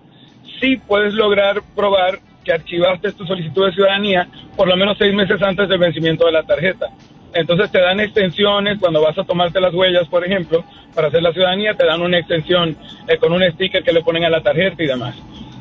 Sí 0.60 0.78
puedes 0.78 1.14
lograr 1.14 1.62
probar 1.76 2.20
que 2.44 2.54
archivaste 2.54 3.12
tu 3.12 3.26
solicitud 3.26 3.66
de 3.66 3.74
ciudadanía 3.74 4.28
por 4.56 4.68
lo 4.68 4.78
menos 4.78 4.98
seis 4.98 5.14
meses 5.14 5.42
antes 5.42 5.68
del 5.68 5.78
vencimiento 5.78 6.26
de 6.26 6.32
la 6.32 6.44
tarjeta. 6.44 6.88
Entonces 7.34 7.70
te 7.72 7.80
dan 7.80 8.00
extensiones 8.00 8.80
cuando 8.80 9.02
vas 9.02 9.18
a 9.18 9.24
tomarte 9.24 9.60
las 9.60 9.74
huellas, 9.74 10.08
por 10.08 10.26
ejemplo, 10.26 10.64
para 10.96 11.10
hacer 11.10 11.22
la 11.22 11.34
ciudadanía, 11.34 11.74
te 11.76 11.86
dan 11.86 12.02
una 12.02 12.18
extensión 12.18 12.76
eh, 13.08 13.18
con 13.18 13.34
un 13.34 13.44
sticker 13.52 13.84
que 13.84 13.92
le 13.92 14.02
ponen 14.02 14.24
a 14.24 14.30
la 14.30 14.42
tarjeta 14.42 14.82
y 14.82 14.88
demás. 14.88 15.16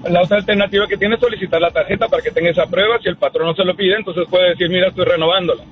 La 0.09 0.23
otra 0.23 0.39
alternativa 0.39 0.87
que 0.87 0.97
tiene 0.97 1.17
es 1.17 1.21
solicitar 1.21 1.61
la 1.61 1.71
tarjeta 1.71 2.09
para 2.09 2.23
que 2.23 2.31
tenga 2.31 2.51
esa 2.51 2.67
prueba. 2.67 2.99
Si 3.03 3.09
el 3.09 3.17
patrón 3.17 3.49
no 3.49 3.55
se 3.55 3.65
lo 3.65 3.75
pide, 3.75 3.97
entonces 3.97 4.25
puede 4.31 4.51
decir, 4.51 4.69
mira, 4.69 4.89
estoy 4.89 5.05
renovándola. 5.05 5.65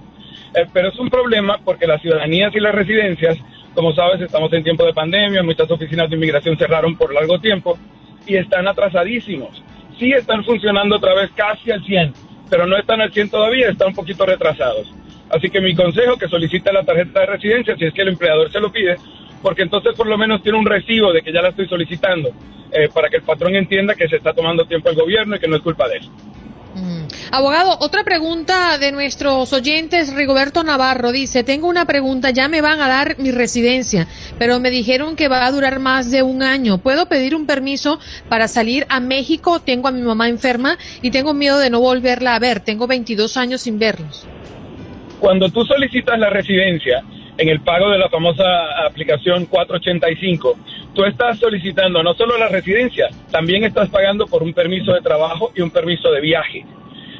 Eh, 0.55 0.67
pero 0.73 0.89
es 0.89 0.99
un 0.99 1.09
problema 1.09 1.59
porque 1.65 1.87
las 1.87 2.03
ciudadanías 2.03 2.55
y 2.55 2.61
las 2.61 2.75
residencias, 2.75 3.39
como 3.75 3.93
sabes, 3.95 4.21
estamos 4.21 4.53
en 4.53 4.65
tiempo 4.65 4.85
de 4.85 4.93
pandemia, 4.93 5.43
muchas 5.43 5.71
oficinas 5.71 6.11
de 6.11 6.17
inmigración 6.17 6.59
cerraron 6.59 6.97
por 6.97 7.15
largo 7.15 7.39
tiempo 7.39 7.79
y 8.27 8.37
están 8.37 8.67
atrasadísimos. 8.69 9.63
Sí 9.99 10.13
están 10.13 10.45
funcionando 10.45 10.97
otra 10.97 11.15
vez 11.15 11.31
casi 11.35 11.71
al 11.71 11.85
100, 11.85 12.13
pero 12.51 12.67
no 12.67 12.77
están 12.77 13.01
al 13.01 13.13
100 13.13 13.31
todavía, 13.31 13.71
están 13.71 13.89
un 13.89 13.95
poquito 13.95 14.27
retrasados. 14.27 14.93
Así 15.31 15.49
que 15.51 15.61
mi 15.61 15.75
consejo 15.75 16.17
que 16.17 16.29
solicite 16.29 16.73
la 16.73 16.85
tarjeta 16.85 17.21
de 17.21 17.27
residencia 17.27 17.77
si 17.77 17.85
es 17.85 17.95
que 17.95 18.03
el 18.03 18.09
empleador 18.09 18.51
se 18.51 18.61
lo 18.61 18.71
pide, 18.71 18.97
porque 19.43 19.63
entonces 19.63 19.95
por 19.95 20.07
lo 20.07 20.19
menos 20.19 20.43
tiene 20.43 20.59
un 20.59 20.67
recibo 20.67 21.13
de 21.13 21.23
que 21.23 21.33
ya 21.33 21.43
la 21.43 21.49
estoy 21.49 21.69
solicitando, 21.69 22.31
eh, 22.73 22.89
para 22.93 23.09
que 23.09 23.17
el 23.17 23.23
patrón 23.23 23.55
entienda 23.55 23.95
que 23.95 24.09
se 24.09 24.17
está 24.17 24.33
tomando 24.33 24.67
tiempo 24.67 24.91
el 24.91 24.97
gobierno 24.97 25.37
y 25.37 25.39
que 25.39 25.49
no 25.49 25.57
es 25.57 25.63
culpa 25.63 25.89
de 25.89 25.99
él. 25.99 26.09
Abogado, 27.37 27.77
otra 27.81 28.05
pregunta 28.05 28.79
de 28.79 28.93
nuestros 28.93 29.53
oyentes. 29.53 30.15
Rigoberto 30.15 30.63
Navarro 30.63 31.11
dice, 31.11 31.43
tengo 31.43 31.67
una 31.67 31.85
pregunta, 31.85 32.31
ya 32.31 32.47
me 32.47 32.61
van 32.61 32.81
a 32.81 32.87
dar 32.87 33.19
mi 33.19 33.33
residencia, 33.33 34.07
pero 34.39 34.61
me 34.61 34.71
dijeron 34.71 35.17
que 35.17 35.27
va 35.27 35.45
a 35.45 35.51
durar 35.51 35.81
más 35.81 36.13
de 36.13 36.23
un 36.23 36.45
año. 36.45 36.79
¿Puedo 36.79 37.09
pedir 37.09 37.35
un 37.35 37.45
permiso 37.45 37.99
para 38.29 38.47
salir 38.47 38.87
a 38.89 39.01
México? 39.01 39.59
Tengo 39.59 39.89
a 39.89 39.91
mi 39.91 40.01
mamá 40.03 40.29
enferma 40.29 40.79
y 41.03 41.11
tengo 41.11 41.35
miedo 41.35 41.59
de 41.59 41.71
no 41.71 41.81
volverla 41.81 42.37
a 42.37 42.39
ver. 42.39 42.61
Tengo 42.61 42.87
22 42.87 43.37
años 43.37 43.63
sin 43.63 43.81
verlos. 43.81 44.29
Cuando 45.19 45.49
tú 45.49 45.65
solicitas 45.65 46.17
la 46.17 46.31
residencia 46.31 47.03
en 47.37 47.49
el 47.49 47.63
pago 47.63 47.91
de 47.91 47.99
la 47.99 48.09
famosa 48.11 48.45
aplicación 48.87 49.47
485, 49.47 50.57
tú 50.95 51.05
estás 51.05 51.41
solicitando 51.41 52.01
no 52.01 52.15
solo 52.15 52.39
la 52.39 52.47
residencia, 52.47 53.09
también 53.33 53.65
estás 53.65 53.89
pagando 53.89 54.29
por 54.29 54.45
un 54.45 54.55
permiso 54.55 54.93
de 54.93 55.01
trabajo 55.01 55.51
y 55.57 55.63
un 55.63 55.71
permiso 55.73 56.13
de 56.13 56.21
viaje. 56.21 56.65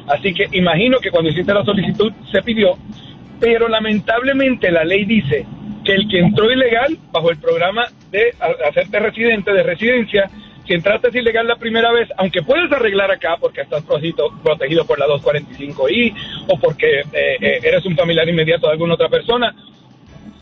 Así 0.07 0.33
que 0.33 0.47
imagino 0.51 0.99
que 0.99 1.11
cuando 1.11 1.29
hiciste 1.29 1.53
la 1.53 1.63
solicitud 1.63 2.11
se 2.31 2.41
pidió, 2.41 2.77
pero 3.39 3.67
lamentablemente 3.67 4.71
la 4.71 4.83
ley 4.83 5.05
dice 5.05 5.45
que 5.83 5.93
el 5.93 6.07
que 6.07 6.19
entró 6.19 6.51
ilegal 6.51 6.97
bajo 7.11 7.31
el 7.31 7.37
programa 7.37 7.85
de 8.11 8.33
hacerte 8.67 8.99
residente 8.99 9.53
de 9.53 9.63
residencia 9.63 10.29
si 10.65 10.73
entraste 10.73 11.17
ilegal 11.17 11.47
la 11.47 11.57
primera 11.57 11.91
vez, 11.91 12.09
aunque 12.17 12.41
puedes 12.41 12.71
arreglar 12.71 13.11
acá 13.11 13.37
porque 13.39 13.61
estás 13.61 13.83
protegido, 13.83 14.31
protegido 14.43 14.85
por 14.85 14.97
la 14.97 15.05
245I 15.05 16.15
o 16.47 16.59
porque 16.59 17.01
eh, 17.01 17.37
eh, 17.39 17.59
eres 17.61 17.85
un 17.85 17.95
familiar 17.95 18.27
inmediato 18.27 18.65
de 18.67 18.73
alguna 18.73 18.95
otra 18.95 19.09
persona 19.09 19.55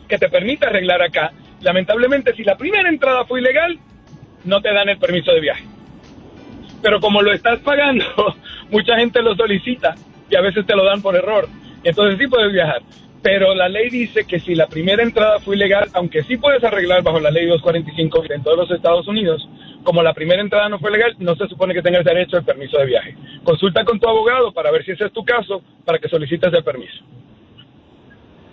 que 0.07 0.17
te 0.17 0.29
permita 0.29 0.67
arreglar 0.67 1.01
acá, 1.01 1.31
lamentablemente 1.61 2.33
si 2.35 2.43
la 2.43 2.55
primera 2.55 2.87
entrada 2.87 3.25
fue 3.25 3.41
ilegal, 3.41 3.77
no 4.45 4.61
te 4.61 4.73
dan 4.73 4.89
el 4.89 4.97
permiso 4.97 5.33
de 5.33 5.41
viaje. 5.41 5.72
Pero 6.83 6.99
como 6.99 7.21
lo 7.21 7.31
estás 7.31 7.59
pagando, 7.61 8.05
mucha 8.69 8.97
gente 8.97 9.21
lo 9.21 9.33
solicita 9.35 9.95
y 10.29 10.35
a 10.35 10.41
veces 10.41 10.65
te 10.65 10.75
lo 10.75 10.83
dan 10.83 11.01
por 11.01 11.15
error. 11.15 11.47
Entonces 11.83 12.19
sí 12.19 12.27
puedes 12.27 12.51
viajar. 12.51 12.81
Pero 13.21 13.55
la 13.55 13.69
ley 13.69 13.89
dice 13.89 14.25
que 14.25 14.41
si 14.41 14.53
la 14.53 14.67
primera 14.67 15.01
entrada 15.01 15.39
fue 15.39 15.55
ilegal, 15.55 15.89
aunque 15.93 16.23
sí 16.23 16.35
puedes 16.35 16.61
arreglar 16.61 17.01
bajo 17.01 17.21
la 17.21 17.31
ley 17.31 17.45
245 17.47 18.25
en 18.33 18.43
todos 18.43 18.57
los 18.57 18.71
Estados 18.71 19.07
Unidos, 19.07 19.47
como 19.83 20.03
la 20.03 20.13
primera 20.13 20.41
entrada 20.41 20.67
no 20.67 20.77
fue 20.77 20.91
legal, 20.91 21.15
no 21.19 21.35
se 21.35 21.47
supone 21.47 21.73
que 21.73 21.81
tengas 21.81 22.03
derecho 22.03 22.35
al 22.35 22.43
permiso 22.43 22.77
de 22.77 22.85
viaje. 22.85 23.15
Consulta 23.45 23.85
con 23.85 23.97
tu 23.97 24.09
abogado 24.09 24.51
para 24.51 24.71
ver 24.71 24.83
si 24.83 24.91
ese 24.91 25.05
es 25.05 25.13
tu 25.13 25.23
caso, 25.23 25.61
para 25.85 25.99
que 25.99 26.09
solicites 26.09 26.53
el 26.53 26.63
permiso. 26.65 27.01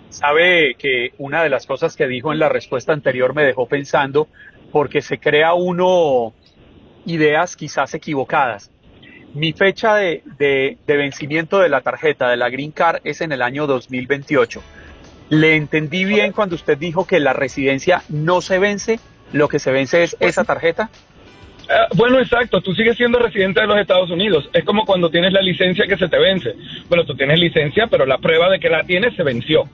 Sabe 0.07 0.75
que 0.75 1.11
una 1.17 1.43
de 1.43 1.49
las 1.49 1.65
cosas 1.65 1.97
que 1.97 2.07
dijo 2.07 2.31
en 2.31 2.39
la 2.39 2.47
respuesta 2.47 2.93
anterior 2.93 3.35
me 3.35 3.43
dejó 3.43 3.65
pensando, 3.65 4.29
porque 4.71 5.01
se 5.01 5.19
crea 5.19 5.53
uno 5.53 6.33
ideas 7.05 7.55
quizás 7.55 7.93
equivocadas. 7.93 8.71
Mi 9.33 9.53
fecha 9.53 9.95
de, 9.95 10.23
de, 10.37 10.77
de 10.85 10.97
vencimiento 10.97 11.59
de 11.59 11.69
la 11.69 11.81
tarjeta 11.81 12.29
de 12.29 12.37
la 12.37 12.49
Green 12.49 12.71
Card 12.71 13.01
es 13.03 13.21
en 13.21 13.31
el 13.31 13.41
año 13.41 13.65
2028. 13.67 14.61
¿Le 15.29 15.55
entendí 15.55 16.03
bien 16.03 16.33
cuando 16.33 16.55
usted 16.55 16.77
dijo 16.77 17.07
que 17.07 17.21
la 17.21 17.31
residencia 17.31 18.03
no 18.09 18.41
se 18.41 18.59
vence? 18.59 18.99
¿Lo 19.31 19.47
que 19.47 19.59
se 19.59 19.71
vence 19.71 20.03
es 20.03 20.17
esa 20.19 20.43
tarjeta? 20.43 20.89
Ah, 21.69 21.87
bueno, 21.95 22.19
exacto, 22.19 22.59
tú 22.59 22.73
sigues 22.73 22.97
siendo 22.97 23.17
residente 23.17 23.61
de 23.61 23.67
los 23.67 23.77
Estados 23.77 24.11
Unidos. 24.11 24.49
Es 24.51 24.65
como 24.65 24.85
cuando 24.85 25.09
tienes 25.09 25.31
la 25.31 25.41
licencia 25.41 25.87
que 25.87 25.95
se 25.95 26.09
te 26.09 26.19
vence. 26.19 26.53
Bueno, 26.89 27.05
tú 27.05 27.15
tienes 27.15 27.39
licencia, 27.39 27.87
pero 27.87 28.05
la 28.05 28.17
prueba 28.17 28.49
de 28.49 28.59
que 28.59 28.69
la 28.69 28.83
tienes 28.83 29.15
se 29.15 29.23
venció. 29.23 29.69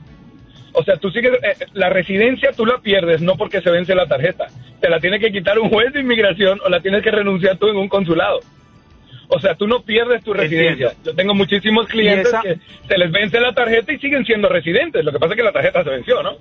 O 0.74 0.84
sea, 0.84 0.97
tú 0.97 1.09
sigues, 1.11 1.34
eh, 1.43 1.65
la 1.74 1.89
residencia 1.89 2.51
tú 2.51 2.65
la 2.65 2.80
pierdes 2.80 3.22
no 3.22 3.36
porque 3.36 3.61
se 3.61 3.70
vence 3.70 3.95
la 3.95 4.07
tarjeta. 4.07 4.47
Te 4.80 4.89
la 4.89 4.99
tiene 4.99 5.20
que 5.20 5.32
quitar 5.32 5.57
un 5.59 5.70
juez 5.70 5.91
de 5.93 6.01
inmigración 6.01 6.59
o 6.63 6.70
la 6.70 6.82
tienes 6.82 7.03
que 7.03 7.11
renunciar 7.11 7.57
tú 7.57 7.68
en 7.68 7.78
un 7.78 7.88
consulado. 7.88 8.39
O 9.30 9.39
sea, 9.39 9.55
tú 9.55 9.68
no 9.68 9.82
pierdes 9.82 10.24
tu 10.24 10.34
residencia. 10.34 10.93
Yo 11.03 11.13
tengo 11.13 11.34
muchísimos 11.34 11.88
clientes 11.88 12.34
que 12.43 12.59
se 12.88 12.97
les 12.97 13.11
vence 13.11 13.39
la 13.39 13.53
tarjeta 13.53 13.91
y 13.91 13.99
siguen 13.99 14.26
siendo 14.26 14.47
residentes. 14.47 15.03
Lo 15.03 15.11
que 15.11 15.20
pasa 15.20 15.34
es 15.34 15.38
que 15.38 15.43
la 15.43 15.51
tarjeta 15.51 15.84
se 15.84 15.89
venció, 15.89 16.24
¿no? 16.24 16.38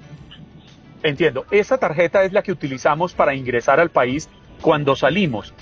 Entiendo. 1.02 1.46
Esa 1.50 1.78
tarjeta 1.78 2.24
es 2.24 2.32
la 2.32 2.42
que 2.42 2.52
utilizamos 2.52 3.14
para 3.14 3.34
ingresar 3.34 3.80
al 3.80 3.90
país 3.90 4.28
cuando 4.60 4.94
salimos. 4.94 5.52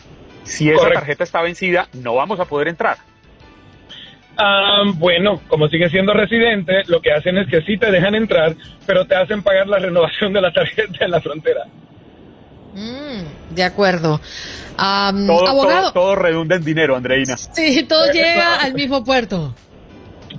Si 0.42 0.70
esa 0.70 0.90
tarjeta 0.90 1.24
está 1.24 1.40
vencida, 1.40 1.88
no 1.94 2.14
vamos 2.14 2.40
a 2.40 2.44
poder 2.44 2.68
entrar. 2.68 2.98
Ah, 4.36 4.82
bueno, 4.94 5.40
como 5.48 5.68
sigue 5.68 5.88
siendo 5.90 6.12
residente, 6.12 6.82
lo 6.86 7.00
que 7.00 7.12
hacen 7.12 7.38
es 7.38 7.48
que 7.48 7.62
sí 7.62 7.76
te 7.76 7.90
dejan 7.90 8.14
entrar, 8.14 8.56
pero 8.86 9.06
te 9.06 9.14
hacen 9.14 9.42
pagar 9.42 9.68
la 9.68 9.78
renovación 9.78 10.32
de 10.32 10.40
la 10.40 10.52
tarjeta 10.52 11.04
en 11.04 11.10
la 11.10 11.20
frontera. 11.20 11.64
Mm, 12.74 13.54
de 13.54 13.62
acuerdo. 13.62 14.20
todo, 14.76 15.48
abogado. 15.48 15.92
Todo, 15.92 16.16
redunda 16.16 16.56
en 16.56 16.64
dinero, 16.64 16.96
Andreina. 16.96 17.36
Sí, 17.36 17.84
todo 17.84 18.10
llega 18.12 18.56
al 18.56 18.74
mismo 18.74 19.04
puerto. 19.04 19.54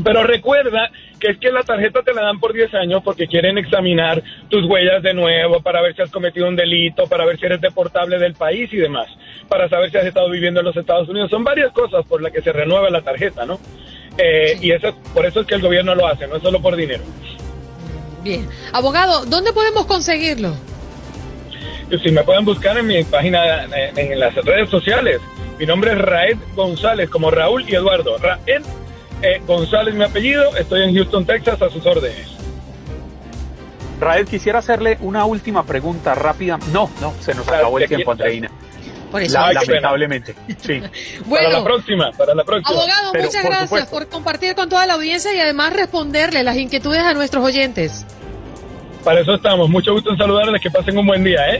Pero 0.03 0.23
recuerda 0.23 0.91
es 1.25 1.37
que 1.37 1.51
la 1.51 1.63
tarjeta 1.63 2.01
te 2.03 2.13
la 2.13 2.23
dan 2.23 2.39
por 2.39 2.53
10 2.53 2.73
años 2.75 3.01
porque 3.03 3.27
quieren 3.27 3.57
examinar 3.57 4.21
tus 4.49 4.65
huellas 4.65 5.01
de 5.03 5.13
nuevo 5.13 5.61
para 5.61 5.81
ver 5.81 5.95
si 5.95 6.01
has 6.01 6.11
cometido 6.11 6.47
un 6.47 6.55
delito, 6.55 7.07
para 7.07 7.25
ver 7.25 7.39
si 7.39 7.45
eres 7.45 7.61
deportable 7.61 8.19
del 8.19 8.33
país 8.33 8.71
y 8.71 8.77
demás, 8.77 9.07
para 9.47 9.69
saber 9.69 9.91
si 9.91 9.97
has 9.97 10.05
estado 10.05 10.29
viviendo 10.29 10.59
en 10.59 10.65
los 10.65 10.77
Estados 10.77 11.07
Unidos. 11.09 11.29
Son 11.29 11.43
varias 11.43 11.71
cosas 11.71 12.05
por 12.05 12.21
las 12.21 12.31
que 12.31 12.41
se 12.41 12.51
renueva 12.51 12.89
la 12.89 13.01
tarjeta, 13.01 13.45
¿no? 13.45 13.59
Eh, 14.17 14.57
y 14.61 14.71
eso, 14.71 14.95
por 15.13 15.25
eso 15.25 15.41
es 15.41 15.47
que 15.47 15.55
el 15.55 15.61
gobierno 15.61 15.95
lo 15.95 16.07
hace, 16.07 16.27
no 16.27 16.37
es 16.37 16.43
solo 16.43 16.61
por 16.61 16.75
dinero. 16.75 17.03
Bien. 18.23 18.47
Abogado, 18.73 19.25
¿dónde 19.25 19.53
podemos 19.53 19.85
conseguirlo? 19.85 20.55
Si 22.03 22.11
me 22.11 22.23
pueden 22.23 22.45
buscar 22.45 22.77
en 22.77 22.87
mi 22.87 23.03
página, 23.03 23.65
en, 23.65 23.97
en 23.97 24.19
las 24.19 24.33
redes 24.35 24.69
sociales. 24.69 25.21
Mi 25.59 25.65
nombre 25.65 25.91
es 25.91 25.99
Raed 25.99 26.37
González, 26.55 27.09
como 27.09 27.29
Raúl 27.29 27.63
y 27.69 27.75
Eduardo. 27.75 28.17
Raed 28.17 28.63
eh, 29.25 29.41
González, 29.45 29.93
mi 29.95 30.03
apellido. 30.03 30.55
Estoy 30.55 30.83
en 30.83 30.93
Houston, 30.95 31.25
Texas, 31.25 31.61
a 31.61 31.69
sus 31.69 31.85
órdenes. 31.85 32.27
Raed, 33.99 34.27
quisiera 34.27 34.59
hacerle 34.59 34.97
una 35.01 35.25
última 35.25 35.63
pregunta 35.65 36.13
rápida. 36.15 36.59
No, 36.71 36.89
no, 37.01 37.13
se 37.21 37.33
nos 37.33 37.47
acabó 37.47 37.79
el 37.79 37.87
tiempo, 37.87 38.11
Andreina. 38.11 38.49
Por 39.11 39.21
eso. 39.21 39.39
La- 39.39 39.53
lamentablemente. 39.53 40.35
Sí. 40.57 40.81
Bueno. 41.25 41.47
Para 41.47 41.59
la 41.59 41.63
próxima, 41.63 42.11
para 42.11 42.35
la 42.35 42.43
próxima. 42.43 42.77
Abogado, 42.77 43.11
Pero, 43.13 43.23
muchas 43.25 43.41
por 43.41 43.49
gracias 43.51 43.69
supuesto. 43.69 43.91
por 43.91 44.09
compartir 44.09 44.55
con 44.55 44.67
toda 44.69 44.85
la 44.85 44.93
audiencia 44.95 45.33
y 45.33 45.39
además 45.39 45.73
responderle 45.73 46.43
las 46.43 46.57
inquietudes 46.57 47.01
a 47.01 47.13
nuestros 47.13 47.43
oyentes. 47.43 48.05
Para 49.03 49.21
eso 49.21 49.35
estamos. 49.35 49.69
Mucho 49.69 49.93
gusto 49.93 50.11
en 50.11 50.17
saludarles. 50.17 50.61
Que 50.61 50.69
pasen 50.69 50.97
un 50.97 51.07
buen 51.07 51.23
día, 51.23 51.55
¿eh? 51.55 51.59